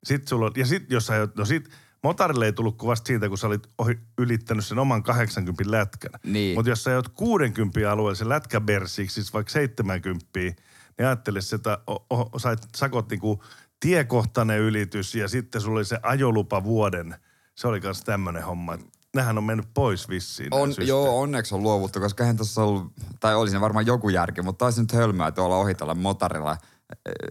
Sit 0.05 0.29
sulla 0.29 0.47
on, 0.47 0.53
ja 0.57 0.67
sit 0.67 0.91
jos 0.91 1.07
sä 1.07 1.13
ajat, 1.13 1.37
no 1.37 1.45
sit 1.45 1.71
motorille 2.03 2.47
ei 2.47 2.53
tullut 2.53 2.79
kuin 2.79 2.89
vasta 2.89 3.07
siitä, 3.07 3.29
kun 3.29 3.39
sä 3.39 3.47
olit 3.47 3.67
ohi, 3.79 3.99
ylittänyt 4.19 4.67
sen 4.67 4.79
oman 4.79 5.03
80 5.03 5.71
lätkän. 5.71 6.21
Niin. 6.25 6.55
Mutta 6.55 6.71
jos 6.71 6.85
sä 6.85 6.91
ajat 6.91 7.09
60 7.09 7.93
alueella 7.93 8.15
sen 8.15 8.29
lätkäbersiksi, 8.29 9.15
siis 9.15 9.33
vaikka 9.33 9.53
70, 9.53 10.27
niin 10.37 10.57
ajattele, 10.99 11.39
että 11.55 11.79
o, 11.87 11.95
o, 12.11 12.39
sait 12.39 12.59
sakot 12.77 13.11
niinku 13.11 13.45
tiekohtainen 13.81 14.61
ylitys 14.61 15.15
ja 15.15 15.29
sitten 15.29 15.61
sulla 15.61 15.79
oli 15.79 15.85
se 15.85 15.99
ajolupa 16.03 16.65
vuoden. 16.65 17.17
Se 17.55 17.69
oli 17.69 17.81
myös 17.81 18.01
tämmöinen 18.01 18.45
homma. 18.45 18.79
Nehän 19.17 19.39
on 19.39 19.45
mennyt 19.45 19.67
pois 19.75 20.09
vissiin. 20.09 20.55
On, 20.55 20.75
joo, 20.79 21.21
onneksi 21.21 21.55
on 21.55 21.63
luovuttu, 21.63 22.01
koska 22.01 22.25
eihän 22.25 22.37
tuossa 22.37 22.63
ollut, 22.63 22.93
tai 23.21 23.35
oli 23.35 23.49
siinä 23.51 23.61
varmaan 23.61 23.87
joku 23.87 24.09
järki, 24.09 24.43
mutta 24.43 24.65
taisi 24.65 24.81
nyt 24.81 24.93
hölmöä 24.93 25.31
tuolla 25.33 25.57
ohitella 25.57 25.95
motorilla 25.95 26.51
äh, 26.51 26.59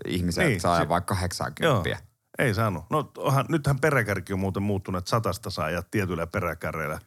ihmisiä, 0.07 0.43
Niin, 0.43 0.61
saa 0.61 0.79
se- 0.79 0.89
vaikka 0.89 1.15
80. 1.15 1.89
Joo, 1.89 1.97
ei 2.37 2.53
saanut. 2.53 2.85
No 2.89 3.11
onhan, 3.17 3.45
nythän 3.49 3.79
peräkärki 3.79 4.33
on 4.33 4.39
muuten 4.39 4.63
muuttunut, 4.63 4.99
että 4.99 5.09
satasta 5.09 5.49
saa 5.49 5.69
ja 5.69 5.81
tietyillä 5.91 6.27
peräkärreillä 6.27 6.99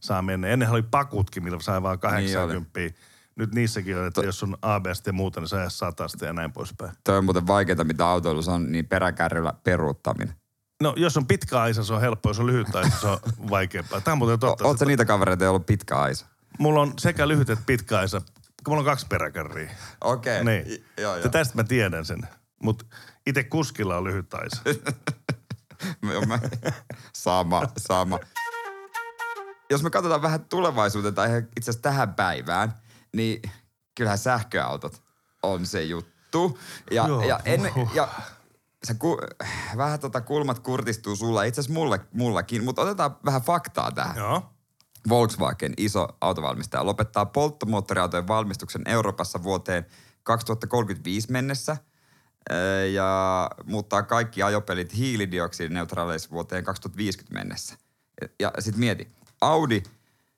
saa 0.00 0.22
mennä. 0.22 0.48
Ennen 0.48 0.70
oli 0.70 0.82
pakutkin, 0.82 1.44
millä 1.44 1.60
sai 1.60 1.82
vaan 1.82 1.98
80. 1.98 2.70
Niin 2.80 2.94
Nyt 3.36 3.54
niissäkin 3.54 3.98
on, 3.98 4.06
että 4.06 4.20
jos 4.20 4.42
on 4.42 4.56
ABS 4.62 5.02
ja 5.06 5.12
muuta, 5.12 5.40
niin 5.40 5.48
saa 5.48 5.70
satasta 5.70 6.24
ja 6.26 6.32
näin 6.32 6.52
poispäin. 6.52 6.92
Toi 7.04 7.18
on 7.18 7.24
muuten 7.24 7.46
vaikeaa, 7.46 7.84
mitä 7.84 8.08
autoilussa 8.08 8.52
on, 8.52 8.72
niin 8.72 8.86
peräkärryllä 8.86 9.52
peruuttaminen. 9.64 10.34
No 10.82 10.94
jos 10.96 11.16
on 11.16 11.26
pitkä 11.26 11.60
aisa, 11.60 11.84
se 11.84 11.94
on 11.94 12.00
helppoa. 12.00 12.30
Jos 12.30 12.38
on 12.38 12.46
lyhyt 12.46 12.74
aisa, 12.76 13.00
se 13.00 13.06
on 13.06 13.18
vaikeampaa. 13.50 14.00
Tämä 14.00 14.12
on 14.12 14.18
muuten 14.18 14.38
totta. 14.38 14.64
Oletko 14.64 14.84
niitä 14.84 15.04
kavereita, 15.04 15.44
joilla 15.44 15.58
on 15.58 15.64
pitkä 15.64 15.96
aisa? 15.96 16.26
Mulla 16.58 16.80
on 16.80 16.92
sekä 16.98 17.28
lyhyt 17.28 17.50
että 17.50 17.64
pitkä 17.66 17.98
aisa. 17.98 18.22
Mulla 18.68 18.78
on 18.80 18.84
kaksi 18.84 19.06
peräkärriä. 19.06 19.70
Okei. 20.00 20.44
Niin. 20.44 20.66
I- 20.66 20.84
Joo, 21.00 21.16
joo. 21.16 21.28
tästä 21.28 21.54
mä 21.56 21.64
tiedän 21.64 22.04
sen. 22.04 22.20
Mutta 22.62 22.84
itse 23.26 23.44
kuskilla 23.44 23.96
on 23.96 24.04
lyhyt 24.04 24.34
aisa. 24.34 24.62
Sama, 27.12 27.62
sama. 27.78 28.18
jos 29.70 29.82
me 29.82 29.90
katsotaan 29.90 30.22
vähän 30.22 30.44
tulevaisuuteen 30.44 31.14
tai 31.14 31.28
itse 31.38 31.70
asiassa 31.70 31.82
tähän 31.82 32.14
päivään, 32.14 32.72
niin 33.12 33.42
kyllähän 33.94 34.18
sähköautot 34.18 35.02
on 35.42 35.66
se 35.66 35.82
juttu. 35.84 36.58
Ja, 36.90 37.08
Joo, 37.08 37.22
ja, 37.24 37.40
en, 37.44 37.60
ja 37.94 38.08
se 38.84 38.94
ku, 38.94 39.18
vähän 39.76 40.00
tota 40.00 40.20
kulmat 40.20 40.58
kurtistuu 40.58 41.16
sulla, 41.16 41.42
itse 41.42 41.60
asiassa 41.60 41.80
mulle, 41.80 42.00
mullakin, 42.12 42.64
mutta 42.64 42.82
otetaan 42.82 43.16
vähän 43.24 43.42
faktaa 43.42 43.92
tähän. 43.92 44.16
Joo. 44.16 44.42
Volkswagen, 45.08 45.74
iso 45.76 46.08
autovalmistaja, 46.20 46.86
lopettaa 46.86 47.26
polttomoottoriautojen 47.26 48.28
valmistuksen 48.28 48.82
Euroopassa 48.86 49.42
vuoteen 49.42 49.86
2035 50.22 51.32
mennessä 51.32 51.76
ö, 52.52 52.86
ja 52.86 53.50
muuttaa 53.64 54.02
kaikki 54.02 54.42
ajopelit 54.42 54.96
hiilidioksidineutraaleiksi 54.96 56.30
vuoteen 56.30 56.64
2050 56.64 57.34
mennessä. 57.38 57.76
Ja, 58.20 58.28
ja 58.56 58.62
sitten 58.62 58.80
mieti, 58.80 59.08
Audi 59.40 59.82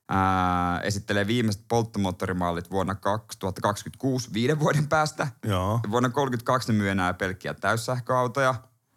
ää, 0.09 0.81
esittelee 0.81 1.27
viimeiset 1.27 1.65
polttomoottorimallit 1.69 2.71
vuonna 2.71 2.95
2026 2.95 4.33
viiden 4.33 4.61
vuoden 4.61 4.89
päästä. 4.89 5.29
Joo. 5.45 5.81
Vuonna 5.91 6.09
32 6.09 6.73
ne 6.73 6.79
myy 6.79 6.91
enää 6.91 7.15
pelkkiä 7.15 7.55
täyssähköautoja. 7.55 8.55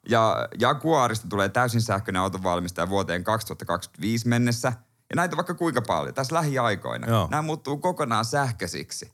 Ja 0.09 0.47
Jaguarista 0.59 1.27
tulee 1.27 1.49
täysin 1.49 1.81
sähköinen 1.81 2.21
autonvalmistaja 2.21 2.89
vuoteen 2.89 3.23
2025 3.23 4.27
mennessä. 4.27 4.73
Ja 5.09 5.15
näitä 5.15 5.35
vaikka 5.35 5.53
kuinka 5.53 5.81
paljon 5.81 6.13
tässä 6.13 6.35
lähiaikoina. 6.35 7.07
Joo. 7.07 7.27
Nämä 7.31 7.41
muuttuu 7.41 7.77
kokonaan 7.77 8.25
sähköisiksi. 8.25 9.11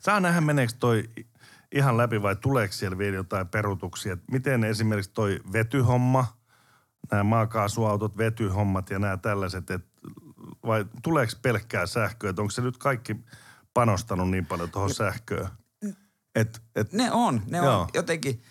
Saa 0.00 0.20
nähdä, 0.20 0.40
meneekö 0.40 0.72
toi 0.78 1.04
ihan 1.72 1.96
läpi 1.96 2.22
vai 2.22 2.36
tuleeko 2.36 2.72
siellä 2.72 2.98
vielä 2.98 3.16
jotain 3.16 3.48
perutuksia? 3.48 4.16
Miten 4.30 4.64
esimerkiksi 4.64 5.10
toi 5.14 5.40
vetyhomma, 5.52 6.26
nämä 7.10 7.24
maakaasuautot, 7.24 8.16
vetyhommat 8.16 8.90
ja 8.90 8.98
nämä 8.98 9.16
tällaiset, 9.16 9.70
et, 9.70 9.84
vai 10.66 10.84
tuleeko 11.02 11.32
pelkkää 11.42 11.86
sähköä? 11.86 12.30
Onko 12.38 12.50
se 12.50 12.62
nyt 12.62 12.78
kaikki 12.78 13.16
panostanut 13.74 14.30
niin 14.30 14.46
paljon 14.46 14.70
tuohon 14.70 14.94
sähköön? 14.94 15.48
Et, 16.34 16.62
et, 16.76 16.92
Ne 16.92 17.12
on, 17.12 17.42
ne 17.46 17.58
Joo. 17.58 17.80
on 17.80 17.88
jotenkin, 17.94 18.42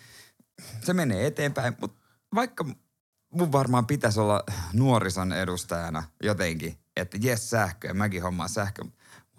se 0.82 0.92
menee 0.92 1.26
eteenpäin, 1.26 1.76
mutta 1.80 2.00
vaikka 2.34 2.64
mun 3.30 3.52
varmaan 3.52 3.86
pitäisi 3.86 4.20
olla 4.20 4.44
nuorison 4.72 5.32
edustajana 5.32 6.02
jotenkin, 6.22 6.78
että 6.96 7.18
jes 7.20 7.50
sähköä, 7.50 7.94
mäkin 7.94 8.22
hommaan 8.22 8.48
sähköä. 8.48 8.84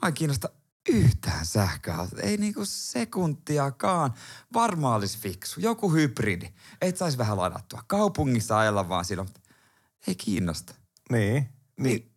Mä 0.01 0.07
ei 0.07 0.11
kiinnosta 0.11 0.49
yhtään 0.89 1.45
sähköautoa, 1.45 2.19
ei 2.19 2.37
niinku 2.37 2.65
sekuntiakaan. 2.65 4.13
Varmaan 4.53 4.95
olisi 4.95 5.19
fiksu, 5.19 5.59
joku 5.59 5.93
hybridi. 5.93 6.49
Et 6.81 6.97
saisi 6.97 7.17
vähän 7.17 7.37
ladattua. 7.37 7.83
Kaupungissa 7.87 8.59
ajella 8.59 8.89
vaan 8.89 9.05
silloin, 9.05 9.29
ei 10.07 10.15
kiinnosta. 10.15 10.75
niin, 11.11 11.49
niin. 11.79 12.10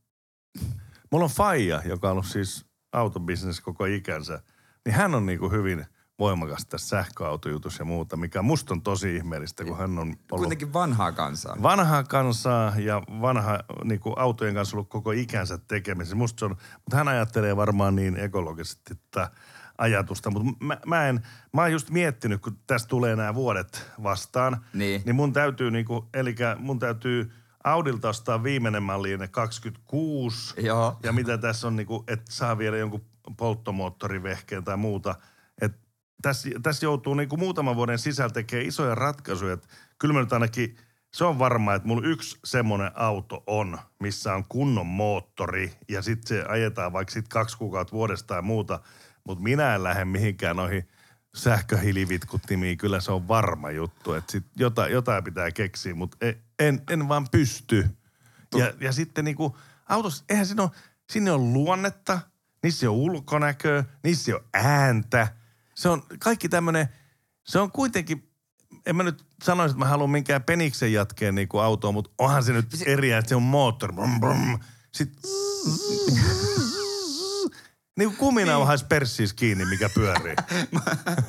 Mulla 1.11 1.25
on 1.25 1.31
faija, 1.31 1.83
joka 1.85 2.09
on 2.09 2.13
ollut 2.13 2.27
siis 2.27 2.67
autobisnes 2.93 3.61
koko 3.61 3.85
ikänsä, 3.85 4.43
niin 4.85 4.95
hän 4.95 5.15
on 5.15 5.27
niinku 5.27 5.51
hyvin 5.51 5.87
voimakas 6.19 6.67
tässä 6.67 6.89
sähköautojutussa 6.89 7.81
ja 7.81 7.85
muuta, 7.85 8.17
mikä 8.17 8.43
musta 8.43 8.75
on 8.75 8.83
tosi 8.83 9.17
ihmeellistä, 9.17 9.65
kun 9.65 9.79
hän 9.79 9.91
on 9.91 9.99
ollut 9.99 10.19
Kuitenkin 10.31 10.73
vanhaa 10.73 11.13
kansaa. 11.13 11.57
vanhaa 11.63 12.05
kansaa 12.05 12.73
ja 12.79 13.03
vanha 13.21 13.59
niin 13.85 14.01
kuin 14.01 14.15
autojen 14.19 14.55
kanssa 14.55 14.77
ollut 14.77 14.89
koko 14.89 15.13
ikänsä 15.13 15.59
tekemisessä. 15.59 16.17
Musta 16.17 16.39
se 16.41 16.45
on, 16.45 16.51
mutta 16.77 16.97
hän 16.97 17.09
ajattelee 17.09 17.57
varmaan 17.57 17.97
niin 17.97 18.17
ekologisesti 18.17 18.95
tätä 19.11 19.31
ajatusta, 19.79 20.31
mutta 20.31 20.65
mä, 20.65 20.79
mä 20.87 21.09
en, 21.09 21.21
mä 21.53 21.61
oon 21.61 21.73
just 21.73 21.91
miettinyt, 21.91 22.41
kun 22.43 22.59
tästä 22.67 22.89
tulee 22.89 23.17
nämä 23.17 23.35
vuodet 23.35 23.91
vastaan, 24.03 24.65
Niin. 24.75 25.03
niin 25.05 25.17
mun 25.17 25.33
täytyy 25.33 25.71
niinku, 25.71 26.09
eli 26.15 26.35
mun 26.59 26.79
täytyy 26.79 27.33
Audilta 27.65 28.09
ostaa 28.09 28.43
viimeinen 28.43 28.83
malli 28.83 29.17
ne 29.17 29.29
26 29.29 30.55
Joo. 30.61 30.99
ja 31.03 31.13
mitä 31.13 31.39
tässä 31.39 31.67
on, 31.67 31.77
niinku, 31.77 32.05
että 32.09 32.33
saa 32.33 32.59
vielä 32.59 32.77
jonkun 32.77 33.05
polttomoottorivehkeen 33.37 34.65
tai 34.65 34.77
muuta. 34.77 35.15
Et 35.61 35.73
tässä, 36.23 36.49
tässä 36.63 36.87
joutuu 36.87 37.15
niinku 37.15 37.37
muutaman 37.37 37.77
vuoden 37.77 37.99
sisällä 37.99 38.33
tekemään 38.33 38.69
isoja 38.69 38.95
ratkaisuja. 38.95 39.53
Et 39.53 39.69
kyllä 39.99 40.15
mä 40.15 40.21
nyt 40.21 40.33
ainakin, 40.33 40.77
se 41.15 41.25
on 41.25 41.39
varma, 41.39 41.75
että 41.75 41.89
mulla 41.89 42.09
yksi 42.09 42.39
semmoinen 42.45 42.91
auto 42.95 43.43
on, 43.47 43.79
missä 44.01 44.35
on 44.35 44.45
kunnon 44.49 44.87
moottori 44.87 45.73
ja 45.89 46.03
sitten 46.03 46.29
se 46.29 46.45
ajetaan 46.49 46.93
vaikka 46.93 47.13
sit 47.13 47.29
kaksi 47.29 47.59
kuukautta 47.59 47.93
vuodesta 47.93 48.35
ja 48.35 48.43
muuta. 48.43 48.81
Mutta 49.25 49.45
minä 49.45 49.75
en 49.75 49.85
lähde 49.85 50.05
mihinkään 50.05 50.57
noihin 50.57 50.89
sähköhilivitkutimiin. 51.35 52.79
Kyllä 52.79 53.01
se 53.01 53.13
on 53.13 53.29
varma 53.29 53.71
juttu, 53.71 54.13
että 54.13 54.33
sit 54.33 54.45
jotain, 54.57 54.93
jotain 54.93 55.25
pitää 55.25 55.51
keksiä, 55.51 55.95
mutta 55.95 56.17
en, 56.21 56.44
en, 56.59 56.83
en 56.91 57.09
vaan 57.09 57.27
pysty. 57.31 57.89
Ja, 58.55 58.73
ja 58.81 58.93
sitten 58.93 59.25
niinku 59.25 59.57
autossa, 59.89 60.25
eihän 60.29 60.47
siinä 60.47 60.63
ole, 60.63 60.71
sinne 61.11 61.33
on 61.33 61.53
luonnetta, 61.53 62.21
niissä 62.63 62.91
on 62.91 62.97
ulkonäköä, 62.97 63.85
niissä 64.05 64.37
on 64.37 64.45
ääntä. 64.55 65.29
Se 65.75 65.89
on 65.89 66.03
kaikki 66.19 66.49
tämmöinen, 66.49 66.89
se 67.45 67.59
on 67.59 67.73
kuitenkin, 67.73 68.31
en 68.87 68.97
mä 68.97 69.03
nyt 69.03 69.25
sanoisi, 69.45 69.73
että 69.73 69.85
mä 69.85 69.89
haluan 69.89 70.11
minkään 70.11 70.43
peniksen 70.43 70.93
jatkeen 70.93 71.35
niinku 71.35 71.59
autoon, 71.59 71.95
mutta 71.95 72.11
onhan 72.19 72.45
se 72.45 72.53
nyt 72.53 72.67
eri, 72.87 73.13
että 73.13 73.29
se 73.29 73.37
on 73.37 73.43
moottori. 73.43 73.93
Brum, 73.93 74.21
brum. 74.21 74.59
Sitten 74.93 75.31
niin 77.99 78.09
kuin 78.09 78.17
kuminauhais 78.17 78.85
perssiis 78.85 79.33
kiinni, 79.33 79.65
mikä 79.65 79.89
pyörii. 79.89 80.35
mä, 80.73 80.81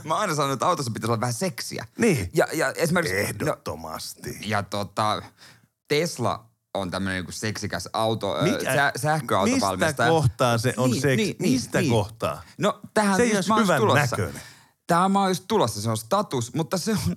mä 0.04 0.16
aina 0.16 0.36
sanonut, 0.36 0.54
että 0.54 0.68
autossa 0.68 0.92
pitäisi 0.92 1.12
olla 1.12 1.22
vähän 1.22 1.34
seksiä. 1.34 1.88
Niin. 1.98 2.30
Ja, 2.34 2.48
ja 2.54 2.72
esimerkiksi... 2.72 3.16
No, 3.16 3.22
Ehdottomasti. 3.22 4.38
ja 4.46 4.64
tota, 4.64 5.22
Tesla 5.88 6.46
on 6.74 6.92
tämmöinen 6.92 7.20
niinku 7.20 7.32
seksikäs 7.32 7.90
auto, 7.94 8.38
Mikä- 8.42 8.76
sä, 8.76 8.92
sähköautovalmistaja. 8.96 9.88
Mistä 9.88 10.08
kohtaa 10.08 10.58
se 10.58 10.74
on 10.78 10.96
seksi? 10.96 11.36
Mistä 11.40 11.80
kohtaa? 11.90 12.44
No 12.58 12.80
tähän 12.94 13.16
Se 13.16 13.24
ei 13.24 13.36
olisi 13.36 13.54
hyvän 13.60 13.82
tulossa. 13.82 14.02
näköinen. 14.02 14.42
Tämä 14.88 15.10
mä 15.10 15.20
oon 15.20 15.30
just 15.30 15.44
tulossa, 15.48 15.82
se 15.82 15.90
on 15.90 15.98
status, 15.98 16.54
mutta 16.54 16.78
se 16.78 16.92
on... 16.92 17.16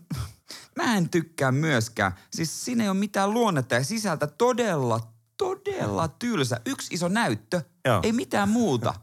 Mä 0.77 0.97
en 0.97 1.09
tykkää 1.09 1.53
myöskään. 1.53 2.13
Siis 2.33 2.65
siinä 2.65 2.85
ei 2.85 2.91
ole 2.91 2.99
mitään 2.99 3.35
luonnetta 3.35 3.75
ja 3.75 3.85
sisältä 3.85 4.27
todella, 4.27 5.01
todella 5.37 6.09
tylsä. 6.09 6.61
Yksi 6.67 6.95
iso 6.95 7.09
näyttö, 7.09 7.63
Joo. 7.85 8.01
ei 8.03 8.13
mitään 8.13 8.49
muuta. 8.49 8.95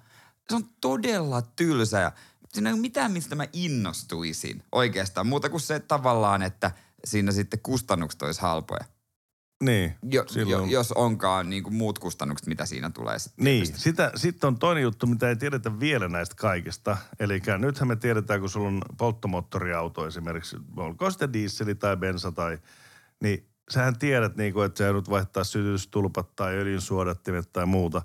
Se 0.49 0.55
on 0.55 0.69
todella 0.81 1.41
tylsä 1.41 1.99
ja 1.99 2.12
siinä 2.53 2.69
ei 2.69 2.73
ole 2.73 2.81
mitään, 2.81 3.12
mistä 3.12 3.36
mä 3.36 3.47
innostuisin 3.53 4.63
oikeastaan. 4.71 5.27
Muuta 5.27 5.49
kuin 5.49 5.62
se 5.62 5.79
tavallaan, 5.79 6.41
että 6.41 6.71
siinä 7.05 7.31
sitten 7.31 7.60
kustannukset 7.63 8.21
olisi 8.21 8.41
halpoja. 8.41 8.86
Niin. 9.63 9.95
Jo, 10.12 10.25
jo, 10.47 10.65
jos 10.65 10.91
onkaan 10.91 11.49
niin 11.49 11.63
kuin 11.63 11.73
muut 11.73 11.99
kustannukset, 11.99 12.47
mitä 12.47 12.65
siinä 12.65 12.89
tulee 12.89 13.19
sitten. 13.19 13.45
Niin, 13.45 13.65
sitä, 13.65 14.12
sitten 14.15 14.47
on 14.47 14.60
toinen 14.60 14.84
juttu, 14.84 15.08
mitä 15.08 15.29
ei 15.29 15.36
tiedetä 15.36 15.79
vielä 15.79 16.08
näistä 16.08 16.36
kaikista. 16.36 16.97
Eli 17.19 17.41
nythän 17.58 17.88
me 17.88 17.95
tiedetään, 17.95 18.39
kun 18.39 18.49
sulla 18.49 18.67
on 18.67 18.81
polttomoottoriauto 18.97 20.08
esimerkiksi, 20.08 20.58
olkoon 20.77 21.12
sitten 21.12 21.34
diisseli 21.34 21.75
tai 21.75 21.97
bensa 21.97 22.31
tai, 22.31 22.58
niin 23.21 23.49
sähän 23.71 23.99
tiedät, 23.99 24.36
niin 24.36 24.53
kuin, 24.53 24.65
että 24.65 24.77
sä 24.77 24.84
joudut 24.84 25.10
vaihtaa 25.10 25.43
sytystulpat 25.43 26.36
tai 26.36 26.55
öljynsuodattimet 26.55 27.53
tai 27.53 27.65
muuta. 27.65 28.01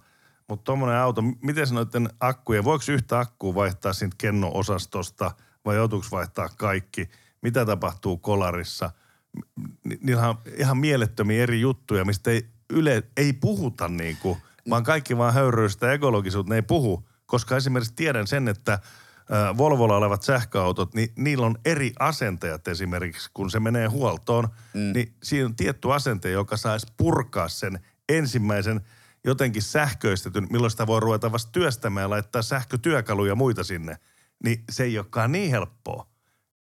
Mutta 0.51 0.65
tuommoinen 0.65 0.99
auto, 0.99 1.23
miten 1.43 1.67
se 1.67 1.75
noiden 1.75 2.09
akkuja, 2.21 2.65
voiko 2.65 2.85
yhtä 2.89 3.19
akkua 3.19 3.55
vaihtaa 3.55 3.93
siitä 3.93 4.17
kenno-osastosta 4.19 5.31
vai 5.65 5.77
joutuuko 5.77 6.07
vaihtaa 6.11 6.49
kaikki? 6.49 7.09
Mitä 7.43 7.67
tapahtuu 7.67 8.17
kolarissa? 8.17 8.91
Ni- 9.85 9.99
Niillä 10.03 10.29
on 10.29 10.39
ihan 10.57 10.79
mielettömiä 10.79 11.43
eri 11.43 11.61
juttuja, 11.61 12.05
mistä 12.05 12.31
ei, 12.31 12.47
yle, 12.71 13.03
ei 13.17 13.33
puhuta 13.33 13.89
niin 13.89 14.17
kuin, 14.23 14.39
vaan 14.71 14.85
kaikki 14.85 15.17
vaan 15.17 15.35
höyryy 15.35 15.69
sitä 15.69 15.93
ekologisuutta, 15.93 16.51
ne 16.51 16.57
ei 16.57 16.63
puhu. 16.63 17.09
Koska 17.27 17.57
esimerkiksi 17.57 17.95
tiedän 17.97 18.27
sen, 18.27 18.49
että 18.49 18.79
Volvolla 19.57 19.97
olevat 19.97 20.23
sähköautot, 20.23 20.95
niin 20.95 21.13
niillä 21.17 21.47
on 21.47 21.59
eri 21.65 21.93
asentajat 21.99 22.69
esimerkiksi, 22.69 23.31
kun 23.35 23.51
se 23.51 23.61
menee 23.61 23.87
huoltoon, 23.87 24.49
mm. 24.75 24.93
niin 24.95 25.15
siinä 25.23 25.47
on 25.47 25.57
tietty 25.57 25.93
asente, 25.93 26.31
joka 26.31 26.57
saisi 26.57 26.87
purkaa 26.97 27.49
sen 27.49 27.81
ensimmäisen 28.09 28.81
jotenkin 29.25 29.63
sähköistetyn, 29.63 30.47
milloin 30.51 30.71
sitä 30.71 30.87
voi 30.87 31.01
ruveta 31.01 31.33
vasta 31.33 31.53
työstämään 31.53 32.05
ja 32.05 32.11
laittaa 32.11 32.43
sähkötyökaluja 32.43 33.33
ja 33.33 33.37
muita 33.37 33.65
sinne. 33.65 33.97
Niin 34.45 34.65
se 34.71 34.85
ei 34.85 34.99
olekaan 34.99 35.33
niin 35.33 35.51
helppoa 35.51 36.07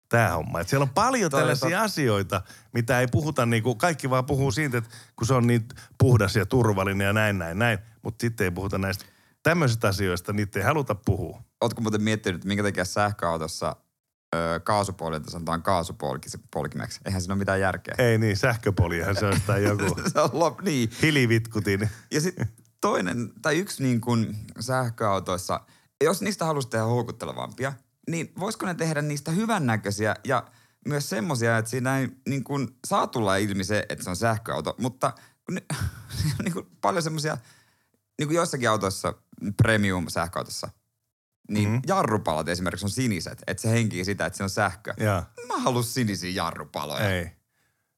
tämä 0.09 0.29
homma. 0.29 0.61
Et 0.61 0.69
siellä 0.69 0.83
on 0.83 0.95
paljon 0.95 1.31
Toi 1.31 1.41
tällaisia 1.41 1.83
asioita, 1.83 2.43
mitä 2.73 3.01
ei 3.01 3.07
puhuta, 3.07 3.47
niin 3.47 3.63
kuin 3.63 3.79
kaikki 3.79 4.11
vaan 4.11 4.27
puhuu 4.27 4.51
siitä, 4.53 4.79
että 4.79 4.91
kun 5.17 5.27
se 5.27 5.35
on 5.35 5.47
niin 5.47 5.69
puhdas 5.99 6.37
ja 6.37 6.47
turvallinen 6.47 7.07
ja 7.07 7.13
näin, 7.13 7.39
näin, 7.39 7.59
näin. 7.59 7.79
Mutta 8.03 8.23
sitten 8.23 8.45
ei 8.45 8.51
puhuta 8.51 8.79
näistä 8.79 9.05
tämmöisistä 9.43 9.89
asioista, 9.89 10.33
niitä 10.33 10.59
ei 10.59 10.65
haluta 10.65 10.95
puhua. 10.95 11.43
Ootko 11.61 11.81
muuten 11.81 12.03
miettinyt, 12.03 12.45
minkä 12.45 12.63
takia 12.63 12.85
sähköautossa 12.85 13.77
ö, 14.35 14.61
kaasupuolilta 14.61 15.31
sanotaan 15.31 15.63
kaasupolkimeksi? 15.63 17.01
Eihän 17.05 17.21
siinä 17.21 17.33
ole 17.33 17.39
mitään 17.39 17.61
järkeä. 17.61 17.95
Ei 17.99 18.19
niin, 18.19 18.37
sähköpoliahan 18.37 19.17
se 19.17 19.27
on 19.27 19.37
sitä 19.41 19.59
joku 19.69 20.01
se 20.13 20.21
on 20.21 20.31
lop, 20.33 20.61
niin. 20.61 20.91
hilivitkutin. 21.03 21.91
Ja 22.11 22.21
sitten 22.21 22.49
toinen, 22.81 23.33
tai 23.43 23.59
yksi 23.59 23.83
niin 23.83 24.01
kuin 24.01 24.37
sähköautoissa, 24.61 25.61
jos 26.05 26.23
niistä 26.23 26.45
haluaisi 26.45 26.69
tehdä 26.69 26.85
houkuttelevampia, 26.85 27.73
niin 28.11 28.33
voisiko 28.39 28.67
ne 28.67 28.75
tehdä 28.75 29.03
niistä 29.03 29.31
hyvännäköisiä 29.31 30.15
ja 30.25 30.47
myös 30.89 31.09
semmoisia, 31.09 31.59
että 31.59 31.71
siinä 31.71 31.99
ei 31.99 32.09
niin 32.29 32.45
kuin 32.45 32.69
saa 32.87 33.07
tulla 33.07 33.37
ilmi 33.37 33.65
se, 33.65 33.87
että 33.89 34.05
se 34.05 34.11
on 34.11 34.17
sähköauto, 34.17 34.75
mutta 34.79 35.13
ne, 35.51 35.63
niin 36.45 36.53
kuin 36.53 36.67
paljon 36.81 37.03
semmoisia 37.03 37.39
niin 38.19 38.29
kuin 38.29 38.37
joissakin 38.37 38.71
autoissa, 38.71 39.15
premium 39.57 40.09
sähköautossa, 40.09 40.69
niin 41.49 41.69
mm-hmm. 41.69 41.83
jarrupalat 41.87 42.49
esimerkiksi 42.49 42.87
on 42.87 42.91
siniset, 42.91 43.43
että 43.47 43.61
se 43.63 43.71
henkii 43.71 44.05
sitä, 44.05 44.27
että 44.27 44.37
se 44.37 44.43
on 44.43 44.51
sähkö. 44.51 44.95
Ja. 44.97 45.23
Mä 45.47 45.59
haluan 45.59 45.85
sinisiä 45.85 46.31
jarrupaloja. 46.31 47.11
Ei. 47.11 47.31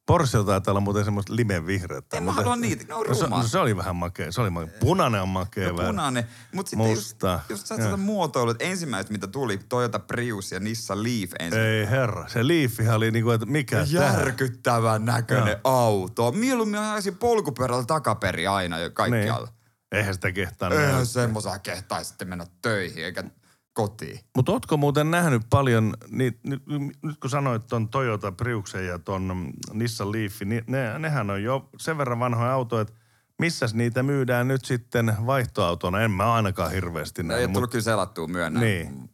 Porsche 0.09 0.45
taitaa 0.45 0.73
olla 0.73 0.81
muuten 0.81 1.05
semmoista 1.05 1.37
limenvihreätä. 1.37 2.17
En 2.17 2.23
mä 2.23 2.33
halua 2.33 2.57
niitä, 2.57 2.85
ne 2.89 2.95
on 2.95 3.07
no, 3.07 3.15
se, 3.15 3.27
no, 3.27 3.43
se 3.43 3.59
oli 3.59 3.77
vähän 3.77 3.97
makea. 3.97 4.33
Se 4.33 4.41
oli 4.41 4.51
makea. 4.51 4.79
Punainen 4.81 5.23
on 5.23 5.29
makea. 5.29 5.69
No 5.69 5.77
vähän. 5.77 5.91
punainen. 5.91 6.25
Mutta 6.53 6.71
sitten 6.71 6.91
just, 6.91 7.03
Musta. 7.03 7.41
just 7.49 7.67
sä 7.67 7.75
Joo. 7.75 7.85
tätä 7.85 7.97
muotoilut, 7.97 8.63
ensimmäiset 8.63 9.11
mitä 9.11 9.27
tuli, 9.27 9.59
Toyota 9.69 9.99
Prius 9.99 10.53
ja 10.53 10.61
Nissan 10.61 11.03
Leaf 11.03 11.31
ensin. 11.39 11.63
Ei 11.63 11.87
herra. 11.91 12.29
Se 12.29 12.49
Leafihan 12.49 12.97
oli 12.97 13.11
niinku, 13.11 13.31
että 13.31 13.47
mikä? 13.47 13.87
Järkyttävän 13.89 15.05
näköinen 15.05 15.57
auto. 15.65 16.33
Mieluummin 16.33 16.81
ajaisin 16.81 17.17
polkupyörällä 17.17 17.85
takaperi 17.85 18.47
aina 18.47 18.79
jo 18.79 18.91
kaikkialla. 18.91 19.47
Niin. 19.47 19.58
Eihän 19.93 20.14
sitä 20.14 20.32
kehtaa. 20.32 20.70
Eihän 20.70 21.07
semmoisia 21.07 21.59
kehtaa 21.59 22.05
sitten 22.05 22.28
mennä 22.28 22.47
töihin 22.62 23.05
eikä 23.05 23.24
kotiin. 23.72 24.20
Mutta 24.36 24.53
ootko 24.53 24.76
muuten 24.76 25.11
nähnyt 25.11 25.43
paljon, 25.51 25.95
niin, 26.09 26.41
nyt, 26.43 26.62
nyt 27.03 27.18
kun 27.20 27.30
sanoit 27.30 27.66
ton 27.66 27.89
Toyota 27.89 28.32
Priuksen 28.32 28.86
ja 28.86 28.99
ton 28.99 29.53
Nissan 29.72 30.12
Leafin, 30.12 30.49
niin 30.49 30.64
ne, 30.66 30.99
nehän 30.99 31.30
on 31.30 31.43
jo 31.43 31.68
sen 31.78 31.99
verran 31.99 32.18
vanhoja 32.18 32.53
autoja, 32.53 32.82
että 32.82 32.95
missäs 33.39 33.74
niitä 33.74 34.03
myydään 34.03 34.49
nyt 34.49 34.64
sitten 34.64 35.14
vaihtoautona? 35.26 36.01
En 36.01 36.11
mä 36.11 36.32
ainakaan 36.32 36.72
hirveästi 36.72 37.22
Ei 37.22 37.28
näe. 37.28 37.45
ole 37.45 37.53
tullut 37.53 37.70
kyllä 37.70 37.82
selattua 37.82 38.26
myönnä. 38.26 38.61
Niin. 38.61 39.11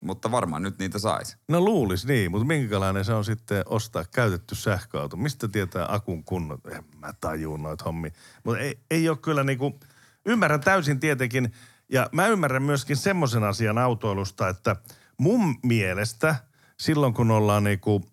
Mutta 0.00 0.30
varmaan 0.30 0.62
nyt 0.62 0.78
niitä 0.78 0.98
saisi. 0.98 1.36
No 1.48 1.60
luulis 1.60 2.06
niin, 2.06 2.30
mutta 2.30 2.46
minkälainen 2.46 3.04
se 3.04 3.12
on 3.12 3.24
sitten 3.24 3.62
ostaa 3.66 4.04
käytetty 4.14 4.54
sähköauto? 4.54 5.16
Mistä 5.16 5.48
tietää 5.48 5.86
akun 5.88 6.24
kunnot? 6.24 6.66
En 6.66 6.84
mä 6.98 7.12
tajuu 7.20 7.56
noita 7.56 7.84
hommia. 7.84 8.10
Mutta 8.44 8.60
ei, 8.60 8.78
ei 8.90 9.08
ole 9.08 9.16
kyllä 9.16 9.44
niinku, 9.44 9.80
ymmärrän 10.26 10.60
täysin 10.60 11.00
tietenkin, 11.00 11.52
ja 11.88 12.08
mä 12.12 12.26
ymmärrän 12.26 12.62
myöskin 12.62 12.96
semmoisen 12.96 13.44
asian 13.44 13.78
autoilusta, 13.78 14.48
että 14.48 14.76
mun 15.18 15.56
mielestä 15.62 16.36
silloin 16.80 17.14
kun 17.14 17.30
ollaan 17.30 17.64
niinku, 17.64 18.10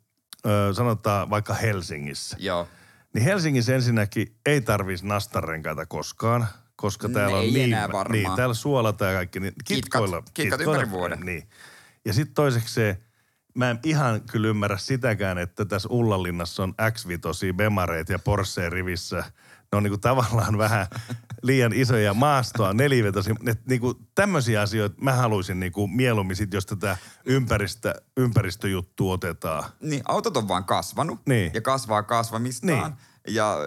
sanotaan 0.74 1.30
vaikka 1.30 1.54
Helsingissä, 1.54 2.38
Joo. 2.40 2.68
niin 3.14 3.24
Helsingissä 3.24 3.76
ensinnäkin 3.76 4.36
ei 4.46 4.62
tarvitsisi 4.62 5.08
nastarenkaita 5.08 5.86
koskaan, 5.86 6.48
koska 6.76 7.10
täällä 7.10 7.38
on 7.38 7.44
Ei 7.44 7.52
niin, 7.52 7.76
niin, 8.10 8.36
täällä 8.36 8.54
suolataan 8.54 9.12
ja 9.12 9.18
kaikki. 9.18 9.40
Niin 9.40 9.54
kitkoilla, 9.66 10.24
kitkat 10.34 10.62
ympäri 10.62 10.90
vuoden. 10.90 11.20
Niin. 11.20 11.50
Ja 12.06 12.14
sitten 12.14 12.36
toiseksi 12.36 12.74
se, 12.74 12.98
mä 13.54 13.70
en 13.70 13.80
ihan 13.84 14.22
kyllä 14.22 14.48
ymmärrä 14.48 14.78
sitäkään, 14.78 15.38
että 15.38 15.66
tässä 15.66 15.90
Ullanlinnassa 15.92 16.64
on 16.64 16.74
X-vitosia 16.92 17.54
Bemareita 17.54 18.12
ja 18.12 18.20
Porsche 18.20 18.70
rivissä. 18.70 19.18
Ne 19.72 19.78
on 19.78 19.84
niinku 19.84 19.98
tavallaan 19.98 20.58
vähän 20.58 20.88
liian 21.46 21.74
isoja 21.74 22.14
maastoa, 22.14 22.74
nelivetosia. 22.74 23.36
Et 23.48 23.66
niinku 23.68 23.94
tämmöisiä 24.16 24.62
asioita 24.62 24.96
mä 25.02 25.14
haluaisin 25.14 25.60
niinku 25.60 25.88
mieluummin 25.88 26.36
sit, 26.36 26.54
jos 26.54 26.66
tätä 26.66 26.98
ympäristö, 27.26 27.94
ympäristöjuttua 28.18 29.14
otetaan. 29.14 29.64
Niin, 29.82 30.02
autot 30.06 30.38
on 30.38 30.48
vaan 30.48 30.64
kasvanut 30.64 31.20
Niin. 31.26 31.52
ja 31.54 31.62
kasvaa 31.62 32.04
kasvamistaan. 32.04 32.92
Niin. 32.92 33.36
Ja 33.36 33.58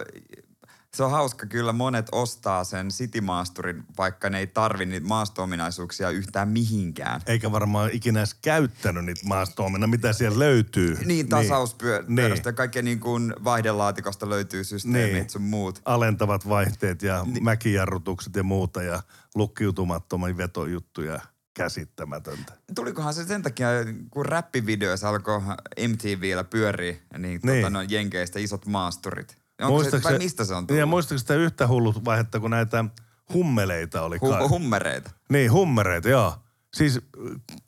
se 0.95 1.03
on 1.03 1.11
hauska 1.11 1.45
kyllä, 1.45 1.73
monet 1.73 2.07
ostaa 2.11 2.63
sen 2.63 2.87
City-maasturin, 2.87 3.83
vaikka 3.97 4.29
ne 4.29 4.39
ei 4.39 4.47
tarvi 4.47 4.85
niitä 4.85 5.07
maasto-ominaisuuksia 5.07 6.09
yhtään 6.09 6.47
mihinkään. 6.49 7.21
Eikä 7.25 7.51
varmaan 7.51 7.89
ikinä 7.93 8.19
edes 8.19 8.33
käyttänyt 8.33 9.05
niitä 9.05 9.21
maasto 9.27 9.65
mitä 9.87 10.13
siellä 10.13 10.39
löytyy. 10.39 10.97
Niin, 11.05 11.29
tasauspyörästä 11.29 12.11
Niin. 12.13 12.41
ja 12.45 12.53
kaikkea 12.53 12.81
niin 12.81 12.99
kuin 12.99 13.33
vaihdelaatikosta 13.43 14.29
löytyy 14.29 14.63
systeemit 14.63 15.13
Niin. 15.13 15.29
sun 15.29 15.41
muut. 15.41 15.81
alentavat 15.85 16.49
vaihteet 16.49 17.01
ja 17.01 17.23
niin. 17.25 17.43
mäkijarrutukset 17.43 18.35
ja 18.35 18.43
muuta 18.43 18.83
ja 18.83 19.03
lukkiutumattomia 19.35 20.37
vetojuttuja 20.37 21.19
käsittämätöntä. 21.53 22.53
Tulikohan 22.75 23.13
se 23.13 23.25
sen 23.25 23.41
takia, 23.41 23.67
kun 24.11 24.25
räppivideoissa 24.25 25.09
alkoi 25.09 25.41
MTVllä 25.87 26.43
pyöriä, 26.43 26.95
niin, 27.17 27.39
Niin. 27.43 27.61
Tota, 27.63 27.69
no, 27.69 27.81
jenkeistä 27.81 28.39
isot 28.39 28.65
maasturit. 28.65 29.37
Onko 29.61 29.83
se, 29.83 30.03
vai 30.03 30.17
mistä 30.17 30.45
se 30.45 30.53
on 30.55 30.67
tullut? 30.67 30.79
Ja 30.79 30.85
muistatko 30.85 31.17
sitä 31.19 31.35
yhtä 31.35 31.67
hullut 31.67 32.05
vaihetta, 32.05 32.39
kun 32.39 32.51
näitä 32.51 32.85
hummeleita 33.33 34.01
oli 34.01 34.19
kai? 34.19 34.29
Hu- 34.29 34.49
hummereita. 34.49 35.11
Niin, 35.29 35.51
hummereita, 35.51 36.09
joo. 36.09 36.35
Siis 36.73 36.99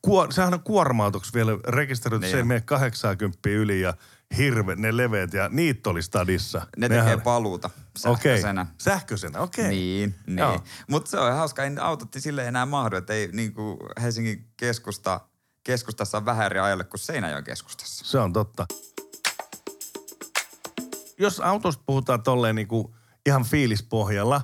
kuor, 0.01 0.31
sehän 0.33 0.53
on 0.53 0.59
kuorma-autoksi 0.63 1.33
vielä 1.33 1.51
rekisteröity, 1.67 2.21
Niin 2.25 2.31
se 2.31 2.37
ei 2.37 2.43
mene 2.43 2.61
80 2.61 3.49
yli 3.49 3.81
ja 3.81 3.93
hirve, 4.37 4.75
ne 4.75 4.97
leveät 4.97 5.33
ja 5.33 5.49
niitä 5.49 5.89
oli 5.89 6.01
stadissa. 6.01 6.67
Ne 6.77 6.87
Nehän- 6.87 7.05
tekee 7.05 7.23
paluuta 7.23 7.69
sähköisenä. 7.97 8.65
Sähköisenä, 8.77 9.39
okei. 9.39 9.67
Niin, 9.69 10.15
niin. 10.27 10.37
Joo. 10.39 10.63
Mutta 10.87 11.11
se 11.11 11.19
on 11.19 11.33
hauska, 11.33 11.63
ei 11.63 11.71
autot 11.81 12.09
sille 12.17 12.47
enää 12.47 12.65
mahdu, 12.65 12.95
että 12.95 13.13
ei 13.13 13.29
niin 13.33 13.53
kuin 13.53 13.77
Helsingin 14.01 14.47
keskusta, 14.57 15.19
keskustassa 15.63 16.17
on 16.17 16.25
vähän 16.25 16.45
eri 16.45 16.59
ajalle 16.59 16.83
kuin 16.83 16.99
Seinäjoen 16.99 17.43
keskustassa. 17.43 18.05
Se 18.05 18.19
on 18.19 18.33
totta. 18.33 18.65
Jos 21.21 21.39
autosta 21.39 21.83
puhutaan 21.85 22.23
tolleen 22.23 22.55
niin 22.55 22.67
kuin 22.67 22.87
ihan 23.25 23.43
fiilispohjalla, 23.43 24.41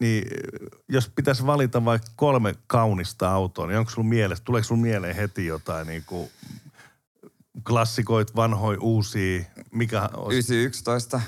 niin 0.00 0.24
jos 0.88 1.08
pitäisi 1.08 1.46
valita 1.46 1.84
vaikka 1.84 2.10
kolme 2.16 2.54
kaunista 2.66 3.30
autoa, 3.32 3.66
niin 3.66 3.78
onko 3.78 3.90
sulla 3.90 4.08
mielessä, 4.08 4.44
tuleeko 4.44 4.64
sulla 4.64 4.80
mieleen 4.80 5.16
heti 5.16 5.46
jotain 5.46 5.86
niin 5.86 6.02
kuin 6.06 6.30
klassikoit, 7.66 8.36
vanhoja, 8.36 8.78
uusia, 8.80 9.44
mikä 9.72 10.08
olisi? 10.16 10.54
911, 10.54 11.20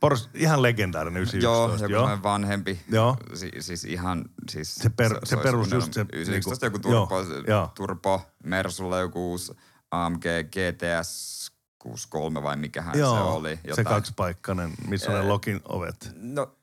Pors, 0.00 0.30
ihan 0.34 0.62
legendaarinen 0.62 1.22
911, 1.22 1.52
joo, 1.52 1.68
joku 1.68 1.78
semmoinen 1.78 2.22
vanhempi. 2.22 2.80
Joo. 2.88 3.16
Si, 3.34 3.50
siis 3.60 3.84
ihan, 3.84 4.24
siis... 4.50 4.74
Se 4.74 4.90
per- 4.90 5.18
se 5.24 5.34
olisi 5.34 5.36
perus 5.36 5.68
kunnon 5.68 5.82
just 5.82 5.92
se 5.92 6.06
911 6.12 6.66
niinku- 6.66 6.88
joku 6.90 7.08
turbo, 7.08 7.32
joo, 7.34 7.42
joo. 7.46 7.70
turbo, 7.74 8.22
Mersulla 8.44 8.98
joku 8.98 9.30
uusi 9.30 9.52
AMG 9.90 10.24
GTS 10.52 11.51
63 11.82 12.42
vai 12.42 12.56
mikähän 12.56 12.98
Joo, 12.98 13.16
se 13.16 13.22
oli. 13.22 13.58
se 13.74 13.84
kaksipaikkainen, 13.84 14.72
missä 14.88 15.10
on 15.10 15.16
ne 15.16 15.22
lokin 15.22 15.60
ovet. 15.64 16.12
No, 16.14 16.56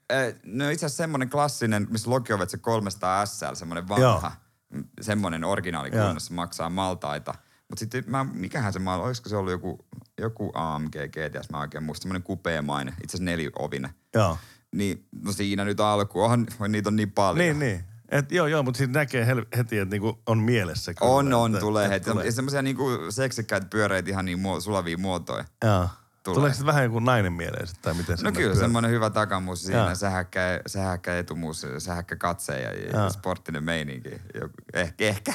no 0.44 0.70
itse 0.70 0.86
asiassa 0.86 1.04
semmoinen 1.04 1.30
klassinen, 1.30 1.88
missä 1.90 2.10
logiovet 2.10 2.50
se 2.50 2.58
300 2.58 3.26
SL, 3.26 3.54
semmoinen 3.54 3.88
vanha, 3.90 4.02
Joo. 4.04 4.82
m, 4.82 4.84
semmoinen 5.02 5.44
originaali 5.44 5.90
Joo. 5.94 6.06
kunnossa 6.06 6.34
maksaa 6.34 6.70
maltaita. 6.70 7.34
Mutta 7.70 7.80
sitten 7.80 8.04
mä, 8.08 8.24
mikähän 8.34 8.74
se 8.74 8.80
maa, 8.80 9.02
olisiko 9.02 9.30
se 9.30 9.36
ollut 9.38 9.52
joku, 9.52 9.86
joku 10.22 10.52
AMG 10.56 10.96
GTS, 10.96 11.50
mä 11.50 11.60
oikein 11.60 11.84
muistan, 11.84 12.02
semmoinen 12.02 12.24
kupeemainen, 12.24 12.94
itse 13.04 13.18
asiassa 13.18 13.24
neliovinen. 13.32 13.94
Joo. 14.14 14.38
Niin, 14.76 15.08
no 15.24 15.32
siinä 15.32 15.66
nyt 15.66 15.80
alku, 15.80 16.22
onhan, 16.22 16.48
niitä 16.68 16.90
on 16.90 16.96
niin 16.96 17.12
paljon. 17.12 17.38
Niin, 17.38 17.60
niin. 17.60 17.84
Et, 18.12 18.32
joo, 18.32 18.48
joo, 18.48 18.64
mutta 18.64 18.78
siinä 18.78 18.94
näkee 18.94 19.26
hel- 19.26 19.58
heti, 19.58 19.78
että 19.78 19.94
niinku 19.96 20.20
on 20.28 20.38
mielessä. 20.40 20.94
kyllä, 20.94 21.12
On, 21.12 21.34
on, 21.34 21.52
että- 21.52 21.60
tulee 21.60 21.86
että 21.86 21.94
heti. 21.94 22.10
Tulee. 22.10 22.32
Semmoisia 22.32 22.62
niinku 22.62 22.90
seksikkäitä 23.10 23.68
pyöreitä 23.70 24.10
ihan 24.10 24.26
niin 24.26 24.40
muo, 24.40 24.60
sulavia 24.60 24.98
muotoja. 24.98 25.46
Joo. 25.66 25.88
Tulee. 26.24 26.36
Tuleeko 26.36 26.54
sitten 26.54 26.66
vähän 26.66 26.84
joku 26.84 27.00
nainen 27.00 27.34
mieleen 27.34 27.68
tai 27.82 27.94
miten 27.94 28.14
No 28.14 28.18
semmoinen 28.18 28.34
kyllä, 28.42 28.54
pyörä- 28.54 28.60
semmoinen 28.64 28.92
hyvä 28.92 29.10
takamuus 29.10 29.64
siinä, 29.64 29.80
Joo. 29.86 29.96
sähäkkä, 29.96 30.62
sähäkkä 30.68 31.18
etumuus, 31.20 31.68
sähäkkä 31.78 32.16
katse 32.16 32.62
ja, 32.62 32.72
ja 32.74 33.10
sporttinen 33.10 33.64
meininki. 33.64 34.10
Joku, 34.42 34.54
ehkä, 34.74 35.06
ehkä. 35.08 35.34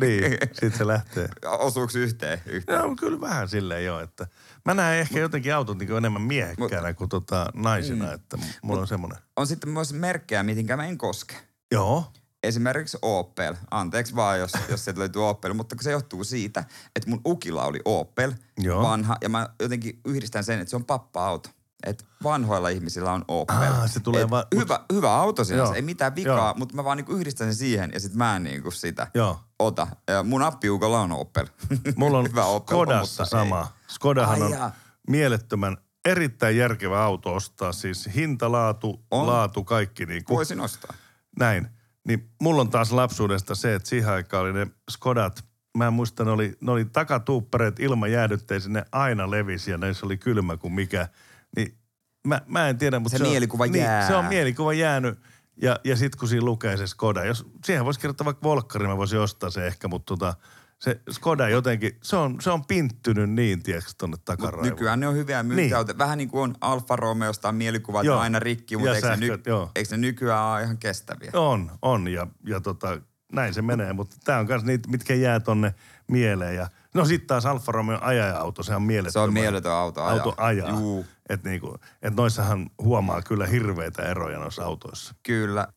Niin, 0.00 0.38
sit 0.52 0.74
se 0.74 0.86
lähtee. 0.86 1.28
Osuuks 1.46 1.96
yhteen? 1.96 2.40
yhteen? 2.46 2.78
Joo, 2.78 2.96
kyllä 2.96 3.20
vähän 3.20 3.48
silleen 3.48 3.84
joo, 3.84 4.00
että 4.00 4.26
mä 4.64 4.74
näen 4.74 5.00
ehkä 5.00 5.18
jotenkin 5.18 5.54
autot 5.54 5.78
niin 5.78 5.96
enemmän 5.96 6.22
miehekkäänä 6.22 6.94
kuin 6.94 7.08
tota 7.10 7.46
naisina, 7.54 8.06
Mm. 8.06 8.12
että 8.14 8.38
mulla 8.62 8.80
on 8.80 8.86
semmoinen. 8.88 9.18
On 9.36 9.46
sitten 9.46 9.70
myös 9.70 9.92
merkkejä, 9.92 10.42
mihinkä 10.42 10.76
mä 10.76 10.84
en 10.86 10.98
koske. 10.98 11.34
Joo, 11.72 12.04
Esimerkiksi 12.42 12.98
Opel. 13.02 13.54
Anteeksi 13.70 14.16
vaan, 14.16 14.38
jos, 14.38 14.52
jos 14.70 14.84
sieltä 14.84 15.00
löytyy 15.00 15.28
Opel, 15.28 15.54
mutta 15.54 15.76
se 15.80 15.90
johtuu 15.90 16.24
siitä, 16.24 16.64
että 16.96 17.10
mun 17.10 17.20
ukilla 17.26 17.64
oli 17.64 17.80
Opel, 17.84 18.32
Joo. 18.58 18.82
vanha, 18.82 19.16
ja 19.22 19.28
mä 19.28 19.48
jotenkin 19.62 20.00
yhdistän 20.04 20.44
sen, 20.44 20.60
että 20.60 20.70
se 20.70 20.76
on 20.76 20.84
pappa-auto. 20.84 21.48
Että 21.86 22.04
vanhoilla 22.22 22.68
ihmisillä 22.68 23.12
on 23.12 23.24
Opel. 23.28 23.56
Ah, 23.56 23.90
se 23.90 24.00
tulee 24.00 24.22
Et 24.22 24.30
va- 24.30 24.46
hyvä, 24.54 24.80
hyvä 24.92 25.14
auto 25.14 25.44
sinänsä, 25.44 25.64
Joo. 25.64 25.74
ei 25.74 25.82
mitään 25.82 26.14
vikaa, 26.16 26.54
mutta 26.54 26.74
mä 26.76 26.84
vaan 26.84 26.96
niinku 26.96 27.12
yhdistän 27.12 27.46
sen 27.48 27.54
siihen 27.54 27.90
ja 27.94 28.00
sit 28.00 28.14
mä 28.14 28.36
en 28.36 28.42
niinku 28.42 28.70
sitä 28.70 29.06
joo. 29.14 29.40
ota. 29.58 29.86
Ja 30.08 30.22
mun 30.22 30.42
appiukolla 30.42 31.00
on 31.00 31.12
Opel. 31.12 31.46
Mulla 31.96 32.18
on 32.18 32.28
hyvä 32.30 32.44
Opel, 32.44 32.76
Skodassa 32.76 33.22
ei. 33.22 33.28
sama. 33.30 33.72
Skodahan 33.88 34.34
Ai 34.34 34.42
on 34.42 34.50
jaa. 34.50 34.72
mielettömän, 35.08 35.76
erittäin 36.04 36.56
järkevä 36.56 37.04
auto 37.04 37.34
ostaa. 37.34 37.72
Siis 37.72 38.08
hinta, 38.14 38.52
laatu, 38.52 39.02
On. 39.10 39.26
laatu, 39.26 39.64
kaikki 39.64 40.06
niin 40.06 40.24
kuin. 40.24 40.36
Voisin 40.36 40.60
ostaa. 40.60 40.94
Näin. 41.38 41.68
Niin 42.08 42.30
mulla 42.42 42.60
on 42.60 42.70
taas 42.70 42.92
lapsuudesta 42.92 43.54
se, 43.54 43.74
että 43.74 43.88
siihen 43.88 44.08
aikaan 44.12 44.42
oli 44.44 44.52
ne 44.52 44.66
Skodat, 44.90 45.44
mä 45.78 45.86
en 45.86 45.92
muista, 45.92 46.24
ne 46.24 46.30
oli, 46.30 46.56
ne 46.60 46.70
oli 46.72 46.84
takatuuppareet 46.84 47.80
ilman 47.80 48.12
jäädytteisiä, 48.12 48.72
ne 48.72 48.84
aina 48.92 49.30
levisi 49.30 49.70
ja 49.70 49.78
näissä 49.78 50.06
oli 50.06 50.16
kylmä 50.16 50.56
kuin 50.56 50.72
mikä. 50.72 51.08
Niin 51.56 51.78
mä, 52.26 52.40
mä 52.46 52.68
en 52.68 52.78
tiedä, 52.78 52.98
mutta 52.98 53.18
Se 53.18 53.24
on- 53.24 53.30
mielikuva 53.30 53.66
niin, 53.66 53.84
jää. 53.84 54.06
se 54.06 54.14
on 54.14 54.24
mielikuva 54.24 54.72
jäänyt. 54.72 55.18
Ja, 55.62 55.80
ja 55.84 55.96
sitten 55.96 56.18
kun 56.18 56.28
siinä 56.28 56.44
lukee 56.44 56.76
se 56.76 56.86
Skoda, 56.86 57.24
jos 57.24 57.46
siihen 57.64 57.84
voisi 57.84 58.00
kirjoittaa 58.00 58.24
vaikka 58.24 58.42
Volkkari, 58.42 58.86
mä 58.86 58.96
voisin 58.96 59.18
ostaa 59.18 59.50
se 59.50 59.66
ehkä, 59.66 59.88
mutta 59.88 60.06
tota, 60.16 60.34
Se 60.78 61.00
Skoda 61.10 61.48
jotenkin, 61.48 61.98
se 62.02 62.16
on, 62.16 62.40
se 62.40 62.50
on 62.50 62.64
pinttynyt 62.64 63.30
niin, 63.30 63.62
tiedätkö, 63.62 63.90
tonne 63.98 64.14
Mut 64.14 64.24
takaraivoon. 64.24 64.68
nykyään 64.68 65.00
ne 65.00 65.08
on 65.08 65.14
hyviä 65.14 65.42
myyntiautoja. 65.42 65.92
Niin. 65.92 65.98
Vähän 65.98 66.18
niin 66.18 66.28
kuin 66.28 66.42
on 66.42 66.54
Alfa 66.60 66.96
Romeosta 66.96 67.52
mielikuvat, 67.52 68.04
Joo. 68.04 68.18
aina 68.18 68.38
rikki, 68.38 68.76
mutta 68.76 68.94
eikö, 68.94 69.08
ne 69.08 69.16
sähköt, 69.16 69.46
joo. 69.46 69.70
eikö 69.76 69.90
ne 69.90 69.96
nykyään 69.96 70.44
ole 70.44 70.62
ihan 70.62 70.78
kestäviä? 70.78 71.30
On, 71.34 71.70
on 71.82 72.08
ja, 72.08 72.26
ja 72.46 72.60
tota, 72.60 73.00
näin 73.32 73.54
se 73.54 73.62
menee, 73.62 73.92
mutta 73.92 74.16
tämä 74.24 74.38
on 74.38 74.46
myös 74.46 74.64
niitä, 74.64 74.88
mitkä 74.90 75.14
jää 75.14 75.40
tonne 75.40 75.74
mieleen. 76.08 76.54
Ja, 76.54 76.68
no 76.94 77.04
sitten 77.04 77.26
taas 77.26 77.46
Alfa 77.46 77.72
Romeo 77.72 77.98
ajaja-auto, 78.00 78.62
se 78.62 78.74
on 78.74 78.82
mieletön. 78.82 79.12
Se 79.12 79.18
on 79.18 79.32
mieletön 79.32 79.72
auto 79.72 80.04
ajaa. 80.04 80.12
Auto 80.12 80.34
ajaa. 80.36 80.70
Juu. 80.70 81.06
Että 81.28 81.48
niinku, 81.48 81.76
et 82.02 82.16
noissahan 82.16 82.70
huomaa 82.82 83.22
kyllä 83.22 83.46
hirveitä 83.46 84.02
eroja 84.02 84.38
noissa 84.38 84.64
autoissa. 84.64 85.14
Kyllä. 85.22 85.68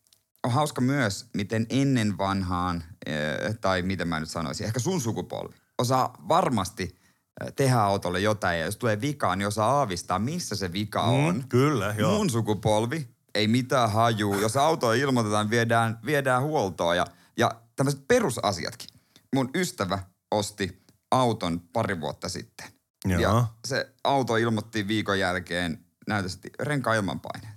On 0.44 0.52
hauska 0.52 0.80
myös, 0.80 1.26
miten 1.34 1.66
ennen 1.70 2.18
vanhaan, 2.18 2.84
eh, 3.06 3.58
tai 3.60 3.82
miten 3.82 4.08
mä 4.08 4.20
nyt 4.20 4.30
sanoisin, 4.30 4.66
ehkä 4.66 4.80
sun 4.80 5.00
sukupolvi 5.00 5.62
osaa 5.78 6.14
varmasti 6.28 6.98
eh, 7.40 7.52
tehdä 7.56 7.80
autolle 7.80 8.20
jotain, 8.20 8.58
ja 8.58 8.64
jos 8.64 8.76
tulee 8.76 9.00
vikaa, 9.00 9.36
niin 9.36 9.46
osaa 9.46 9.70
aavistaa, 9.70 10.18
missä 10.18 10.56
se 10.56 10.72
vika 10.72 11.02
on. 11.02 11.36
Mm, 11.36 11.48
kyllä, 11.48 11.94
joo. 11.98 12.14
Mun 12.16 12.30
sukupolvi 12.30 13.08
ei 13.34 13.48
mitään 13.48 13.92
hajuu. 13.92 14.40
Jos 14.40 14.56
auto 14.56 14.92
ilmoitetaan, 14.92 15.50
viedään, 15.50 15.98
viedään 16.06 16.42
huoltoon 16.42 16.96
ja, 16.96 17.06
ja 17.36 17.50
tämmöiset 17.76 18.08
perusasiatkin. 18.08 18.88
Mun 19.34 19.50
ystävä 19.54 19.98
osti 20.30 20.82
auton 21.10 21.60
pari 21.72 22.00
vuotta 22.00 22.28
sitten. 22.28 22.66
Joo. 23.04 23.20
Ja 23.20 23.46
se 23.64 23.92
auto 24.04 24.36
ilmoitti 24.36 24.88
viikon 24.88 25.18
jälkeen 25.18 25.84
näytösti 26.08 26.50
renkaan 26.60 26.96
ilmanpaine. 26.96 27.48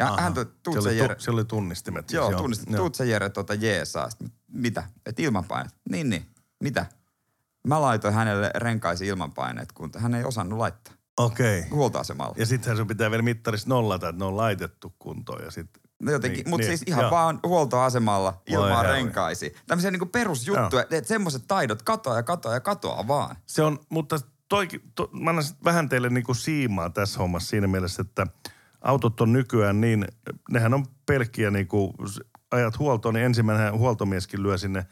Ja 0.00 0.06
Aha. 0.06 0.20
hän 0.20 0.34
toi, 0.34 0.46
tuut 0.62 0.76
oli, 0.76 0.84
se 0.84 0.94
Jere, 0.94 1.16
se 1.18 1.30
oli 1.30 1.44
tunnistimet. 1.44 2.08
siis, 2.08 2.16
joo, 2.16 2.30
joo. 2.30 2.48
tuut 2.76 2.94
se 2.94 3.06
Jere 3.06 3.30
tuota 3.30 3.54
jeesaa. 3.54 4.10
Sitten, 4.10 4.32
mitä? 4.52 4.84
Et 5.06 5.20
ilmanpainet. 5.20 5.72
Niin, 5.90 6.10
niin. 6.10 6.26
Mitä? 6.62 6.86
Mä 7.66 7.80
laitoin 7.80 8.14
hänelle 8.14 8.50
renkaisi 8.54 9.06
ilmanpaineet, 9.06 9.72
kun 9.72 9.90
hän 9.98 10.14
ei 10.14 10.24
osannut 10.24 10.58
laittaa. 10.58 10.94
Okei. 11.18 11.58
Okay. 11.58 11.70
Huoltoasemalla. 11.70 12.34
Ja 12.38 12.46
sittenhän 12.46 12.76
sun 12.76 12.86
pitää 12.86 13.10
vielä 13.10 13.22
mittarissa 13.22 13.68
nollata, 13.68 14.08
että 14.08 14.18
ne 14.18 14.24
on 14.24 14.36
laitettu 14.36 14.94
kuntoon 14.98 15.44
ja 15.44 15.50
sitten... 15.50 15.82
No 16.02 16.12
jotenkin, 16.12 16.44
Niin, 16.44 16.50
mutta 16.50 16.66
niin, 16.66 16.78
siis 16.78 16.88
ihan 16.88 17.02
joo. 17.02 17.10
vaan 17.10 17.40
huoltoasemalla 17.46 18.42
ilmaa 18.46 18.82
renkaisi. 18.82 19.54
Tämmöisiä 19.66 19.90
niinku 19.90 20.06
perusjuttuja, 20.06 20.82
että 20.82 21.08
semmoiset 21.08 21.42
taidot 21.48 21.82
katoaa 21.82 22.16
ja 22.16 22.22
katoaa 22.22 22.54
ja 22.54 22.60
katoaa 22.60 23.08
vaan. 23.08 23.36
Se 23.46 23.62
on, 23.62 23.78
mutta 23.88 24.20
toikin, 24.48 24.82
to, 24.94 25.10
mä 25.12 25.30
annan 25.30 25.44
vähän 25.64 25.88
teille 25.88 26.10
niinku 26.10 26.34
siimaa 26.34 26.90
tässä 26.90 27.18
hommassa 27.18 27.48
siinä 27.48 27.66
mielessä, 27.66 28.02
että 28.02 28.26
autot 28.80 29.20
on 29.20 29.32
nykyään 29.32 29.80
niin, 29.80 30.04
nehän 30.50 30.74
on 30.74 30.84
pelkkiä 31.06 31.50
niinku, 31.50 31.94
s- 32.08 32.20
ajat 32.50 32.78
huoltoon, 32.78 33.14
niin 33.14 33.26
ensimmäinen 33.26 33.72
huoltomieskin 33.72 34.42
lyö 34.42 34.58
sinne 34.58 34.86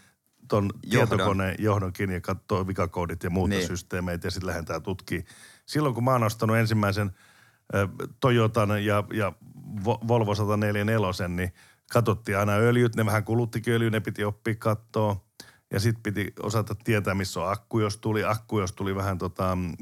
ton 0.49 0.71
Johdon. 0.83 1.09
tietokoneen 1.09 1.57
johdon 1.59 1.93
kiinni 1.93 2.15
ja 2.15 2.21
katsoo 2.21 2.67
vikakoodit 2.67 3.23
ja 3.25 3.31
muuta 3.31 3.49
niin. 3.49 3.59
Niin. 3.59 3.69
systeemeitä 3.69 4.27
ja 4.27 4.31
sitten 4.31 4.47
lähdetään 4.47 4.83
tutkimaan. 4.83 5.27
Silloin 5.67 5.95
kun 5.95 6.05
mä 6.05 6.13
oon 6.13 6.23
ostanut 6.23 6.57
ensimmäisen 6.57 7.11
ö, 7.75 7.89
Toyotan 8.21 8.85
ja, 8.85 9.05
ja 9.13 9.33
Vo- 9.85 10.09
Volvo 10.09 10.35
144, 10.35 11.29
niin 11.29 11.53
katsottiin 11.93 12.39
aina 12.39 12.53
öljyt, 12.53 12.97
ne 12.97 13.07
vähän 13.07 13.25
kuluttikin 13.25 13.75
öljyä, 13.75 13.91
ne 13.91 14.01
piti 14.01 14.25
oppia 14.25 14.55
kattoa. 14.55 15.25
Ja 15.73 15.81
sitten 15.81 16.03
piti 16.03 16.33
osata 16.43 16.75
tietää, 16.85 17.15
missä 17.15 17.41
on 17.41 17.53
akku, 17.53 17.81
jos 17.81 17.97
tuli 17.99 18.25
akku, 18.25 18.61
jos 18.61 18.73
tuli 18.73 18.95
vähän 18.95 19.19
tota, 19.19 19.57
mm, 19.57 19.73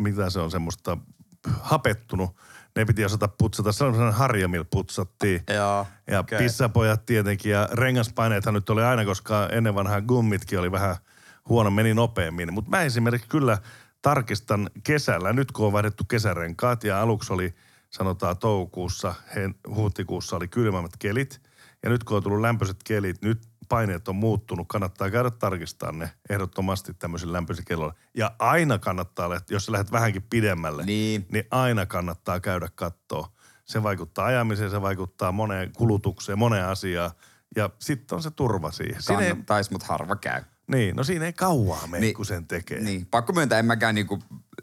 mitä 0.00 0.30
se 0.30 0.40
on 0.40 0.50
semmoista 0.50 0.98
hapettunut. 1.60 2.30
Ne 2.76 2.84
piti 2.84 3.04
osata 3.04 3.28
putsata. 3.28 3.72
Sellainen 3.72 4.12
harja, 4.12 4.48
millä 4.48 4.66
putsattiin. 4.70 5.42
Joo, 5.54 5.86
Ja 6.06 6.20
okei. 6.20 6.36
okay. 6.36 6.38
pissapojat 6.38 7.06
tietenkin 7.06 7.52
ja 7.52 7.68
rengaspaineethan 7.72 8.54
nyt 8.54 8.70
oli 8.70 8.82
aina, 8.82 9.04
koska 9.04 9.48
ennen 9.52 9.74
vanhaa 9.74 10.00
gummitkin 10.00 10.58
oli 10.58 10.72
vähän 10.72 10.96
huono, 11.48 11.70
meni 11.70 11.94
nopeammin. 11.94 12.52
Mutta 12.52 12.70
mä 12.70 12.82
esimerkiksi 12.82 13.28
kyllä 13.28 13.58
tarkistan 14.02 14.70
kesällä, 14.84 15.32
nyt 15.32 15.52
kun 15.52 15.66
on 15.66 15.72
vaihdettu 15.72 16.04
kesärenkaat 16.04 16.84
ja 16.84 17.02
aluksi 17.02 17.32
oli 17.32 17.54
sanotaan 17.90 18.38
toukokuussa, 18.38 19.14
he- 19.34 19.54
huhtikuussa 19.74 20.36
oli 20.36 20.48
kylmemmät 20.48 20.92
kelit. 20.98 21.40
Ja 21.82 21.90
nyt 21.90 22.04
kun 22.04 22.16
on 22.16 22.22
tullut 22.22 22.40
lämpöiset 22.40 22.76
kelit, 22.84 23.22
nyt 23.22 23.38
paineet 23.72 24.08
on 24.08 24.16
muuttunut, 24.16 24.66
kannattaa 24.68 25.10
käydä 25.10 25.30
tarkistamaan 25.30 25.98
ne 25.98 26.10
ehdottomasti 26.30 26.94
tämmöisellä 26.94 27.32
lämpöisellä 27.32 27.66
kellolla. 27.68 27.94
Ja 28.16 28.32
aina 28.38 28.78
kannattaa, 28.78 29.40
jos 29.50 29.66
sä 29.66 29.72
lähdet 29.72 29.92
vähänkin 29.92 30.22
pidemmälle, 30.30 30.84
Niin. 30.84 31.26
niin 31.32 31.44
aina 31.50 31.86
kannattaa 31.86 32.40
käydä 32.40 32.68
kattoo. 32.74 33.28
Se 33.64 33.82
vaikuttaa 33.82 34.26
ajamiseen, 34.26 34.70
se 34.70 34.82
vaikuttaa 34.82 35.32
moneen 35.32 35.72
kulutukseen, 35.76 36.38
moneen 36.38 36.66
asiaan. 36.66 37.10
Ja 37.56 37.70
sitten 37.78 38.16
on 38.16 38.22
se 38.22 38.30
turva 38.30 38.70
siihen. 38.70 39.02
Siinä 39.02 39.22
ei, 39.22 39.34
mutta 39.70 39.86
harva 39.88 40.16
käy. 40.16 40.42
niin, 40.66 40.96
no 40.96 41.04
siinä 41.04 41.24
ei 41.26 41.32
kauaa 41.32 41.86
mene, 41.86 42.00
Niin. 42.00 42.14
kun 42.14 42.26
sen 42.26 42.46
tekee. 42.46 42.80
Niin, 42.80 43.06
pakko 43.06 43.32
myöntää, 43.32 43.58
en 43.58 43.66
mäkään 43.66 43.94
niinku 43.94 44.18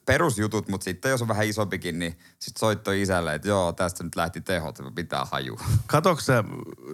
perusjutut, 0.09 0.67
mutta 0.67 0.83
sitten 0.83 1.11
jos 1.11 1.21
on 1.21 1.27
vähän 1.27 1.47
isompikin, 1.47 1.99
niin 1.99 2.17
sit 2.39 2.57
soitto 2.57 2.91
isälle, 2.91 3.35
että 3.35 3.47
joo, 3.47 3.73
tästä 3.73 4.03
nyt 4.03 4.15
lähti 4.15 4.41
tehot, 4.41 4.79
pitää 4.95 5.25
hajua. 5.25 5.61
Katoksa 5.87 6.25
sä, 6.25 6.43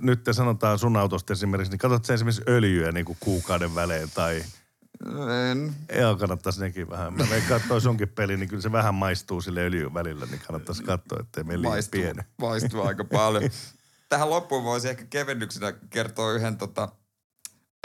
nyt 0.01 0.23
te 0.23 0.33
sanotaan 0.33 0.79
sun 0.79 0.97
autosta 0.97 1.33
esimerkiksi, 1.33 1.71
niin 1.71 1.79
katsot 1.79 2.05
sä 2.05 2.13
esimerkiksi 2.13 2.43
öljyä 2.47 2.91
niin 2.91 3.05
kuin 3.05 3.17
kuukauden 3.19 3.75
välein 3.75 4.11
tai... 4.13 4.43
En. 5.51 5.75
Joo, 5.99 6.15
kannattaisi 6.15 6.59
nekin 6.59 6.89
vähän. 6.89 7.13
Mä 7.13 7.27
veikkaan, 7.29 7.57
että 7.57 7.67
toi 7.67 7.81
sunkin 7.81 8.09
peli, 8.09 8.37
niin 8.37 8.49
kyllä 8.49 8.61
se 8.61 8.71
vähän 8.71 8.95
maistuu 8.95 9.41
sille 9.41 9.61
öljyn 9.61 9.93
välillä, 9.93 10.25
niin 10.25 10.41
kannattaisi 10.47 10.83
katsoa, 10.83 11.19
ettei 11.19 11.43
mene 11.43 11.61
liian 11.61 11.71
Maistuu, 11.73 12.01
pieni. 12.01 12.21
maistuu 12.41 12.81
aika 12.81 13.03
paljon. 13.03 13.49
Tähän 14.09 14.29
loppuun 14.29 14.63
voisi 14.63 14.89
ehkä 14.89 15.05
kevennyksenä 15.09 15.71
kertoa 15.89 16.31
yhden 16.31 16.57
tota, 16.57 16.89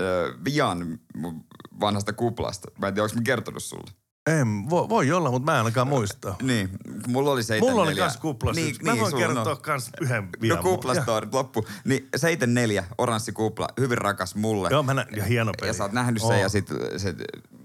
ö, 0.00 0.34
vian 0.44 0.98
mun 1.14 1.44
vanhasta 1.80 2.12
kuplasta. 2.12 2.68
Mä 2.78 2.88
en 2.88 2.94
tiedä, 2.94 3.04
onko 3.04 3.16
mä 3.16 3.22
kertonut 3.22 3.62
sulle. 3.62 3.99
En, 4.26 4.70
voi, 4.70 4.88
voi 4.88 5.12
olla, 5.12 5.30
mutta 5.30 5.44
mä 5.46 5.52
en 5.52 5.58
ainakaan 5.58 5.86
muista. 5.88 6.34
Niin, 6.42 6.70
mulla 7.06 7.30
oli 7.30 7.42
74. 7.42 7.70
Mulla 7.72 7.82
oli 7.82 7.96
kans 7.96 8.16
kuplas 8.16 8.56
niin, 8.56 8.68
yksi. 8.68 8.82
Mä 8.82 8.92
niin, 8.92 9.00
voin 9.00 9.16
kertoa 9.16 9.52
on. 9.52 9.62
kans 9.62 9.90
yhden 10.00 10.22
No 10.24 10.28
vian. 10.40 10.58
kuplastorit 10.58 11.34
loppu. 11.34 11.64
Niin 11.84 12.08
74, 12.16 12.84
oranssi 12.98 13.32
kupla, 13.32 13.68
hyvin 13.80 13.98
rakas 13.98 14.34
mulle. 14.34 14.68
Joo, 14.70 14.82
mä 14.82 14.94
nä- 14.94 15.06
ja 15.16 15.24
hieno 15.24 15.52
peli. 15.60 15.70
Ja 15.70 15.74
sä 15.74 15.82
oot 15.84 15.92
nähnyt 15.92 16.22
sen 16.22 16.30
Oo. 16.30 16.40
ja 16.42 16.48
sit 16.48 16.68
se, 16.96 17.14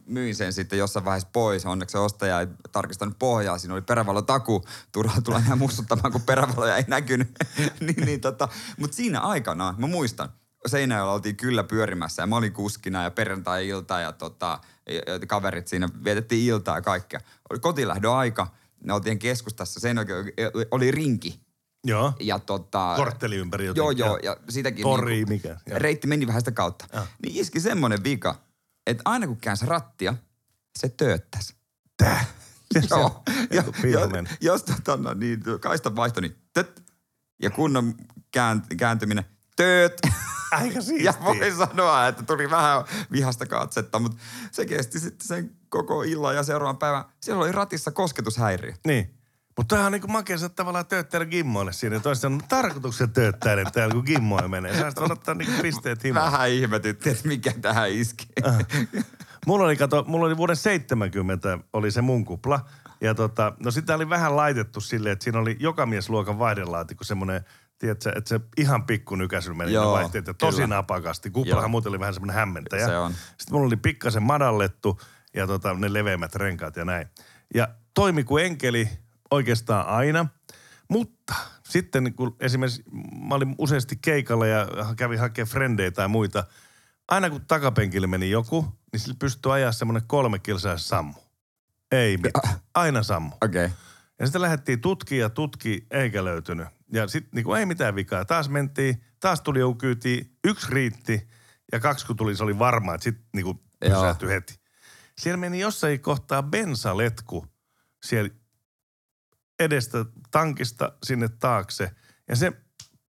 myin 0.06 0.36
sen 0.36 0.53
sitten 0.53 0.80
jossain 0.80 1.06
vaiheessa 1.06 1.30
pois. 1.34 1.66
Onneksi 1.66 1.91
se 1.91 1.99
ostaja 1.99 2.39
ei 2.39 2.47
tarkistanut 2.72 3.20
pohjaa. 3.20 3.58
Siinä 3.58 3.74
oli 3.74 3.82
perävalo 3.82 4.22
taku. 4.22 4.64
Turhaa 4.91 5.22
tulla 5.22 5.39
enää 5.39 5.56
mussuttamaan, 5.56 6.12
kun 6.12 6.22
perävaloja 6.22 6.78
ei 6.78 6.84
näkynyt. 6.88 7.28
niin, 7.80 8.06
niin, 8.06 8.22
tota. 8.22 8.47
Mutta 8.80 8.95
siinä 8.95 9.20
aikana, 9.20 9.76
mä 9.78 9.88
muistan, 9.88 10.30
Seinäjoella 10.66 11.13
oltiin 11.13 11.36
kyllä 11.36 11.63
pyörimässä 11.63 12.22
ja 12.22 12.28
mä 12.28 12.36
olin 12.36 12.53
kuskina 12.53 13.03
ja 13.03 13.11
perjantai-ilta 13.11 13.99
ja, 13.99 14.11
tota, 14.11 14.59
ja 14.89 15.13
ja 15.13 15.28
kaverit 15.28 15.68
siinä 15.68 15.89
vietettiin 16.03 16.45
iltaa 16.47 16.78
ja 16.78 16.82
kaikkea. 16.82 17.20
Oli 17.49 17.59
kotilähdön 17.59 18.11
aika. 18.11 18.47
Ne 18.84 18.93
oltiin 18.93 19.20
keskustassa. 19.20 19.80
Seinäjoella 19.80 20.32
oli 20.72 20.91
rinki. 20.91 21.39
Joo. 21.84 22.13
Ja 22.20 22.39
tota... 22.39 22.93
Kortteli 22.95 23.36
ympäri 23.36 23.66
Joo, 23.66 23.74
jotenkin. 23.76 24.05
joo, 24.05 24.20
ja 24.24 24.38
sitäkin... 24.49 24.84
Tori, 24.84 25.16
niinku- 25.16 25.30
mikä, 25.30 25.49
joo. 25.68 25.80
Reitti 25.80 26.07
meni 26.07 26.28
vähän 26.28 26.41
sitä 26.41 26.51
kautta. 26.51 26.86
Joo. 26.93 27.05
Niin 27.24 27.41
iski 27.41 27.59
semmoinen 27.59 28.03
vika, 28.03 28.36
että 28.88 29.01
aina 29.05 29.28
kun 29.28 29.38
käänsi 29.38 29.66
rattia, 29.66 30.16
se 30.80 30.89
tööttäisi. 30.89 31.55
Tää. 31.97 32.26
Joo. 32.89 33.24
Ja, 33.51 33.63
ja, 33.89 34.07
meni. 34.07 34.30
jos 34.41 34.63
tota, 34.63 34.97
no, 34.97 35.13
niin, 35.13 35.43
kaistan 35.61 35.95
vaihto, 35.95 36.22
niin 36.22 36.36
töt. 36.53 36.84
Ja 37.41 37.49
kunnon 37.49 37.93
käänt- 38.38 38.76
kääntyminen, 38.78 39.26
tööt. 39.55 40.01
Aika 40.56 40.82
siistiä. 40.82 41.14
Ja 41.20 41.26
voi 41.26 41.51
sanoa, 41.51 42.08
että 42.08 42.24
tuli 42.24 42.49
vähän 42.49 42.84
vihasta 43.12 43.45
katsetta, 43.45 43.99
mutta 43.99 44.18
se 44.51 44.66
kesti 44.66 44.99
sitten 44.99 45.28
sen 45.28 45.51
koko 45.70 46.03
illan 46.03 46.36
ja 46.36 46.43
seuraavan 46.43 46.78
päivän. 46.78 47.03
Siellä 47.22 47.43
oli 47.43 47.51
ratissa 47.51 47.91
kosketushäiriö. 47.91 48.74
Niin. 48.88 49.16
Mutta 49.58 49.76
tämähän 49.76 49.86
on 49.86 49.91
niinku 49.91 50.08
makea, 50.08 50.36
että 50.36 50.49
tavallaan 50.49 50.86
tööttäjällä 50.86 51.26
gimmoille 51.26 51.74
siinä. 51.74 51.99
Toista 51.99 52.28
on 52.28 52.41
tarkoituksen 52.49 53.10
tööttäjälle 53.10 53.64
täällä, 53.74 53.93
kun 53.93 54.03
gimmoille 54.06 54.47
menee. 54.47 54.74
Sä 54.74 54.91
voit 54.99 55.12
ottaa 55.12 55.36
niinku 55.36 55.62
pisteet 55.62 56.03
himaan. 56.03 56.32
Vähän 56.32 56.49
ihmetytti, 56.49 57.10
että 57.10 57.28
mikä 57.28 57.53
tähän 57.62 57.91
iski. 57.91 58.28
Mulla 59.45 59.66
oli, 59.66 59.76
kato, 59.76 60.03
mulla 60.08 60.26
oli 60.26 60.38
vuoden 60.38 60.56
70 60.56 61.60
oli 61.74 61.91
se 61.91 62.01
mun 62.01 62.26
kupla. 62.26 62.60
Ja 63.01 63.16
tota, 63.16 63.53
no 63.60 63.72
sitä 63.72 63.95
oli 63.95 64.10
vähän 64.10 64.36
laitettu 64.36 64.82
silleen, 64.82 65.14
että 65.14 65.24
siinä 65.24 65.39
oli 65.39 65.58
joka 65.60 65.86
mies 65.86 66.10
luokan 66.10 66.39
vaihdelaatikko 66.39 67.03
semmoinen, 67.03 67.45
tiedätkö, 67.86 68.12
että 68.16 68.30
se 68.30 68.40
ihan 68.58 68.86
pikku 68.86 69.16
nykäisyllä 69.16 69.58
meni 69.58 69.74
Joo, 69.74 69.92
vaihteet 69.92 70.28
ja 70.28 70.34
tosi 70.34 70.56
kyllä. 70.56 70.76
napakasti. 70.76 71.32
Kuplahan 71.32 71.62
Joo. 71.62 71.70
muuten 71.70 71.90
oli 71.90 72.00
vähän 72.00 72.14
semmoinen 72.14 72.36
hämmentäjä. 72.36 72.88
Se 72.88 72.98
on. 72.98 73.14
Sitten 73.14 73.52
mulla 73.52 73.68
oli 73.68 73.76
pikkasen 73.76 74.24
madallettu 74.24 75.00
ja 75.34 75.48
tota, 75.48 75.74
ne 75.74 75.94
leveimmät 75.94 76.36
renkaat 76.36 76.76
ja 76.76 76.86
näin. 76.86 77.08
Ja 77.54 77.68
toimi 77.94 78.24
kuin 78.24 78.46
enkeli 78.46 78.90
oikeastaan 79.32 79.88
aina, 79.88 80.26
mutta 80.90 81.34
sitten 81.70 82.14
kun 82.14 82.36
esimerkiksi 82.40 82.84
mä 83.28 83.36
olin 83.36 83.56
useasti 83.58 83.96
keikalla 84.02 84.48
ja 84.48 84.68
kävin 84.98 85.20
hakemaan 85.20 85.50
frendejä 85.50 85.92
tai 85.92 86.08
muita, 86.08 86.44
aina 87.08 87.30
kun 87.30 87.46
takapenkille 87.46 88.08
meni 88.08 88.30
joku, 88.30 88.66
niin 88.92 89.00
sillä 89.00 89.16
pystyi 89.20 89.52
ajaa 89.52 89.72
semmoinen 89.72 90.04
kolme 90.08 90.40
kilsaa 90.40 90.78
sammu. 90.78 91.14
Ei 91.92 92.18
mitään. 92.18 92.60
Aina 92.76 93.04
sammu. 93.04 93.32
Okei. 93.42 93.66
Okay. 93.66 93.78
Ja 94.20 94.26
sitten 94.26 94.42
lähdettiin 94.42 94.82
tutki 94.82 95.18
ja 95.18 95.30
tutki, 95.30 95.88
eikä 95.92 96.24
löytynyt. 96.24 96.68
Ja 96.94 97.08
sitten 97.08 97.30
niinku, 97.34 97.54
ei 97.54 97.66
mitään 97.66 97.96
vikaa. 97.96 98.26
Taas 98.26 98.50
mentiin, 98.50 99.04
taas 99.20 99.42
tuli 99.42 99.60
joku 99.60 99.76
kyyti, 99.76 100.38
yksi 100.44 100.68
riitti 100.70 101.28
ja 101.72 101.80
kaksi 101.80 102.06
kun 102.06 102.16
tuli, 102.16 102.36
se 102.36 102.44
oli 102.44 102.60
varma, 102.60 102.94
että 102.94 103.04
sitten 103.04 103.26
niinku, 103.34 103.64
pysähtyi 103.80 104.30
heti. 104.30 104.60
Siellä 105.18 105.38
meni 105.38 105.60
jossain 105.60 106.00
kohtaa 106.00 106.44
bensaletku 106.44 107.48
siellä 108.06 108.30
edestä 109.60 110.06
tankista 110.32 110.92
sinne 111.04 111.30
taakse. 111.30 111.92
Ja 112.28 112.36
se 112.36 112.54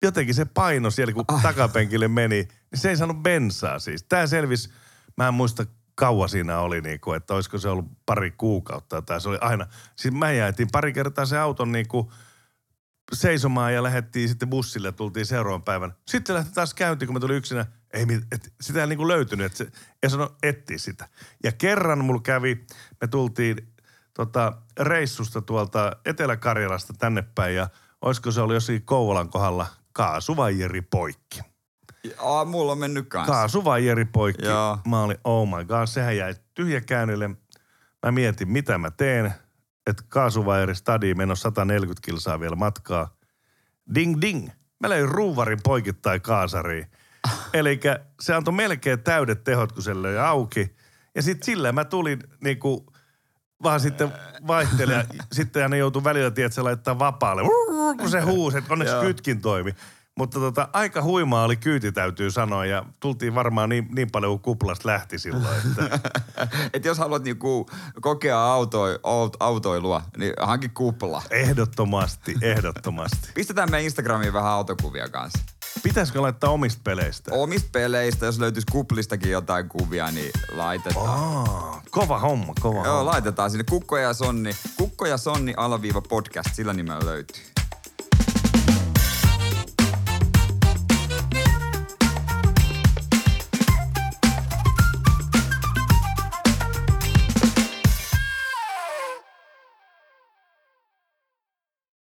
jotenkin 0.02 0.34
se 0.34 0.44
paino 0.44 0.90
siellä, 0.90 1.12
kun 1.12 1.24
Ai. 1.28 1.42
takapenkille 1.42 2.08
meni, 2.08 2.36
niin 2.36 2.48
se 2.74 2.90
ei 2.90 2.96
saanut 2.96 3.22
bensaa 3.22 3.78
siis. 3.78 4.02
Tämä 4.02 4.26
selvisi, 4.26 4.70
mä 5.16 5.28
en 5.28 5.34
muista 5.34 5.66
kauan 5.94 6.28
siinä 6.28 6.58
oli, 6.58 6.80
niin 6.80 7.00
kuin, 7.00 7.16
että 7.16 7.34
olisiko 7.34 7.58
se 7.58 7.68
ollut 7.68 7.86
pari 8.06 8.30
kuukautta 8.30 9.02
tai 9.02 9.20
se 9.20 9.28
oli 9.28 9.38
aina. 9.40 9.66
Siis 9.96 10.14
mä 10.14 10.32
jäitin 10.32 10.68
pari 10.72 10.92
kertaa 10.92 11.26
se 11.26 11.38
auton 11.38 11.72
niin 11.72 11.88
kuin 11.88 12.08
seisomaan 13.12 13.74
ja 13.74 13.82
lähdettiin 13.82 14.28
sitten 14.28 14.50
bussille 14.50 14.88
ja 14.88 14.92
tultiin 14.92 15.26
seuraavan 15.26 15.62
päivän. 15.62 15.94
Sitten 16.08 16.36
lähti 16.36 16.52
taas 16.52 16.74
käyntiin, 16.74 17.06
kun 17.06 17.14
mä 17.14 17.20
tulin 17.20 17.36
yksinä. 17.36 17.66
Ei, 17.92 18.06
et, 18.32 18.52
sitä 18.60 18.80
ei 18.80 18.86
niin 18.86 18.96
kuin 18.96 19.08
löytynyt, 19.08 19.46
että 19.46 19.58
se, 19.58 19.66
ei 20.02 20.10
sano 20.10 20.36
etsiä 20.42 20.78
sitä. 20.78 21.08
Ja 21.44 21.52
kerran 21.52 22.04
mulla 22.04 22.20
kävi, 22.20 22.66
me 23.00 23.06
tultiin 23.06 23.56
tota, 24.14 24.52
reissusta 24.80 25.42
tuolta 25.42 25.96
Etelä-Karjalasta 26.04 26.92
tänne 26.98 27.22
päin 27.34 27.54
ja 27.54 27.68
olisiko 28.02 28.30
se 28.30 28.40
ollut 28.40 28.54
jossakin 28.54 28.82
Kouvolan 28.82 29.28
kohdalla 29.28 29.66
kaasuvaijeri 29.92 30.82
poikki. 30.82 31.40
Aa, 32.18 32.44
mulla 32.44 32.72
on 32.72 32.78
mennyt 32.78 33.08
kanssa. 33.08 33.32
Kaasuvaijeri 33.32 34.04
poikki. 34.04 34.46
Joo. 34.46 34.78
Mä 34.88 35.02
olin, 35.02 35.18
oh 35.24 35.48
my 35.48 35.64
god, 35.64 35.86
sehän 35.86 36.16
jäi 36.16 36.34
tyhjäkäynnille. 36.54 37.30
Mä 38.06 38.12
mietin, 38.12 38.48
mitä 38.48 38.78
mä 38.78 38.90
teen. 38.90 39.34
Että 39.86 40.02
kaasuvaijeri 40.08 40.74
stadi 40.74 41.14
menossa 41.14 41.42
140 41.42 42.06
kilsaa 42.06 42.40
vielä 42.40 42.56
matkaa. 42.56 43.16
Ding 43.94 44.20
ding. 44.20 44.48
Mä 44.80 44.88
löin 44.88 45.08
ruuvarin 45.08 45.58
poikittain 45.62 46.20
kaasariin. 46.20 46.86
Eli 47.54 47.80
se 48.20 48.34
antoi 48.34 48.54
melkein 48.54 49.02
täydet 49.02 49.44
tehot, 49.44 49.72
kun 49.72 49.82
se 49.82 50.02
löi 50.02 50.18
auki. 50.18 50.76
Ja 51.14 51.22
sitten 51.22 51.46
sillä 51.46 51.72
mä 51.72 51.84
tulin 51.84 52.18
niinku 52.40 52.92
vaan 53.62 53.80
sitten 53.80 54.12
vaihteli 54.46 54.92
sitten 55.32 55.62
hän 55.62 55.78
joutui 55.78 56.04
välillä, 56.04 56.30
tiedätkö, 56.30 56.64
laittaa 56.64 56.98
vapaalle. 56.98 57.42
Kun 57.98 58.10
se 58.10 58.20
huusi, 58.20 58.58
että 58.58 58.72
onneksi 58.72 58.94
kytkin 59.00 59.40
toimi. 59.40 59.74
Mutta 60.18 60.38
tota, 60.40 60.68
aika 60.72 61.02
huimaa 61.02 61.44
oli 61.44 61.56
kyyti, 61.56 61.92
täytyy 61.92 62.30
sanoa, 62.30 62.66
ja 62.66 62.84
tultiin 63.00 63.34
varmaan 63.34 63.68
niin, 63.68 63.88
niin 63.94 64.10
paljon 64.10 64.32
kuin 64.32 64.42
kuplasta 64.42 64.88
lähti 64.88 65.18
silloin. 65.18 65.56
Että... 65.56 66.10
Et 66.74 66.84
jos 66.84 66.98
haluat 66.98 67.24
niinku 67.24 67.70
kokea 68.00 68.40
auto, 68.52 68.80
autoilua, 69.40 70.02
niin 70.16 70.32
hankin 70.40 70.70
kupla. 70.70 71.22
Ehdottomasti, 71.30 72.34
ehdottomasti. 72.42 73.28
Pistetään 73.34 73.70
me 73.70 73.82
Instagramiin 73.82 74.32
vähän 74.32 74.52
autokuvia 74.52 75.08
kanssa. 75.08 75.38
Pitäisikö 75.82 76.22
laittaa 76.22 76.50
omista 76.50 76.80
peleistä? 76.84 77.30
Omista 77.34 77.68
peleistä, 77.72 78.26
jos 78.26 78.38
löytyisi 78.38 78.66
kuplistakin 78.72 79.30
jotain 79.30 79.68
kuvia, 79.68 80.10
niin 80.10 80.30
laitetaan. 80.54 81.08
Oh, 81.08 81.82
kova 81.90 82.18
homma, 82.18 82.52
kova 82.60 82.84
Joo, 82.84 82.96
homma. 82.96 83.12
laitetaan 83.12 83.50
sinne 83.50 83.64
Kukko 83.70 83.98
ja 83.98 84.14
Sonni. 84.14 84.56
Kukko 84.76 85.06
ja 85.06 85.16
Sonni 85.16 85.54
alaviiva 85.56 86.00
podcast, 86.00 86.54
sillä 86.54 86.72
nimellä 86.72 87.06
löytyy. 87.06 87.42